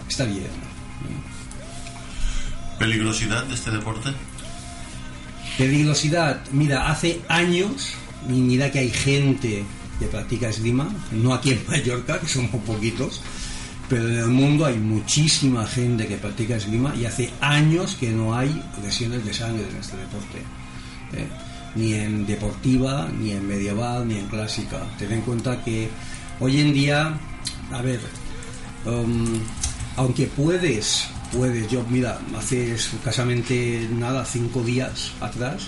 está 0.07 0.25
bien. 0.25 0.73
¿Peligrosidad 2.79 3.45
de 3.45 3.53
este 3.53 3.71
deporte? 3.71 4.09
Peligrosidad, 5.57 6.41
mira, 6.51 6.89
hace 6.89 7.21
años, 7.29 7.93
y 8.27 8.33
mira 8.33 8.71
que 8.71 8.79
hay 8.79 8.89
gente 8.89 9.63
que 9.99 10.07
practica 10.07 10.49
esgrima, 10.49 10.89
no 11.11 11.33
aquí 11.33 11.51
en 11.51 11.63
Mallorca, 11.67 12.19
que 12.19 12.27
somos 12.27 12.61
poquitos, 12.63 13.21
pero 13.93 14.09
en 14.09 14.17
el 14.17 14.29
mundo 14.29 14.65
hay 14.65 14.79
muchísima 14.79 15.67
gente 15.67 16.07
que 16.07 16.17
practica 16.17 16.55
esgrima 16.55 16.95
y 16.95 17.05
hace 17.05 17.31
años 17.41 17.95
que 17.99 18.09
no 18.09 18.35
hay 18.35 18.59
lesiones 18.81 19.23
de 19.23 19.31
sangre 19.31 19.69
en 19.69 19.75
este 19.75 19.95
deporte. 19.97 20.39
¿eh? 21.13 21.27
Ni 21.75 21.93
en 21.93 22.25
deportiva, 22.25 23.07
ni 23.19 23.33
en 23.33 23.47
medieval, 23.47 24.07
ni 24.07 24.17
en 24.17 24.25
clásica. 24.29 24.81
Ten 24.97 25.11
en 25.11 25.21
cuenta 25.21 25.63
que 25.63 25.91
hoy 26.39 26.59
en 26.59 26.73
día, 26.73 27.19
a 27.71 27.81
ver, 27.83 27.99
um, 28.85 29.39
aunque 29.95 30.25
puedes, 30.25 31.09
puedes, 31.31 31.69
yo 31.69 31.85
mira, 31.87 32.19
hace 32.35 32.73
escasamente 32.73 33.87
nada, 33.91 34.25
cinco 34.25 34.63
días 34.63 35.11
atrás, 35.21 35.67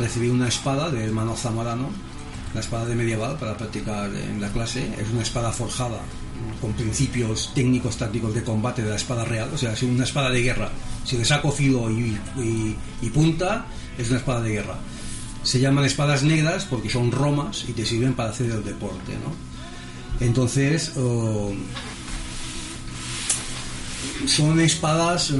recibí 0.00 0.30
una 0.30 0.48
espada 0.48 0.90
del 0.90 1.02
hermano 1.02 1.36
Zamorano, 1.36 1.90
la 2.54 2.60
espada 2.60 2.86
de 2.86 2.96
medieval 2.96 3.38
para 3.38 3.56
practicar 3.56 4.12
en 4.12 4.40
la 4.40 4.48
clase, 4.48 4.92
es 5.00 5.08
una 5.12 5.22
espada 5.22 5.52
forjada 5.52 6.00
con 6.60 6.72
principios 6.72 7.52
técnicos 7.54 7.96
tácticos 7.96 8.34
de 8.34 8.42
combate 8.42 8.82
de 8.82 8.90
la 8.90 8.96
espada 8.96 9.24
real, 9.24 9.50
o 9.52 9.58
sea, 9.58 9.72
es 9.72 9.82
una 9.82 10.04
espada 10.04 10.30
de 10.30 10.42
guerra. 10.42 10.70
Si 11.04 11.16
le 11.16 11.24
saco 11.24 11.50
filo 11.50 11.90
y, 11.90 13.08
punta, 13.12 13.66
es 13.98 14.08
una 14.08 14.18
espada 14.18 14.42
de 14.42 14.50
guerra. 14.50 14.78
Se 15.42 15.58
llaman 15.58 15.84
espadas 15.84 16.22
negras 16.22 16.64
porque 16.64 16.88
son 16.88 17.10
romas 17.10 17.64
y 17.68 17.72
te 17.72 17.84
sirven 17.84 18.14
para 18.14 18.30
hacer 18.30 18.50
el 18.50 18.64
deporte, 18.64 19.12
¿no? 19.14 19.34
Entonces, 20.24 20.92
son 24.26 24.60
espadas, 24.60 25.32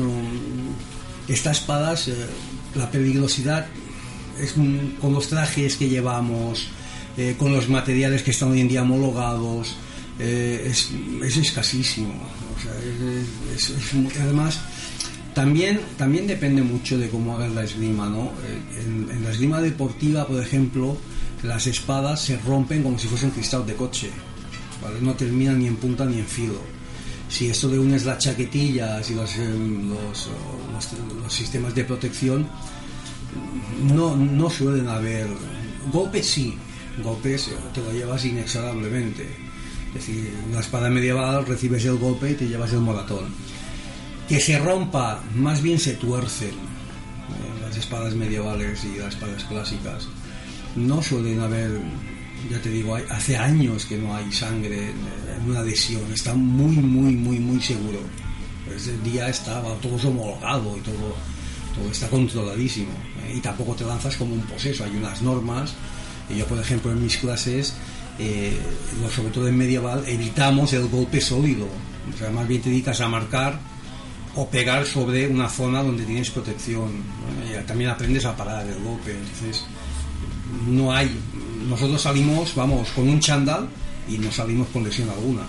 estas 1.29 1.59
espadas, 1.59 2.09
eh, 2.09 2.27
la 2.75 2.91
peligrosidad 2.91 3.67
es 4.41 4.55
con 5.01 5.13
los 5.13 5.29
trajes 5.29 5.77
que 5.77 5.89
llevamos, 5.89 6.69
eh, 7.17 7.37
con 7.39 7.53
los 7.53 7.69
materiales 7.69 8.23
que 8.23 8.31
están 8.31 8.51
hoy 8.51 8.61
en 8.61 8.69
día 8.69 8.83
homologados, 8.83 9.77
eh, 10.19 10.67
es, 10.71 10.91
es 11.25 11.37
escasísimo. 11.37 12.15
O 12.15 12.61
además, 14.21 14.61
también, 15.35 15.81
también 15.97 16.27
depende 16.27 16.63
mucho 16.63 16.99
de 16.99 17.09
cómo 17.09 17.37
hagas 17.37 17.53
la 17.53 17.65
esgrima, 17.65 18.09
¿no? 18.09 18.25
Eh, 18.47 18.83
En, 18.85 19.23
la 19.25 19.31
esgrima 19.31 19.61
deportiva, 19.61 20.27
por 20.27 20.41
ejemplo, 20.43 20.97
las 21.43 21.67
espadas 21.67 22.21
se 22.23 22.37
rompen 22.39 22.83
como 22.83 22.99
si 22.99 23.09
fuesen 23.09 23.31
cristal 23.31 23.67
de 23.67 23.75
coche. 23.75 24.11
No 25.01 25.15
terminan 25.15 25.61
ni 25.61 25.67
en 25.69 25.77
punta 25.77 26.05
ni 26.05 26.19
en 26.19 26.27
filo. 26.27 26.61
Si 27.29 27.49
esto 27.49 27.69
le 27.69 27.79
unes 27.79 28.05
las 28.05 28.19
chaquetillas 28.19 29.09
y 29.11 29.15
los, 29.15 29.37
eh, 29.37 29.49
los, 29.49 30.29
los- 31.23 31.33
sistemas 31.33 31.75
de 31.75 31.85
protección, 31.85 32.47
no, 33.95 34.17
no 34.17 34.51
suelen 34.51 34.89
haber 34.89 35.27
golpes 35.91 36.27
sí 36.27 36.55
golpes 37.03 37.49
te 37.73 37.81
lo 37.81 37.91
llevas 37.93 38.23
inexorablemente 38.27 39.27
es 39.95 40.07
decir 40.07 40.33
una 40.51 40.61
espada 40.61 40.89
medieval 40.89 41.45
recibes 41.47 41.85
el 41.85 41.97
golpe 41.99 42.31
y 42.31 42.35
te 42.35 42.49
llevas 42.49 42.73
el 42.73 42.81
moratón 42.81 43.27
que 44.29 44.41
se 44.41 44.59
rompa 44.59 45.23
más 45.35 45.61
bien 45.63 45.79
se 45.79 45.93
tuercen 45.95 46.51
eh, 46.51 47.61
las 47.67 47.77
espadas 47.77 48.15
medievales 48.15 48.85
y 48.85 48.99
las 48.99 49.15
espadas 49.15 49.45
clásicas. 49.45 50.09
No 50.77 51.03
suelen 51.03 51.41
haber 51.41 51.71
ya 52.51 52.61
te 52.61 52.71
digo 52.71 52.95
hay- 52.95 53.05
hace 53.11 53.37
años 53.37 53.85
que 53.85 53.99
no 53.99 54.15
hay 54.17 54.33
sangre 54.33 54.91
en 54.91 54.97
en 55.43 55.51
una 55.51 55.61
adhesión 55.61 56.03
está 56.13 56.35
muy 56.35 56.77
muy 56.77 57.15
muy 57.17 57.39
muy 57.39 57.61
seguro. 57.61 58.01
Ese 58.75 58.97
día 58.99 59.29
estaba 59.29 59.75
todo 59.77 59.97
homologado 60.09 60.77
y 60.77 60.81
todo 60.81 61.15
todo 61.75 61.91
está 61.91 62.09
controladísimo 62.09 62.93
¿eh? 63.27 63.35
y 63.37 63.41
tampoco 63.41 63.75
te 63.75 63.85
lanzas 63.85 64.17
como 64.17 64.35
un 64.35 64.43
poseso, 64.43 64.85
hay 64.85 64.97
unas 64.97 65.21
normas 65.23 65.75
y 66.31 66.37
yo 66.39 66.47
por 66.47 66.59
ejemplo 66.59 66.93
en 66.93 67.03
mis 67.03 67.17
clases 67.19 67.75
eh, 68.23 68.57
sobre 69.15 69.31
todo 69.31 69.49
en 69.49 69.57
medieval 69.57 70.05
evitamos 70.07 70.73
el 70.73 70.89
golpe 70.89 71.21
sólido. 71.21 71.67
O 72.13 72.19
sea 72.19 72.31
más 72.31 72.47
bien 72.47 72.63
te 72.63 72.71
dedicas 72.71 73.01
a 73.01 73.09
marcar 73.09 73.59
o 74.35 74.49
pegar 74.49 74.87
sobre 74.87 75.29
una 75.29 75.49
zona 75.49 75.83
donde 75.83 76.05
tienes 76.05 76.31
protección 76.31 77.03
también 77.67 77.91
aprendes 77.91 78.25
a 78.25 78.37
parar 78.37 78.67
el 78.67 78.83
golpe. 78.83 79.13
Entonces 79.13 79.65
no 80.67 80.93
hay 80.93 81.11
nosotros 81.69 82.01
salimos 82.01 82.55
vamos 82.55 82.89
con 82.91 83.09
un 83.09 83.21
chándal 83.21 83.69
y 84.09 84.19
no 84.19 84.31
salimos 84.31 84.69
con 84.69 84.85
lesión 84.85 85.09
alguna 85.11 85.43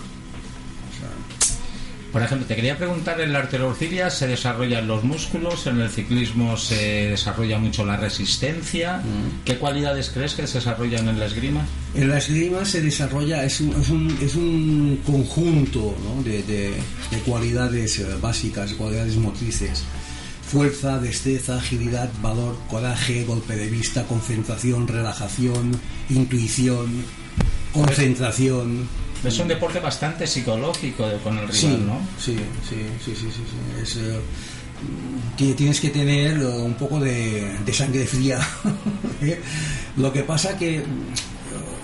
Por 2.14 2.22
ejemplo, 2.22 2.46
te 2.46 2.54
quería 2.54 2.78
preguntar, 2.78 3.20
en 3.20 3.32
la 3.32 3.40
arterocilia 3.40 4.08
se 4.08 4.28
desarrollan 4.28 4.86
los 4.86 5.02
músculos, 5.02 5.66
en 5.66 5.80
el 5.80 5.90
ciclismo 5.90 6.56
se 6.56 7.08
desarrolla 7.10 7.58
mucho 7.58 7.84
la 7.84 7.96
resistencia. 7.96 9.02
¿Qué 9.44 9.56
cualidades 9.58 10.10
crees 10.14 10.34
que 10.34 10.46
se 10.46 10.58
desarrollan 10.58 11.08
en 11.08 11.18
la 11.18 11.26
esgrima? 11.26 11.66
En 11.92 12.08
la 12.08 12.18
esgrima 12.18 12.64
se 12.64 12.80
desarrolla, 12.82 13.42
es 13.44 13.60
un, 13.60 13.74
es 13.80 13.88
un, 13.90 14.16
es 14.22 14.36
un 14.36 15.00
conjunto 15.04 15.96
¿no? 16.04 16.22
de, 16.22 16.44
de- 16.44 16.74
de 17.10 17.18
cualidades 17.26 17.98
eh, 17.98 18.06
básicas, 18.22 18.72
cualidades 18.74 19.16
motrices. 19.16 19.82
Fuerza, 20.46 21.00
destreza, 21.00 21.56
agilidad, 21.56 22.08
valor, 22.22 22.56
coraje, 22.70 23.24
golpe 23.24 23.56
de 23.56 23.66
vista, 23.66 24.04
concentración, 24.04 24.86
relajación, 24.86 25.72
intuición, 26.10 27.02
concentración. 27.72 28.86
Es 29.22 29.38
un 29.38 29.48
deporte 29.48 29.80
bastante 29.80 30.26
psicológico 30.26 31.04
con 31.22 31.38
el 31.38 31.48
rival, 31.48 31.54
Sí, 31.54 31.82
¿no? 31.86 32.00
sí, 32.18 32.36
sí, 32.68 32.76
sí, 33.04 33.12
sí, 33.14 33.26
sí, 33.30 33.30
sí. 33.32 33.82
Es, 33.82 33.96
eh, 33.96 34.20
ti- 35.36 35.54
tienes 35.54 35.80
que 35.80 35.90
tener 35.90 36.36
eh, 36.38 36.46
un 36.46 36.74
poco 36.74 37.00
de, 37.00 37.56
de 37.64 37.72
sangre 37.72 38.04
fría. 38.06 38.38
¿eh? 39.22 39.40
Lo 39.96 40.12
que 40.12 40.22
pasa 40.22 40.56
que 40.58 40.82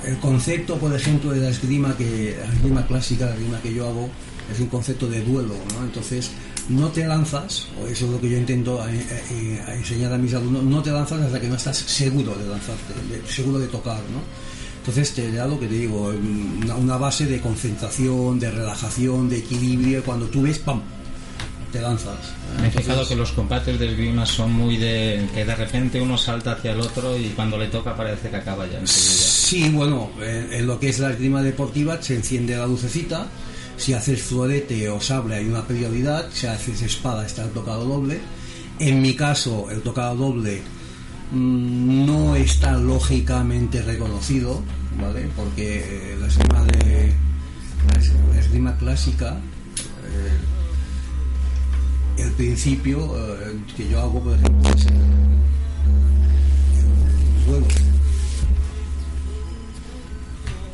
el 0.05 0.19
concepto, 0.19 0.77
por 0.79 0.95
ejemplo, 0.95 1.31
de 1.31 1.41
la 1.41 1.49
esgrima, 1.51 1.97
que, 1.97 2.37
la 2.47 2.53
esgrima 2.55 2.87
clásica, 2.87 3.27
la 3.27 3.33
esgrima 3.35 3.61
que 3.61 3.73
yo 3.73 3.87
hago, 3.89 4.09
es 4.53 4.59
un 4.61 4.67
concepto 4.67 5.07
de 5.09 5.23
duelo, 5.23 5.55
¿no? 5.75 5.85
Entonces, 5.85 6.31
no 6.69 6.89
te 6.89 7.07
lanzas, 7.07 7.67
o 7.81 7.87
eso 7.87 8.05
es 8.07 8.11
lo 8.11 8.21
que 8.21 8.29
yo 8.31 8.37
intento 8.37 8.81
enseñar 9.69 10.13
a 10.13 10.19
mis 10.19 10.35
alumnos, 10.35 10.63
no 10.65 10.83
te 10.83 10.91
lanzas 10.91 11.21
hasta 11.21 11.41
que 11.41 11.49
no 11.49 11.55
estás 11.57 11.77
seguro 11.79 12.35
de 12.35 12.49
lanzarte, 12.49 12.95
de- 13.09 13.33
seguro 13.33 13.59
de 13.59 13.67
tocar, 13.69 13.97
¿no? 14.13 14.21
Entonces 14.81 15.13
te 15.15 15.31
da 15.31 15.47
lo 15.47 15.61
que 15.61 15.67
te 15.67 15.75
digo, 15.75 16.09
una, 16.09 16.75
una 16.75 16.97
base 16.97 17.27
de 17.27 17.41
concentración, 17.41 18.41
de 18.41 18.51
relajación, 18.51 19.29
de 19.29 19.39
equilibrio. 19.39 20.03
Cuando 20.03 20.27
tú 20.27 20.43
ves, 20.43 20.59
¡pam! 20.59 20.81
Te 21.71 21.81
lanzas. 21.81 22.17
Me 22.61 22.67
he 22.67 22.71
fijado 22.71 23.07
que 23.07 23.15
los 23.15 23.31
combates 23.31 23.79
de 23.79 23.91
esgrima 23.91 24.27
son 24.27 24.53
muy 24.53 24.77
de 24.77 25.29
que 25.33 25.45
de 25.45 25.55
repente 25.55 26.01
uno 26.01 26.19
salta 26.19 26.53
hacia 26.53 26.73
el 26.73 26.81
otro 26.81 27.17
y 27.17 27.29
cuando 27.29 27.57
le 27.57 27.69
toca 27.69 27.95
parece 27.95 28.29
que 28.29 28.37
acaba 28.37 28.67
ya. 28.67 28.85
Sí, 28.87 29.69
bueno, 29.69 30.11
en, 30.21 30.53
en 30.53 30.67
lo 30.67 30.81
que 30.81 30.89
es 30.89 30.99
la 30.99 31.11
esgrima 31.11 31.43
deportiva 31.43 32.03
se 32.03 32.17
enciende 32.17 32.57
la 32.57 32.67
lucecita. 32.67 33.29
Si 33.77 33.93
haces 33.93 34.21
florete 34.23 34.89
o 34.89 35.01
sable 35.01 35.37
hay 35.37 35.45
una 35.45 35.65
prioridad. 35.65 36.29
Si 36.33 36.47
haces 36.47 36.83
espada 36.83 37.25
está 37.25 37.45
el 37.45 37.51
tocado 37.51 37.85
doble. 37.85 38.19
En 38.81 39.01
mi 39.01 39.15
caso, 39.15 39.69
el 39.71 39.83
tocado 39.83 40.17
doble 40.17 40.63
no 41.33 42.35
está 42.37 42.73
lógicamente 42.77 43.81
reconocido, 43.83 44.63
¿vale? 45.01 45.29
Porque 45.37 46.13
eh, 46.13 46.17
la 46.21 46.27
esgrima 46.27 46.65
de 46.65 47.13
la 47.89 47.95
es- 47.99 48.13
la 48.35 48.41
esgrima 48.41 48.77
clásica 48.77 49.37
eh, 49.37 50.39
el 52.23 52.31
principio 52.33 52.99
eh, 53.17 53.57
que 53.77 53.89
yo 53.89 54.01
hago, 54.01 54.23
por 54.23 54.35
ejemplo, 54.37 54.71
es 54.75 54.87
el, 54.87 54.93
el 54.93 54.99
duelo. 57.47 57.67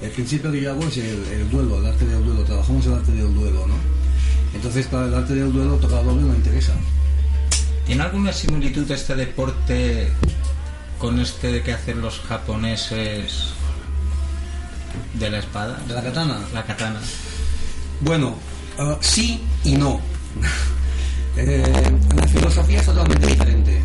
El 0.02 0.10
principio 0.10 0.52
que 0.52 0.60
yo 0.60 0.72
hago 0.72 0.84
es 0.86 0.96
el, 0.98 1.24
el 1.32 1.50
duelo, 1.50 1.78
el 1.78 1.86
arte 1.86 2.04
del 2.06 2.24
duelo. 2.24 2.42
Trabajamos 2.44 2.84
el 2.86 2.92
arte 2.94 3.12
del 3.12 3.34
duelo, 3.34 3.66
¿no? 3.66 3.74
Entonces, 4.54 4.86
para 4.86 5.06
el 5.06 5.14
arte 5.14 5.34
del 5.34 5.52
duelo, 5.52 5.76
tocar 5.76 6.04
doble 6.04 6.22
no 6.22 6.34
interesa. 6.34 6.74
¿Tiene 7.86 8.02
alguna 8.02 8.32
similitud 8.32 8.90
este 8.90 9.14
deporte 9.14 10.08
con 10.98 11.20
este 11.20 11.62
que 11.62 11.72
hacen 11.72 12.00
los 12.00 12.20
japoneses 12.20 13.50
de 15.14 15.30
la 15.30 15.38
espada? 15.38 15.78
¿De 15.86 15.94
la 15.94 16.02
katana? 16.02 16.38
La 16.52 16.64
katana. 16.64 17.00
Bueno, 18.00 18.36
eh, 18.78 18.96
sí 19.00 19.42
y 19.64 19.74
no. 19.76 20.00
Eh, 21.38 21.62
la 22.16 22.26
filosofía 22.28 22.80
es 22.80 22.86
totalmente 22.86 23.26
diferente. 23.26 23.82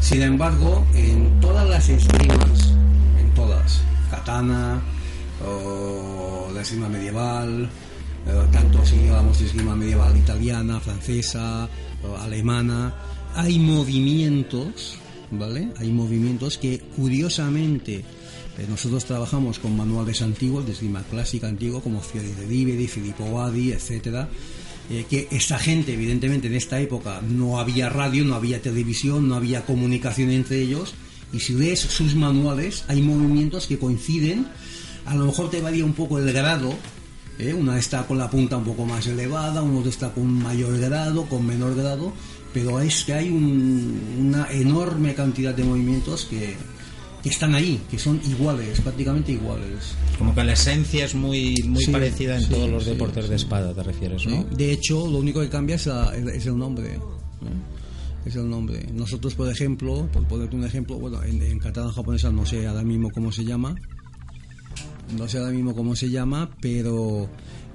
Sin 0.00 0.22
embargo, 0.22 0.86
en 0.94 1.38
todas 1.40 1.68
las 1.68 1.86
esgrimas, 1.88 2.72
en 3.18 3.30
todas. 3.34 3.82
Katana, 4.10 4.80
o 5.46 6.50
la 6.54 6.62
esgrima 6.62 6.88
medieval, 6.88 7.68
eh, 8.26 8.48
tanto 8.52 8.84
si 8.86 9.06
hablamos 9.08 9.38
de 9.38 9.46
esgrima 9.46 9.76
medieval 9.76 10.16
italiana, 10.16 10.80
francesa, 10.80 11.68
o 12.02 12.16
alemana. 12.16 12.94
Hay 13.34 13.58
movimientos, 13.58 14.98
¿vale? 15.30 15.68
Hay 15.78 15.90
movimientos 15.90 16.58
que 16.58 16.80
curiosamente 16.96 17.96
eh, 17.96 18.66
nosotros 18.68 19.04
trabajamos 19.04 19.58
con 19.58 19.76
manuales 19.76 20.22
antiguos 20.22 20.64
de 20.66 20.72
esgrima 20.72 21.02
clásica 21.02 21.48
antigua 21.48 21.82
como 21.82 22.00
Fiori 22.00 22.32
de 22.32 22.46
Diveri, 22.46 22.86
Filippo 22.86 23.24
Wadi, 23.24 23.72
etcétera. 23.72 24.28
eh, 24.90 25.06
que 25.08 25.28
esta 25.30 25.58
gente, 25.58 25.94
evidentemente, 25.94 26.46
en 26.48 26.54
esta 26.54 26.78
época 26.80 27.20
no 27.22 27.58
había 27.58 27.88
radio, 27.88 28.24
no 28.24 28.34
había 28.34 28.60
televisión, 28.60 29.28
no 29.28 29.34
había 29.34 29.64
comunicación 29.64 30.30
entre 30.30 30.60
ellos, 30.60 30.94
y 31.32 31.40
si 31.40 31.54
ves 31.54 31.80
sus 31.80 32.14
manuales, 32.14 32.84
hay 32.88 33.00
movimientos 33.00 33.66
que 33.66 33.78
coinciden, 33.78 34.46
a 35.06 35.14
lo 35.14 35.26
mejor 35.26 35.50
te 35.50 35.60
varía 35.60 35.84
un 35.84 35.94
poco 35.94 36.18
el 36.18 36.32
grado, 36.32 36.74
¿eh? 37.38 37.54
una 37.54 37.78
está 37.78 38.06
con 38.06 38.18
la 38.18 38.30
punta 38.30 38.56
un 38.56 38.64
poco 38.64 38.84
más 38.84 39.06
elevada, 39.06 39.62
uno 39.62 39.88
está 39.88 40.12
con 40.12 40.26
mayor 40.26 40.78
grado, 40.78 41.24
con 41.26 41.46
menor 41.46 41.74
grado, 41.74 42.12
pero 42.54 42.80
es 42.80 43.04
que 43.04 43.12
hay 43.12 43.28
un- 43.28 44.00
una 44.28 44.50
enorme 44.50 45.12
cantidad 45.14 45.54
de 45.54 45.64
movimientos 45.64 46.24
que, 46.24 46.54
que 47.22 47.28
están 47.28 47.54
ahí, 47.54 47.80
que 47.90 47.98
son 47.98 48.20
iguales, 48.26 48.80
prácticamente 48.80 49.32
iguales. 49.32 49.94
Como 50.18 50.34
que 50.34 50.44
la 50.44 50.52
esencia 50.54 51.04
es 51.04 51.14
muy, 51.14 51.54
muy 51.66 51.82
Sí, 51.84 51.90
parecida 51.90 52.36
en 52.36 52.42
sí, 52.42 52.48
todos 52.50 52.70
los 52.70 52.84
sí, 52.84 52.90
deportes 52.90 53.28
de 53.28 53.36
espada, 53.36 53.74
te 53.74 53.82
refieres, 53.82 54.26
¿no? 54.26 54.44
De 54.44 54.70
hecho, 54.72 55.06
lo 55.06 55.18
único 55.18 55.40
que 55.40 55.48
cambia 55.50 55.76
es, 55.76 55.86
la- 55.86 56.14
es 56.14 56.46
el 56.46 56.56
nombre. 56.56 56.98
Es 58.24 58.36
el 58.36 58.48
nombre. 58.48 58.86
Nosotros, 58.94 59.34
por 59.34 59.50
ejemplo, 59.50 60.08
por 60.10 60.24
ponerte 60.26 60.56
un 60.56 60.64
ejemplo, 60.64 60.96
bueno, 60.96 61.22
en, 61.22 61.42
en 61.42 61.58
catalán 61.58 61.90
japonesa 61.92 62.30
no 62.30 62.46
sé 62.46 62.66
ahora 62.66 62.82
mismo 62.82 63.10
cómo 63.10 63.30
se 63.32 63.44
llama. 63.44 63.74
No 65.18 65.28
sé 65.28 65.38
ahora 65.38 65.50
mismo 65.50 65.74
cómo 65.74 65.94
se 65.94 66.08
llama, 66.08 66.48
pero 66.60 67.28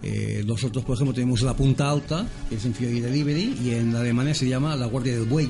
eh, 0.03 0.43
nosotros, 0.45 0.83
por 0.85 0.95
ejemplo, 0.95 1.13
tenemos 1.13 1.41
la 1.41 1.55
punta 1.55 1.89
alta, 1.89 2.25
que 2.49 2.55
es 2.55 2.65
en 2.65 2.73
Fiori 2.73 2.99
Delivery, 3.01 3.57
y 3.63 3.71
en 3.75 3.95
Alemania 3.95 4.33
se 4.33 4.47
llama 4.47 4.75
la 4.75 4.85
Guardia 4.85 5.13
del 5.13 5.25
Buey, 5.25 5.49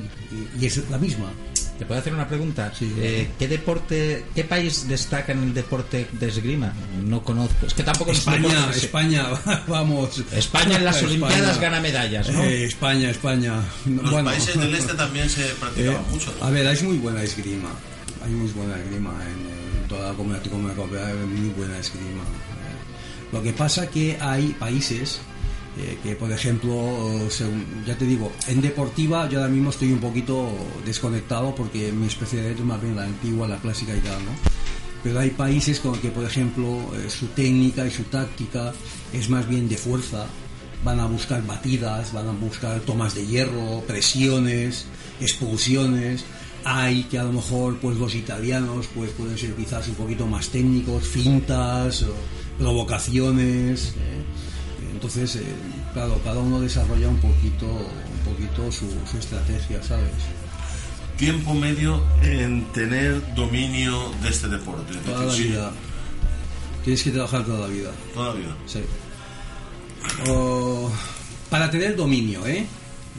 y, 0.57 0.63
y 0.63 0.65
es 0.67 0.89
la 0.89 0.97
misma. 0.97 1.31
¿Te 1.77 1.85
puedo 1.85 2.01
hacer 2.01 2.13
una 2.13 2.27
pregunta? 2.27 2.73
Eh, 2.81 3.29
¿Qué 3.39 3.47
deporte, 3.47 4.25
qué 4.35 4.43
país 4.43 4.85
destaca 4.89 5.31
en 5.31 5.43
el 5.43 5.53
deporte 5.53 6.07
de 6.11 6.27
esgrima? 6.27 6.73
No 7.05 7.23
conozco. 7.23 7.67
Es 7.67 7.73
que 7.73 7.83
tampoco 7.83 8.11
es 8.11 8.17
España, 8.17 8.69
España, 8.75 9.27
vamos. 9.67 10.21
España 10.33 10.75
en 10.75 10.83
las 10.83 11.01
Olimpiadas 11.01 11.57
gana 11.57 11.79
medallas, 11.79 12.29
¿no? 12.31 12.43
Eh, 12.43 12.65
España, 12.65 13.09
España. 13.09 13.61
Los 13.85 14.11
Bueno. 14.11 14.29
países 14.29 14.59
del 14.59 14.75
este 14.75 14.93
también 14.95 15.29
se 15.29 15.43
practicaba 15.57 15.99
Eh, 15.99 16.11
mucho. 16.11 16.33
¿no? 16.37 16.47
A 16.47 16.49
ver, 16.49 16.67
hay 16.67 16.83
muy 16.83 16.97
buena 16.97 17.23
esgrima. 17.23 17.69
Hay 18.25 18.31
muy 18.31 18.51
buena 18.51 18.77
esgrima 18.77 19.13
en, 19.25 19.81
en 19.81 19.87
toda 19.87 20.09
la 20.09 20.17
comunidad 20.17 20.41
hay 20.43 21.15
muy 21.27 21.49
buena 21.51 21.77
esgrima. 21.79 22.23
Lo 23.31 23.43
que 23.43 23.53
pasa 23.53 23.89
que 23.89 24.17
hay 24.19 24.55
países 24.59 25.19
eh, 25.77 25.97
que, 26.03 26.15
por 26.15 26.31
ejemplo, 26.31 26.73
ya 27.85 27.95
te 27.97 28.05
digo, 28.05 28.31
en 28.47 28.59
deportiva 28.59 29.29
yo 29.29 29.39
ahora 29.39 29.51
mismo 29.51 29.69
estoy 29.69 29.91
un 29.93 29.99
poquito 29.99 30.49
desconectado 30.85 31.53
porque 31.55 31.91
mi 31.91 32.07
especialidad 32.07 32.51
es 32.51 32.59
más 32.61 32.81
bien 32.81 32.95
la 32.95 33.03
antigua, 33.03 33.47
la 33.47 33.57
clásica 33.57 33.95
y 33.95 33.99
tal, 33.99 34.25
¿no? 34.25 34.31
Pero 35.03 35.19
hay 35.19 35.29
países 35.29 35.79
con 35.79 35.97
que, 35.99 36.09
por 36.09 36.25
ejemplo, 36.25 36.65
eh, 36.95 37.09
su 37.09 37.27
técnica 37.27 37.85
y 37.85 37.91
su 37.91 38.03
táctica 38.03 38.73
es 39.13 39.29
más 39.29 39.47
bien 39.47 39.69
de 39.69 39.77
fuerza. 39.77 40.25
Van 40.83 40.99
a 40.99 41.05
buscar 41.05 41.45
batidas, 41.45 42.11
van 42.11 42.27
a 42.27 42.31
buscar 42.31 42.79
tomas 42.81 43.15
de 43.15 43.25
hierro, 43.25 43.81
presiones, 43.87 44.85
expulsiones. 45.21 46.25
Hay 46.65 47.03
que 47.03 47.17
a 47.17 47.23
lo 47.23 47.31
mejor, 47.31 47.77
pues 47.77 47.97
los 47.97 48.15
italianos, 48.15 48.87
pues 48.93 49.11
pueden 49.11 49.37
ser 49.37 49.53
quizás 49.55 49.87
un 49.87 49.95
poquito 49.95 50.25
más 50.27 50.49
técnicos, 50.49 51.07
fintas, 51.07 52.05
provocaciones. 52.59 53.93
¿eh? 53.97 54.23
Entonces, 54.93 55.35
eh, 55.37 55.43
claro, 55.93 56.19
cada 56.23 56.39
uno 56.39 56.59
desarrolla 56.61 57.07
un 57.07 57.17
poquito, 57.17 57.65
un 57.65 58.33
poquito 58.33 58.71
su, 58.71 58.85
su 59.09 59.17
estrategia, 59.17 59.81
¿sabes? 59.81 60.11
Tiempo 61.17 61.53
medio 61.53 62.01
en 62.21 62.65
tener 62.71 63.33
dominio 63.35 64.11
de 64.21 64.29
este 64.29 64.47
deporte. 64.47 64.95
Toda 64.99 65.25
la 65.25 65.33
vida. 65.33 65.71
Tienes 66.83 67.03
que 67.03 67.11
trabajar 67.11 67.43
toda 67.45 67.59
la 67.59 67.67
vida. 67.67 67.91
Toda 68.13 68.29
la 68.33 68.39
vida. 68.39 68.55
Sí. 68.67 68.79
O- 70.29 70.89
para 71.49 71.69
tener 71.69 71.95
dominio, 71.95 72.45
¿eh? 72.47 72.65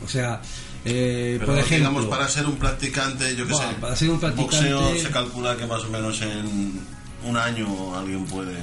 O 0.05 0.09
sea, 0.09 0.41
eh, 0.85 1.37
Pero 1.41 1.53
por 1.53 1.59
ejemplo... 1.59 1.77
digamos, 1.91 2.07
para 2.07 2.29
ser 2.29 2.47
un 2.47 2.57
practicante, 2.57 3.37
yo 3.37 3.47
qué 3.47 3.53
Bueno, 3.53 3.69
sé, 3.71 3.77
para 3.81 3.97
ser 3.97 4.11
un 4.11 4.21
practicante- 4.21 4.73
boxeo 4.73 4.97
se 4.99 5.11
calcula 5.11 5.57
que 5.57 5.67
más 5.67 5.83
o 5.85 5.91
menos 5.91 6.21
en 6.23 6.81
un 7.27 7.37
año 7.37 7.95
alguien 7.97 8.25
puede... 8.27 8.57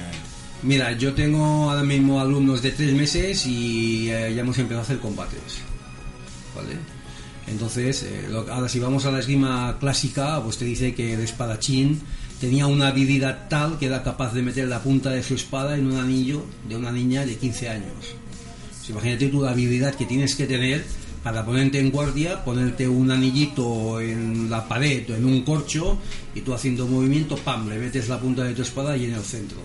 Mira, 0.62 0.92
yo 0.92 1.14
tengo 1.14 1.70
ahora 1.70 1.84
mismo 1.84 2.20
alumnos 2.20 2.62
de 2.62 2.72
tres 2.72 2.92
meses 2.92 3.46
y 3.46 4.10
eh, 4.10 4.34
ya 4.34 4.40
hemos 4.40 4.58
empezado 4.58 4.80
a 4.80 4.82
hacer 4.82 4.98
combates. 4.98 5.60
¿Vale? 6.56 6.76
Entonces, 7.46 8.02
eh, 8.02 8.28
ahora 8.50 8.68
si 8.68 8.80
vamos 8.80 9.06
a 9.06 9.12
la 9.12 9.20
esgrima 9.20 9.76
clásica, 9.78 10.42
pues 10.42 10.58
te 10.58 10.64
dice 10.64 10.94
que 10.94 11.14
el 11.14 11.20
espadachín 11.20 12.00
tenía 12.40 12.66
una 12.66 12.88
habilidad 12.88 13.48
tal 13.48 13.78
que 13.78 13.86
era 13.86 14.02
capaz 14.02 14.34
de 14.34 14.42
meter 14.42 14.66
la 14.66 14.82
punta 14.82 15.10
de 15.10 15.22
su 15.22 15.34
espada 15.34 15.76
en 15.76 15.86
un 15.86 15.96
anillo 15.96 16.44
de 16.68 16.76
una 16.76 16.90
niña 16.90 17.24
de 17.24 17.36
15 17.36 17.68
años. 17.68 18.16
Imagínate 18.88 19.28
tú 19.28 19.42
la 19.42 19.50
habilidad 19.50 19.94
que 19.94 20.06
tienes 20.06 20.34
que 20.34 20.46
tener 20.46 20.84
para 21.22 21.44
ponerte 21.44 21.78
en 21.78 21.90
guardia, 21.90 22.44
ponerte 22.44 22.88
un 22.88 23.10
anillito 23.10 24.00
en 24.00 24.50
la 24.50 24.66
pared 24.66 25.08
o 25.10 25.14
en 25.14 25.24
un 25.24 25.42
corcho 25.42 25.98
y 26.34 26.40
tú 26.40 26.54
haciendo 26.54 26.86
movimiento, 26.86 27.36
pam, 27.36 27.68
le 27.68 27.78
metes 27.78 28.08
la 28.08 28.18
punta 28.18 28.44
de 28.44 28.54
tu 28.54 28.62
espada 28.62 28.96
y 28.96 29.04
en 29.04 29.14
el 29.14 29.22
centro. 29.22 29.58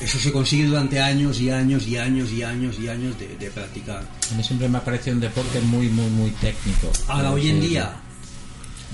Eso 0.00 0.18
se 0.18 0.32
consigue 0.32 0.64
durante 0.66 1.00
años 1.00 1.40
y 1.40 1.50
años 1.50 1.86
y 1.86 1.96
años 1.98 2.30
y 2.32 2.42
años 2.42 2.78
y 2.78 2.88
años 2.88 3.18
de, 3.18 3.36
de 3.36 3.50
practicar. 3.50 4.02
A 4.32 4.34
mí 4.34 4.42
siempre 4.42 4.68
me 4.68 4.78
ha 4.78 4.84
parecido 4.84 5.14
un 5.14 5.20
deporte 5.20 5.60
muy, 5.60 5.88
muy, 5.90 6.08
muy 6.10 6.30
técnico. 6.32 6.90
Ahora, 7.08 7.30
hoy 7.32 7.50
en 7.50 7.60
día, 7.60 7.92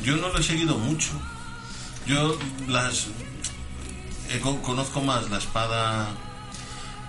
Yo 0.02 0.16
no 0.16 0.28
lo 0.28 0.38
he 0.38 0.42
seguido 0.42 0.76
mucho. 0.78 1.11
Yo 2.07 2.36
las 2.68 3.07
con- 4.42 4.59
conozco 4.62 5.00
más 5.00 5.30
la 5.30 5.38
espada 5.38 6.09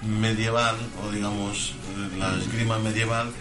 medieval 0.03 0.75
o 1.03 1.11
digamos 1.11 1.73
eh, 1.97 2.17
la 2.19 2.35
esgrima 2.37 2.77
medieval 2.77 3.31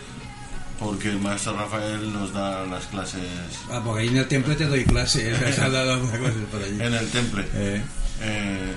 porque 0.79 1.11
el 1.11 1.19
maestro 1.19 1.57
Rafael 1.57 2.13
nos 2.13 2.33
da 2.33 2.65
las 2.67 2.87
clases 2.87 3.23
ah, 3.71 3.81
porque 3.85 4.03
ahí 4.03 4.09
en 4.09 4.17
el 4.19 4.27
temple 4.29 4.55
te 4.57 4.67
doy. 4.67 4.81
¿eh? 4.81 4.85
Clases 4.85 5.39
en 6.81 6.95
el 6.95 7.09
temple. 7.11 7.47
Eh. 7.55 7.83
Eh, 8.21 8.73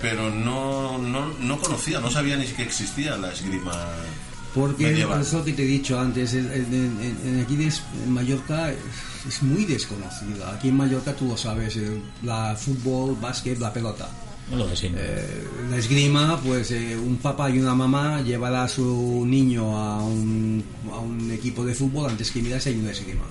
pero 0.00 0.30
no, 0.30 0.98
no, 0.98 1.32
no 1.40 1.58
conocía, 1.58 2.00
no 2.00 2.10
sabía 2.10 2.36
ni 2.36 2.46
que 2.46 2.62
existía 2.62 3.16
la 3.16 3.32
esgrima 3.32 3.72
Porque 4.54 4.84
medieval. 4.86 5.20
es 5.20 5.32
lo 5.32 5.44
que 5.44 5.52
te 5.52 5.62
he 5.64 5.66
dicho 5.66 5.98
antes, 6.00 6.34
en, 6.34 6.50
en- 6.52 7.40
aquí 7.42 7.56
des- 7.56 7.82
en 8.04 8.12
Mallorca 8.12 8.72
es, 9.28 9.42
muy 9.42 9.64
desconocida. 9.66 10.52
Aquí 10.54 10.68
en 10.68 10.76
Mallorca 10.76 11.14
tú 11.14 11.26
lo 11.28 11.36
sabes, 11.36 11.76
el- 11.76 12.02
la 12.22 12.56
fútbol, 12.56 13.16
básquet, 13.20 13.58
la 13.58 13.72
pelota. 13.72 14.08
Lo 14.56 14.66
de 14.66 14.74
siempre. 14.74 15.02
Eh, 15.06 15.44
la 15.70 15.76
esgrima, 15.76 16.40
pues 16.44 16.72
eh, 16.72 16.96
un 16.96 17.18
papá 17.18 17.50
y 17.50 17.60
una 17.60 17.74
mamá 17.74 18.20
llevará 18.22 18.64
a 18.64 18.68
su 18.68 19.24
niño 19.24 19.76
a 19.78 20.02
un, 20.02 20.64
a 20.92 20.98
un 20.98 21.30
equipo 21.30 21.64
de 21.64 21.72
fútbol 21.74 22.10
antes 22.10 22.32
que 22.32 22.42
mirar 22.42 22.60
si 22.60 22.70
hay 22.70 22.76
una 22.80 22.90
esgrima. 22.90 23.22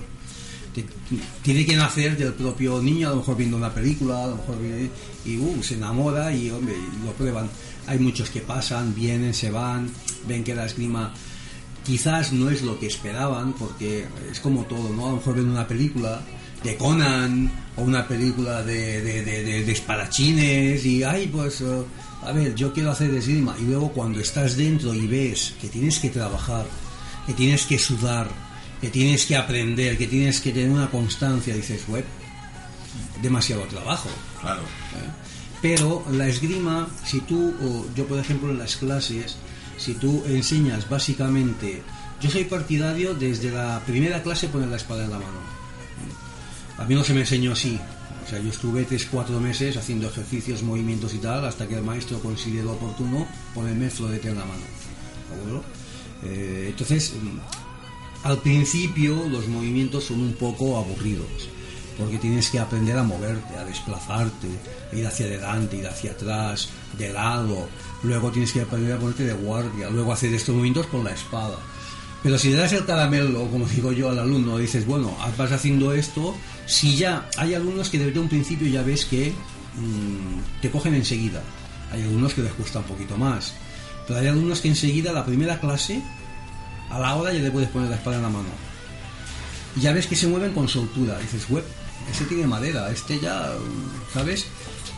Tiene 1.42 1.66
que 1.66 1.76
nacer 1.76 2.16
del 2.16 2.32
propio 2.34 2.80
niño, 2.80 3.08
a 3.08 3.10
lo 3.10 3.16
mejor 3.16 3.36
viendo 3.36 3.56
una 3.56 3.72
película, 3.74 4.24
a 4.24 4.26
lo 4.28 4.36
mejor 4.36 4.60
viene- 4.62 4.90
y 5.24 5.36
uh, 5.38 5.62
se 5.62 5.74
enamora 5.74 6.32
y 6.34 6.50
hombre, 6.50 6.74
lo 7.04 7.12
prueban. 7.12 7.48
Hay 7.86 7.98
muchos 7.98 8.30
que 8.30 8.40
pasan, 8.40 8.94
vienen, 8.94 9.34
se 9.34 9.50
van, 9.50 9.90
ven 10.28 10.44
que 10.44 10.54
la 10.54 10.66
esgrima 10.66 11.12
quizás 11.84 12.32
no 12.32 12.50
es 12.50 12.62
lo 12.62 12.78
que 12.78 12.86
esperaban, 12.86 13.52
porque 13.54 14.06
es 14.30 14.38
como 14.40 14.64
todo, 14.64 14.90
¿no? 14.94 15.06
A 15.06 15.10
lo 15.10 15.16
mejor 15.16 15.34
ven 15.36 15.48
una 15.48 15.66
película 15.66 16.20
de 16.62 16.76
Conan 16.76 17.50
o 17.76 17.82
una 17.82 18.06
película 18.06 18.62
de, 18.62 19.00
de, 19.02 19.24
de, 19.24 19.42
de- 19.42 19.64
de 19.64 20.80
y, 20.84 21.02
ay, 21.02 21.26
pues, 21.32 21.62
eh, 21.62 21.82
a 22.22 22.32
ver, 22.32 22.54
yo 22.54 22.72
quiero 22.72 22.90
hacer 22.90 23.12
esgrima. 23.14 23.56
Y 23.58 23.64
luego 23.64 23.90
cuando 23.92 24.20
estás 24.20 24.56
dentro 24.56 24.94
y 24.94 25.06
ves 25.06 25.54
que 25.60 25.68
tienes 25.68 25.98
que 25.98 26.10
trabajar, 26.10 26.66
que 27.26 27.32
tienes 27.32 27.64
que 27.64 27.78
sudar, 27.78 28.28
que 28.80 28.88
tienes 28.88 29.26
que 29.26 29.36
aprender, 29.36 29.98
que 29.98 30.06
tienes 30.06 30.40
que 30.40 30.52
tener 30.52 30.70
una 30.70 30.90
constancia, 30.90 31.54
dices, 31.54 31.86
web, 31.88 32.04
demasiado 33.22 33.62
trabajo. 33.62 34.08
Claro. 34.40 34.62
Pero 35.60 36.04
la 36.12 36.26
esgrima, 36.26 36.88
si 37.04 37.20
tú, 37.20 37.54
o 37.62 37.94
yo 37.94 38.06
por 38.06 38.18
ejemplo 38.18 38.50
en 38.50 38.58
las 38.58 38.76
clases, 38.76 39.36
si 39.76 39.94
tú 39.94 40.22
enseñas 40.26 40.88
básicamente, 40.88 41.82
yo 42.20 42.30
soy 42.30 42.44
partidario 42.44 43.14
desde 43.14 43.50
la 43.50 43.82
primera 43.86 44.22
clase 44.22 44.48
poner 44.48 44.68
la 44.68 44.76
espada 44.76 45.04
en 45.04 45.10
la 45.10 45.18
mano. 45.18 45.40
A 46.78 46.84
mí 46.84 46.94
no 46.94 47.04
se 47.04 47.12
me 47.12 47.20
enseñó 47.20 47.52
así. 47.52 47.78
O 48.24 48.28
sea, 48.28 48.38
yo 48.38 48.50
estuve 48.50 48.84
tres, 48.84 49.06
cuatro 49.10 49.40
meses 49.40 49.76
haciendo 49.76 50.08
ejercicios, 50.08 50.62
movimientos 50.62 51.12
y 51.14 51.18
tal, 51.18 51.44
hasta 51.44 51.66
que 51.66 51.74
el 51.74 51.82
maestro 51.82 52.20
consideró 52.20 52.72
oportuno 52.72 53.26
ponerme 53.54 53.86
el 53.86 53.90
florete 53.90 54.28
en 54.28 54.38
la 54.38 54.44
mano. 54.44 54.62
¿De 55.28 55.36
acuerdo? 55.36 55.64
Eh, 56.22 56.66
entonces, 56.70 57.12
al 58.22 58.38
principio 58.38 59.26
los 59.28 59.48
movimientos 59.48 60.04
son 60.04 60.20
un 60.20 60.32
poco 60.34 60.76
aburridos. 60.78 61.48
porque 61.98 62.16
tienes 62.16 62.48
que 62.48 62.58
aprender 62.58 62.96
a 62.96 63.02
moverte, 63.02 63.58
a 63.58 63.64
desplazarte, 63.66 64.48
ir 64.92 65.06
hacia 65.06 65.26
adelante, 65.26 65.76
ir 65.76 65.86
hacia 65.86 66.12
atrás, 66.12 66.70
de 66.96 67.12
lado, 67.12 67.68
luego 68.02 68.30
tienes 68.30 68.52
que 68.52 68.62
aprender 68.62 68.94
a 68.94 68.98
ponerte 68.98 69.24
de 69.24 69.34
guardia, 69.34 69.90
luego 69.90 70.10
hacer 70.10 70.32
estos 70.32 70.54
movimientos 70.54 70.86
con 70.86 71.04
la 71.04 71.10
espada. 71.10 71.58
Pero 72.22 72.38
si 72.38 72.50
le 72.50 72.56
das 72.56 72.72
el 72.72 72.86
caramelo, 72.86 73.46
como 73.50 73.66
digo 73.66 73.92
yo 73.92 74.08
al 74.08 74.18
alumno, 74.18 74.56
dices, 74.56 74.86
bueno, 74.86 75.14
vas 75.36 75.52
haciendo 75.52 75.92
esto, 75.92 76.34
si 76.64 76.96
ya 76.96 77.28
hay 77.36 77.52
alumnos 77.52 77.90
que 77.90 77.98
desde 77.98 78.18
un 78.18 78.28
principio 78.28 78.66
ya 78.66 78.82
ves 78.82 79.04
que 79.04 79.30
mm, 79.30 80.60
te 80.62 80.70
cogen 80.70 80.94
enseguida, 80.94 81.42
hay 81.92 82.02
algunos 82.02 82.32
que 82.32 82.42
les 82.42 82.52
cuesta 82.52 82.78
un 82.78 82.86
poquito 82.86 83.18
más, 83.18 83.52
pero 84.06 84.20
hay 84.20 84.28
alumnos 84.28 84.60
que 84.60 84.68
enseguida, 84.68 85.12
la 85.12 85.26
primera 85.26 85.60
clase, 85.60 86.02
a 86.90 86.98
la 86.98 87.14
hora 87.14 87.32
ya 87.32 87.40
le 87.40 87.50
puedes 87.50 87.68
poner 87.68 87.88
la 87.88 87.96
espada 87.96 88.16
en 88.16 88.22
la 88.22 88.28
mano. 88.28 88.48
Y 89.76 89.80
ya 89.80 89.92
ves 89.92 90.06
que 90.06 90.16
se 90.16 90.26
mueven 90.26 90.52
con 90.52 90.68
soltura, 90.68 91.18
dices, 91.18 91.48
web, 91.48 91.64
este 92.10 92.24
tiene 92.24 92.46
madera, 92.46 92.90
este 92.90 93.20
ya, 93.20 93.52
¿sabes? 94.12 94.46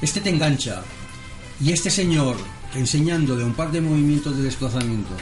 Este 0.00 0.20
te 0.20 0.30
engancha. 0.30 0.82
Y 1.60 1.72
este 1.72 1.90
señor, 1.90 2.36
enseñándole 2.74 3.44
un 3.44 3.54
par 3.54 3.70
de 3.70 3.80
movimientos 3.80 4.36
de 4.36 4.42
desplazamiento, 4.42 5.12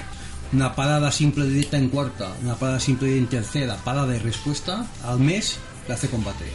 una 0.53 0.75
parada 0.75 1.12
simple 1.12 1.47
directa 1.47 1.77
en 1.77 1.89
cuarta, 1.89 2.33
una 2.43 2.55
parada 2.55 2.81
simple 2.81 3.16
en 3.16 3.27
tercera, 3.27 3.77
parada 3.77 4.07
de 4.07 4.18
respuesta, 4.18 4.87
al 5.05 5.18
mes 5.21 5.59
le 5.87 5.95
hace 5.95 6.09
combates. 6.09 6.53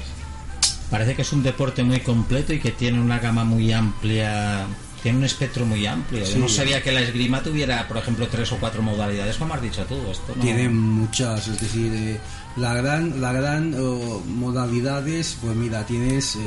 Parece 0.90 1.16
que 1.16 1.24
es 1.24 1.34
un 1.34 1.44
deporte 1.44 1.84
muy 1.84 2.00
completo 2.00 2.54
y 2.54 2.60
que 2.60 2.72
tiene 2.72 3.02
una 3.02 3.20
gama 3.20 3.44
muy 3.44 3.72
amplia, 3.72 4.68
tiene 5.06 5.20
un 5.20 5.26
espectro 5.26 5.68
muy 5.68 5.86
amplio. 5.86 6.26
Yo 6.26 6.40
no 6.40 6.50
sabía 6.50 6.82
que 6.82 6.92
la 6.92 7.00
esgrima 7.00 7.44
tuviera, 7.44 7.88
por 7.88 7.98
ejemplo, 7.98 8.28
tres 8.28 8.52
o 8.54 8.58
cuatro 8.58 8.82
modalidades, 8.82 9.38
como 9.38 9.54
has 9.54 9.62
dicho 9.62 9.86
tú. 9.86 10.02
Esto 10.10 10.34
Tiene 10.42 10.68
muchas, 10.68 11.48
es 11.48 11.62
decir, 11.62 11.94
eh, 11.94 12.20
la 12.56 12.74
gran, 12.74 13.22
la 13.22 13.32
gran 13.32 13.76
oh, 13.80 14.24
modalidades, 14.26 15.38
pues 15.40 15.56
mira, 15.56 15.86
tienes... 15.86 16.38
Eh, 16.38 16.40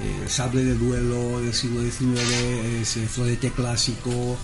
eh, 0.00 0.28
sable 0.28 0.62
de 0.62 0.74
duelo 0.76 1.40
del 1.40 1.52
siglo 1.52 1.82
XIX, 1.82 2.20
es, 2.80 3.10
florete 3.10 3.50
clásico, 3.50 4.36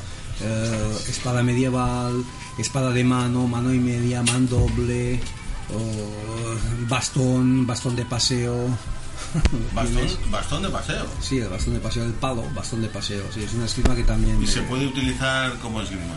espada 1.08 1.44
medieval, 1.44 2.24
espada 2.58 2.90
de 2.90 3.04
mano, 3.04 3.46
mano 3.46 3.72
y 3.72 3.78
media, 3.78 4.20
man 4.24 4.48
doble, 4.48 5.20
bastón, 6.88 7.68
bastón 7.68 7.94
de 7.94 8.04
paseo. 8.04 8.66
¿Bastón, 10.30 10.62
de 10.62 10.68
paseo? 10.68 11.06
Sí, 11.20 11.38
el 11.38 11.48
bastón 11.48 11.74
de 11.74 11.80
paseo, 11.80 12.04
el 12.04 12.12
palo, 12.12 12.44
bastón 12.54 12.82
de 12.82 12.88
paseo. 12.88 13.24
Sí, 13.32 13.42
es 13.42 13.52
una 13.54 13.64
esgrima 13.64 13.94
que 13.94 14.04
también. 14.04 14.42
¿Y 14.42 14.46
se 14.46 14.62
puede 14.62 14.86
utilizar 14.86 15.52
como 15.58 15.80
esgrima? 15.80 16.14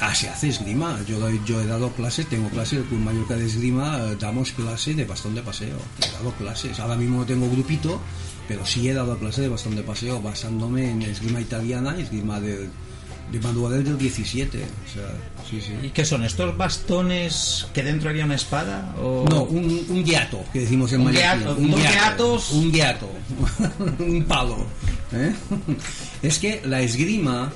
Ah, 0.00 0.14
se 0.14 0.28
hace 0.28 0.48
esgrima. 0.48 0.98
Yo, 1.06 1.30
yo 1.44 1.60
he 1.60 1.66
dado 1.66 1.90
clases, 1.92 2.28
tengo 2.28 2.48
clases 2.50 2.80
del 2.80 2.88
Club 2.88 3.00
Mallorca 3.00 3.36
de 3.36 3.46
Esgrima, 3.46 3.98
eh, 3.98 4.16
damos 4.18 4.52
clase 4.52 4.94
de 4.94 5.04
bastón 5.04 5.34
de 5.34 5.42
paseo. 5.42 5.78
He 6.02 6.12
dado 6.12 6.32
clases. 6.32 6.78
Ahora 6.80 6.96
mismo 6.96 7.20
no 7.20 7.26
tengo 7.26 7.48
grupito, 7.48 8.00
pero 8.48 8.66
sí 8.66 8.88
he 8.88 8.94
dado 8.94 9.18
clase 9.18 9.42
de 9.42 9.48
bastón 9.48 9.76
de 9.76 9.82
paseo 9.82 10.20
basándome 10.20 10.90
en 10.90 11.02
esgrima 11.02 11.40
italiana 11.40 11.94
y 11.96 12.02
esgrima 12.02 12.40
de 12.40 12.68
de 13.34 13.40
manuales 13.40 13.84
del 13.84 13.98
17. 13.98 14.64
¿Y 15.82 15.88
qué 15.90 16.04
son 16.04 16.24
estos 16.24 16.56
bastones 16.56 17.66
que 17.74 17.82
dentro 17.82 18.10
había 18.10 18.24
una 18.24 18.36
espada? 18.36 18.94
O... 19.00 19.24
No, 19.28 19.42
un, 19.44 19.84
un 19.88 20.04
guiato, 20.04 20.44
que 20.52 20.60
decimos 20.60 20.92
en 20.92 21.00
un 21.02 21.12
guiato, 21.12 21.56
un 21.56 21.74
guiatos. 21.74 22.52
Un 22.52 22.72
guiato, 22.72 23.10
un 23.98 24.24
palo. 24.24 24.66
¿eh? 25.12 25.34
Es 26.22 26.38
que 26.38 26.62
la 26.64 26.80
esgrima, 26.80 27.52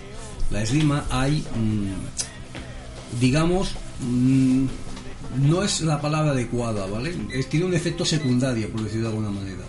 la 0.51 0.63
esgrima 0.63 1.07
hay, 1.11 1.45
mm, 1.55 3.21
digamos, 3.21 3.75
mm, 4.01 4.67
no 5.43 5.63
es 5.63 5.81
la 5.83 6.01
palabra 6.01 6.33
adecuada, 6.33 6.87
¿vale? 6.87 7.15
Es, 7.33 7.49
tiene 7.49 7.67
un 7.67 7.75
efecto 7.75 8.05
secundario, 8.05 8.69
por 8.71 8.83
decirlo 8.83 9.11
de 9.11 9.17
alguna 9.17 9.31
manera, 9.31 9.63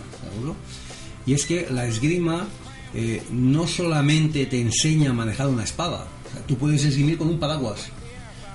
Y 1.24 1.34
es 1.34 1.46
que 1.46 1.68
la 1.70 1.86
esgrima 1.86 2.48
eh, 2.94 3.22
no 3.30 3.66
solamente 3.66 4.46
te 4.46 4.60
enseña 4.60 5.10
a 5.10 5.12
manejar 5.12 5.48
una 5.48 5.64
espada, 5.64 6.06
tú 6.46 6.56
puedes 6.56 6.84
esgrimir 6.84 7.18
con 7.18 7.28
un 7.28 7.38
paraguas, 7.38 7.86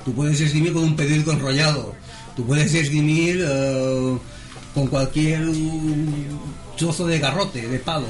tú 0.04 0.14
puedes 0.14 0.40
esgrimir 0.42 0.74
con 0.74 0.84
un 0.84 0.96
periódico 0.96 1.32
enrollado, 1.32 1.96
tú 2.36 2.46
puedes 2.46 2.74
esgrimir 2.74 3.44
eh, 3.48 4.18
con 4.74 4.88
cualquier 4.88 5.42
trozo 6.78 7.08
de 7.08 7.20
garrote, 7.20 7.68
de 7.68 7.80
palo, 7.80 8.08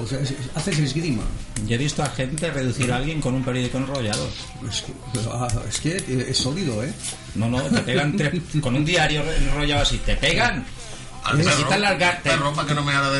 haces 0.55 0.79
esgrima. 0.79 1.21
Yo 1.67 1.75
he 1.75 1.77
visto 1.77 2.03
a 2.03 2.07
gente 2.07 2.49
reducir 2.49 2.91
a 2.91 2.97
alguien 2.97 3.21
con 3.21 3.35
un 3.35 3.43
periódico 3.43 3.77
enrollado. 3.77 4.27
Es 4.67 4.81
que, 4.81 4.93
ah, 5.31 5.47
es, 5.69 5.79
que 5.79 5.97
es 6.29 6.37
sólido, 6.37 6.83
¿eh? 6.83 6.91
No, 7.35 7.49
no, 7.49 7.61
te 7.61 7.81
pegan 7.81 8.17
con 8.61 8.75
un 8.75 8.83
diario 8.83 9.23
enrollado 9.37 9.83
así, 9.83 9.97
te 9.99 10.15
pegan. 10.15 10.65
Al 11.23 11.37
perro, 11.37 11.79
la, 11.79 12.35
ropa 12.37 12.67
que 12.67 12.73
no 12.75 12.83
me 12.83 12.93
haga 12.93 13.11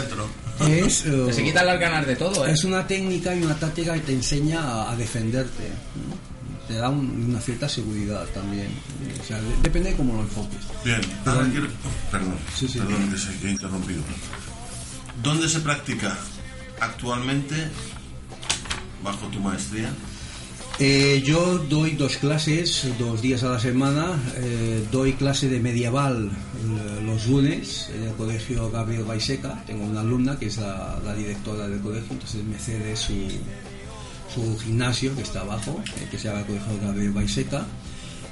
Es, 0.61 1.05
se 1.31 1.43
quitan 1.43 1.65
las 1.65 1.79
ganas 1.79 2.07
de 2.07 2.15
todo. 2.15 2.45
¿eh? 2.45 2.51
Es 2.51 2.63
una 2.63 2.87
técnica 2.87 3.35
y 3.35 3.43
una 3.43 3.55
táctica 3.55 3.93
que 3.93 4.01
te 4.01 4.13
enseña 4.13 4.89
a, 4.89 4.95
defenderte. 4.95 5.71
Te 6.67 6.75
da 6.75 6.89
una 6.89 7.39
cierta 7.39 7.69
seguridad 7.69 8.25
también. 8.33 8.69
O 9.21 9.23
sea, 9.23 9.39
depende 9.61 9.91
de 9.91 9.95
cómo 9.95 10.13
lo 10.13 10.21
enfoques. 10.21 10.59
Bien, 10.83 11.01
ahora 11.25 11.47
quiero. 11.51 11.67
Perdón, 12.11 12.35
perdón 12.59 13.11
que 13.11 13.17
se 13.17 13.37
que 13.37 13.47
he 13.47 13.51
interrumpido. 13.51 14.01
¿Dónde 15.21 15.47
se 15.47 15.59
practica 15.59 16.17
actualmente, 16.79 17.55
bajo 19.03 19.27
tu 19.27 19.39
maestría? 19.39 19.89
Eh, 20.77 21.23
yo 21.25 21.57
doy 21.57 21.91
dos 21.91 22.17
clases, 22.17 22.85
dos 22.99 23.21
días 23.21 23.43
a 23.43 23.49
la 23.49 23.59
semana. 23.59 24.21
Eh, 24.35 24.85
doy 24.91 25.13
clase 25.13 25.47
de 25.47 25.61
medieval 25.61 26.29
eh, 26.29 27.01
los 27.01 27.27
lunes 27.27 27.89
en 27.95 28.03
el 28.03 28.13
colegio 28.15 28.69
Gabriel 28.69 29.05
Baiseca. 29.05 29.63
Tengo 29.65 29.85
una 29.85 30.01
alumna 30.01 30.37
que 30.37 30.47
es 30.47 30.57
la, 30.57 31.15
directora 31.15 31.69
del 31.69 31.79
colegio, 31.79 32.11
entonces 32.11 32.43
me 32.43 32.59
cede 32.59 32.93
su, 32.97 33.13
su 34.33 34.59
gimnasio 34.59 35.15
que 35.15 35.21
está 35.21 35.41
abajo, 35.41 35.81
que 36.11 36.17
se 36.17 36.27
llama 36.27 36.41
el 36.41 36.45
colegio 36.45 36.79
Gabriel 36.81 37.11
Baiseca. 37.11 37.65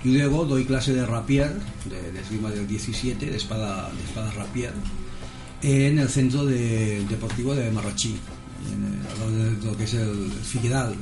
Y 0.04 0.10
luego 0.10 0.44
doy 0.44 0.66
clase 0.66 0.94
de 0.94 1.06
rapier, 1.06 1.54
de, 1.86 2.20
esgrima 2.20 2.52
del 2.52 2.68
17, 2.68 3.26
de 3.26 3.38
espada, 3.38 3.90
de 3.90 4.04
espada 4.04 4.30
rapier, 4.32 4.74
en 5.62 5.98
el 5.98 6.10
centro 6.10 6.46
deportivo 6.46 7.56
de 7.56 7.72
Marrachí, 7.72 8.18
en 8.70 9.66
lo 9.66 9.78
que 9.78 9.86
es 9.86 9.94
el 9.94 10.30
Figueral 10.44 10.94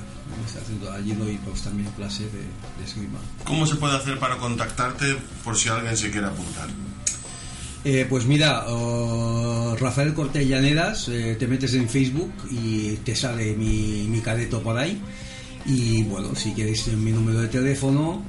allí 0.93 1.13
doy 1.13 1.39
pues, 1.45 1.61
también 1.61 1.89
clase 1.91 2.23
de, 2.23 2.83
esgrima. 2.83 3.19
¿Cómo 3.43 3.65
se 3.65 3.75
puede 3.75 3.95
hacer 3.95 4.19
para 4.19 4.37
contactarte 4.37 5.15
por 5.43 5.55
si 5.55 5.69
alguien 5.69 5.95
se 5.95 6.11
quiere 6.11 6.27
apuntar? 6.27 6.67
Eh, 7.83 8.05
pues 8.07 8.25
mira, 8.25 8.63
Rafael 9.79 10.13
Cortés 10.13 10.47
Llaneras, 10.47 11.09
eh, 11.09 11.35
te 11.39 11.47
metes 11.47 11.73
en 11.73 11.89
Facebook 11.89 12.31
y 12.51 12.97
te 12.97 13.15
sale 13.15 13.55
mi, 13.55 14.05
mi 14.07 14.21
cadeto 14.21 14.61
por 14.61 14.77
ahí. 14.77 15.01
Y 15.65 16.03
bueno, 16.03 16.35
si 16.35 16.53
queréis 16.53 16.85
mi 16.87 17.11
número 17.11 17.41
de 17.41 17.47
teléfono, 17.47 18.23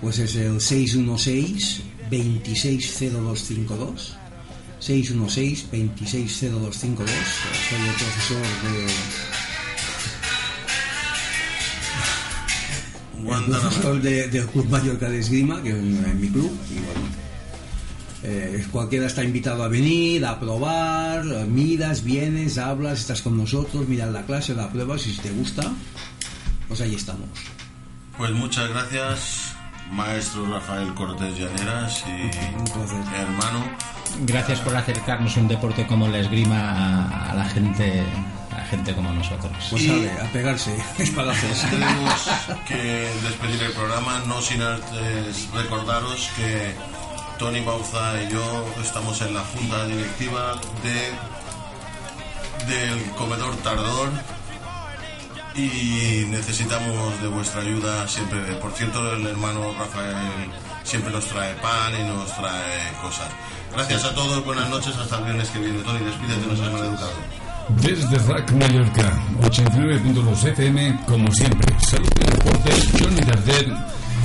pues 0.00 0.18
es 0.18 0.34
el 0.36 0.58
616 0.60 1.82
260252. 2.10 4.16
616 4.80 5.70
260252. 5.70 7.10
Soy 7.68 7.80
el 7.80 7.94
profesor 7.94 8.42
de 8.42 8.86
profesor 13.24 14.00
de, 14.00 14.28
del 14.28 14.46
Club 14.46 14.68
Mallorca 14.68 15.08
de 15.08 15.18
Esgrima, 15.18 15.62
que 15.62 15.70
es 15.70 15.76
mi 15.76 16.28
club, 16.28 16.52
y 16.70 16.74
bueno, 16.74 17.24
eh, 18.26 18.64
cualquiera 18.72 19.06
está 19.06 19.22
invitado 19.22 19.62
a 19.64 19.68
venir, 19.68 20.24
a 20.24 20.40
probar, 20.40 21.24
miras, 21.46 22.02
vienes, 22.02 22.56
hablas, 22.56 23.00
estás 23.00 23.20
con 23.20 23.36
nosotros, 23.36 23.86
miras 23.86 24.10
la 24.10 24.22
clase, 24.22 24.54
la 24.54 24.70
pruebas 24.70 25.06
y 25.06 25.12
si 25.12 25.20
te 25.20 25.30
gusta, 25.30 25.62
pues 26.66 26.80
ahí 26.80 26.94
estamos. 26.94 27.28
Pues 28.16 28.30
muchas 28.30 28.70
gracias, 28.70 29.54
maestro 29.92 30.46
Rafael 30.50 30.94
Cortés 30.94 31.38
Llaneras 31.38 32.02
y 32.06 33.14
hermano. 33.14 33.64
Gracias 34.24 34.60
por 34.60 34.74
acercarnos 34.74 35.36
un 35.36 35.48
deporte 35.48 35.86
como 35.86 36.08
la 36.08 36.20
esgrima 36.20 37.30
a 37.30 37.34
la 37.34 37.44
gente 37.44 38.04
gente 38.76 38.94
como 38.94 39.12
nosotros. 39.12 39.52
Pues 39.70 39.88
a 39.88 40.32
pegarse 40.32 40.76
espadazos. 40.98 41.70
Tenemos 41.70 42.28
que 42.66 43.10
despedir 43.22 43.62
el 43.62 43.72
programa, 43.72 44.22
no 44.26 44.40
sin 44.42 44.62
antes 44.62 45.48
recordaros 45.54 46.28
que 46.36 46.74
Tony 47.38 47.60
Bauza 47.60 48.20
y 48.22 48.32
yo 48.32 48.66
estamos 48.82 49.20
en 49.22 49.34
la 49.34 49.40
junta 49.40 49.86
directiva 49.86 50.60
de 50.82 51.12
del 52.66 53.10
comedor 53.10 53.54
Tardor 53.56 54.08
y 55.54 56.24
necesitamos 56.30 57.20
de 57.22 57.28
vuestra 57.28 57.60
ayuda 57.60 58.08
siempre. 58.08 58.40
Por 58.54 58.72
cierto, 58.72 59.14
el 59.14 59.26
hermano 59.26 59.72
Rafael 59.78 60.16
siempre 60.82 61.12
nos 61.12 61.26
trae 61.26 61.54
pan 61.56 61.92
y 62.00 62.02
nos 62.04 62.34
trae 62.34 62.92
cosas. 63.02 63.28
Gracias 63.72 64.04
a 64.04 64.14
todos, 64.14 64.44
buenas 64.44 64.68
noches, 64.68 64.96
hasta 64.96 65.18
el 65.18 65.24
viernes 65.24 65.48
que 65.50 65.58
viene. 65.58 65.82
Tony, 65.82 66.04
despídete, 66.04 66.46
nos 66.46 66.60
has 66.60 66.80
educado. 66.80 67.43
Desde 67.68 68.18
RAC 68.18 68.52
Mallorca, 68.52 69.12
89.2 69.42 70.48
FM, 70.48 71.00
como 71.06 71.30
siempre. 71.32 71.74
Salud 71.80 72.08
y 72.20 72.30
deporte, 72.30 72.70
Johnny 72.98 73.20
Darder 73.20 73.72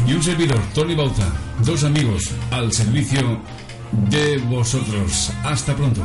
y 0.07 0.13
un 0.13 0.23
servidor, 0.23 0.59
Tony 0.73 0.95
Bauta. 0.95 1.27
Dos 1.59 1.83
amigos 1.83 2.31
al 2.51 2.71
servicio 2.71 3.39
de 4.09 4.37
vosotros. 4.39 5.31
Hasta 5.43 5.75
pronto. 5.75 6.01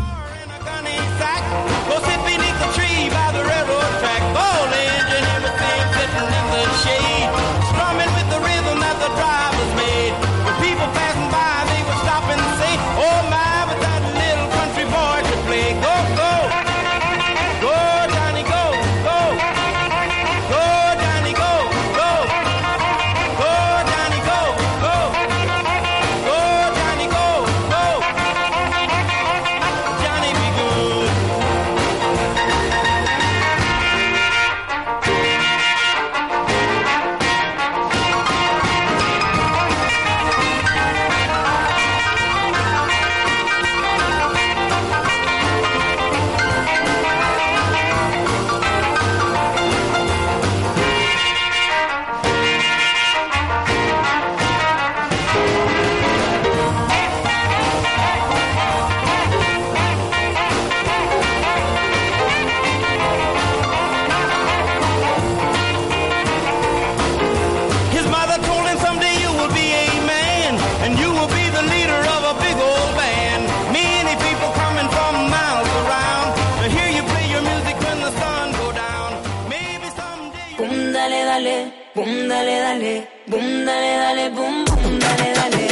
dale, 82.45 82.61
dale, 82.61 83.09
boom, 83.26 83.64
dale, 83.64 83.97
dale, 83.97 84.30
boom, 84.30 84.64
boom, 84.64 84.99
dale, 84.99 85.32
dale. 85.34 85.68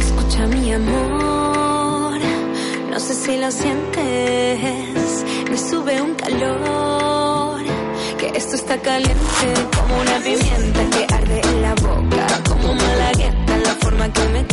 Escucha 0.00 0.46
mi 0.48 0.72
amor, 0.72 2.20
no 2.90 3.00
sé 3.00 3.14
si 3.14 3.38
lo 3.38 3.50
sientes, 3.50 5.24
me 5.50 5.56
sube 5.56 6.02
un 6.02 6.14
calor, 6.14 7.62
que 8.18 8.26
esto 8.34 8.54
está 8.56 8.76
caliente 8.78 9.46
como 9.76 10.00
una 10.00 10.18
pimienta 10.18 10.80
que 10.90 11.14
arde 11.14 11.40
en 11.40 11.62
la 11.62 11.74
boca, 11.76 12.26
como 12.48 12.74
malagueta 12.74 13.56
la 13.58 13.74
forma 13.80 14.12
que 14.12 14.28
me 14.28 14.44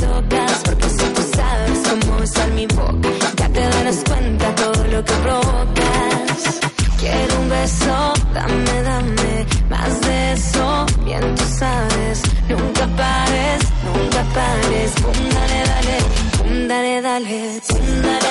Scarlet 17.18 17.64
Tonight 17.64 18.27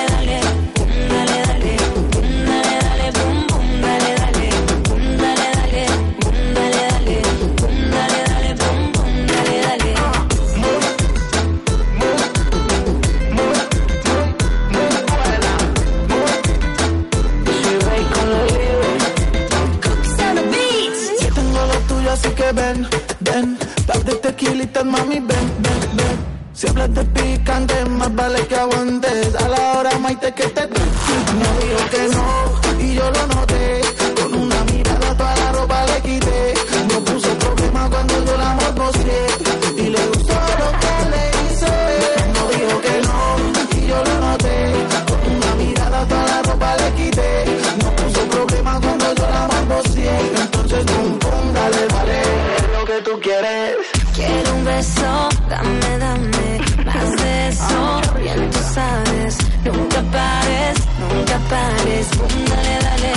Quiero 53.19 54.53
un 54.55 54.65
beso, 54.65 55.29
dame, 55.49 55.97
dame 55.97 56.59
más 56.85 57.15
de 57.21 57.47
eso. 57.47 58.01
Bien 58.21 58.49
tú 58.51 58.59
sabes, 58.73 59.37
nunca 59.65 60.01
pares, 60.11 60.77
nunca 60.99 61.39
pares. 61.49 62.07
Dale, 62.49 62.75
dale, 62.87 63.13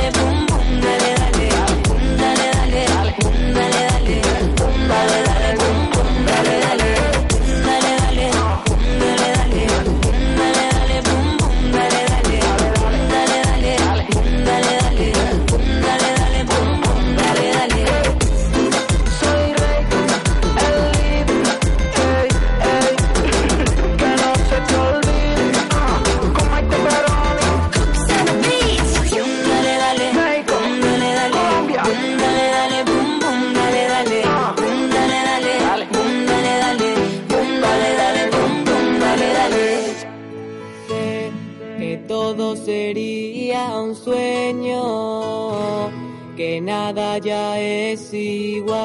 ya 47.23 47.59
es 47.59 48.13
igual. 48.13 48.81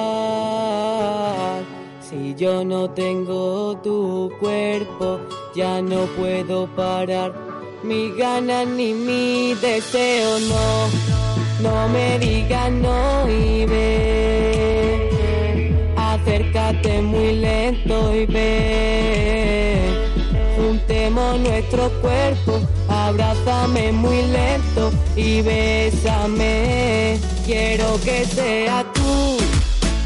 Si 2.01 2.34
yo 2.34 2.64
no 2.64 2.91
tengo 2.91 3.76
tu 3.82 4.30
cuerpo, 4.39 5.20
ya 5.55 5.82
no 5.82 6.07
puedo 6.16 6.66
parar. 6.68 7.34
Mi 7.82 8.11
gana 8.12 8.64
ni 8.64 8.95
mi 8.95 9.55
deseo, 9.55 10.39
no, 10.41 10.89
no 11.62 11.89
me 11.89 12.18
digas 12.18 12.70
no 12.70 13.28
y 13.28 13.66
ve. 13.66 15.11
Acércate 15.97 17.03
muy 17.03 17.32
lento 17.32 18.14
y 18.14 18.26
ve. 18.26 19.80
Juntemos 20.57 21.41
nuestro 21.41 21.91
cuerpo, 22.01 22.61
abrázame 22.89 23.93
muy 23.93 24.22
lento 24.22 24.91
y 25.16 25.43
bésame 25.43 27.18
Quiero 27.47 27.97
que 28.01 28.25
sea 28.25 28.85
tú 28.93 29.37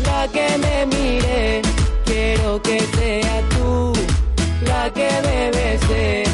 la 0.04 0.28
que 0.28 0.46
me 0.58 0.84
mire. 0.94 1.62
Quiero 2.04 2.60
que 2.60 2.78
sea 2.78 3.42
tú 3.48 3.94
la 4.66 4.92
que 4.92 5.08
me 5.24 5.50
bese. 5.50 6.24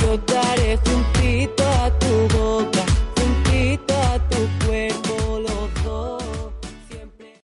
Yo 0.00 0.14
estaré 0.14 0.76
juntito 0.84 1.62
a 1.62 1.96
tu 1.96 2.36
boca. 2.36 2.81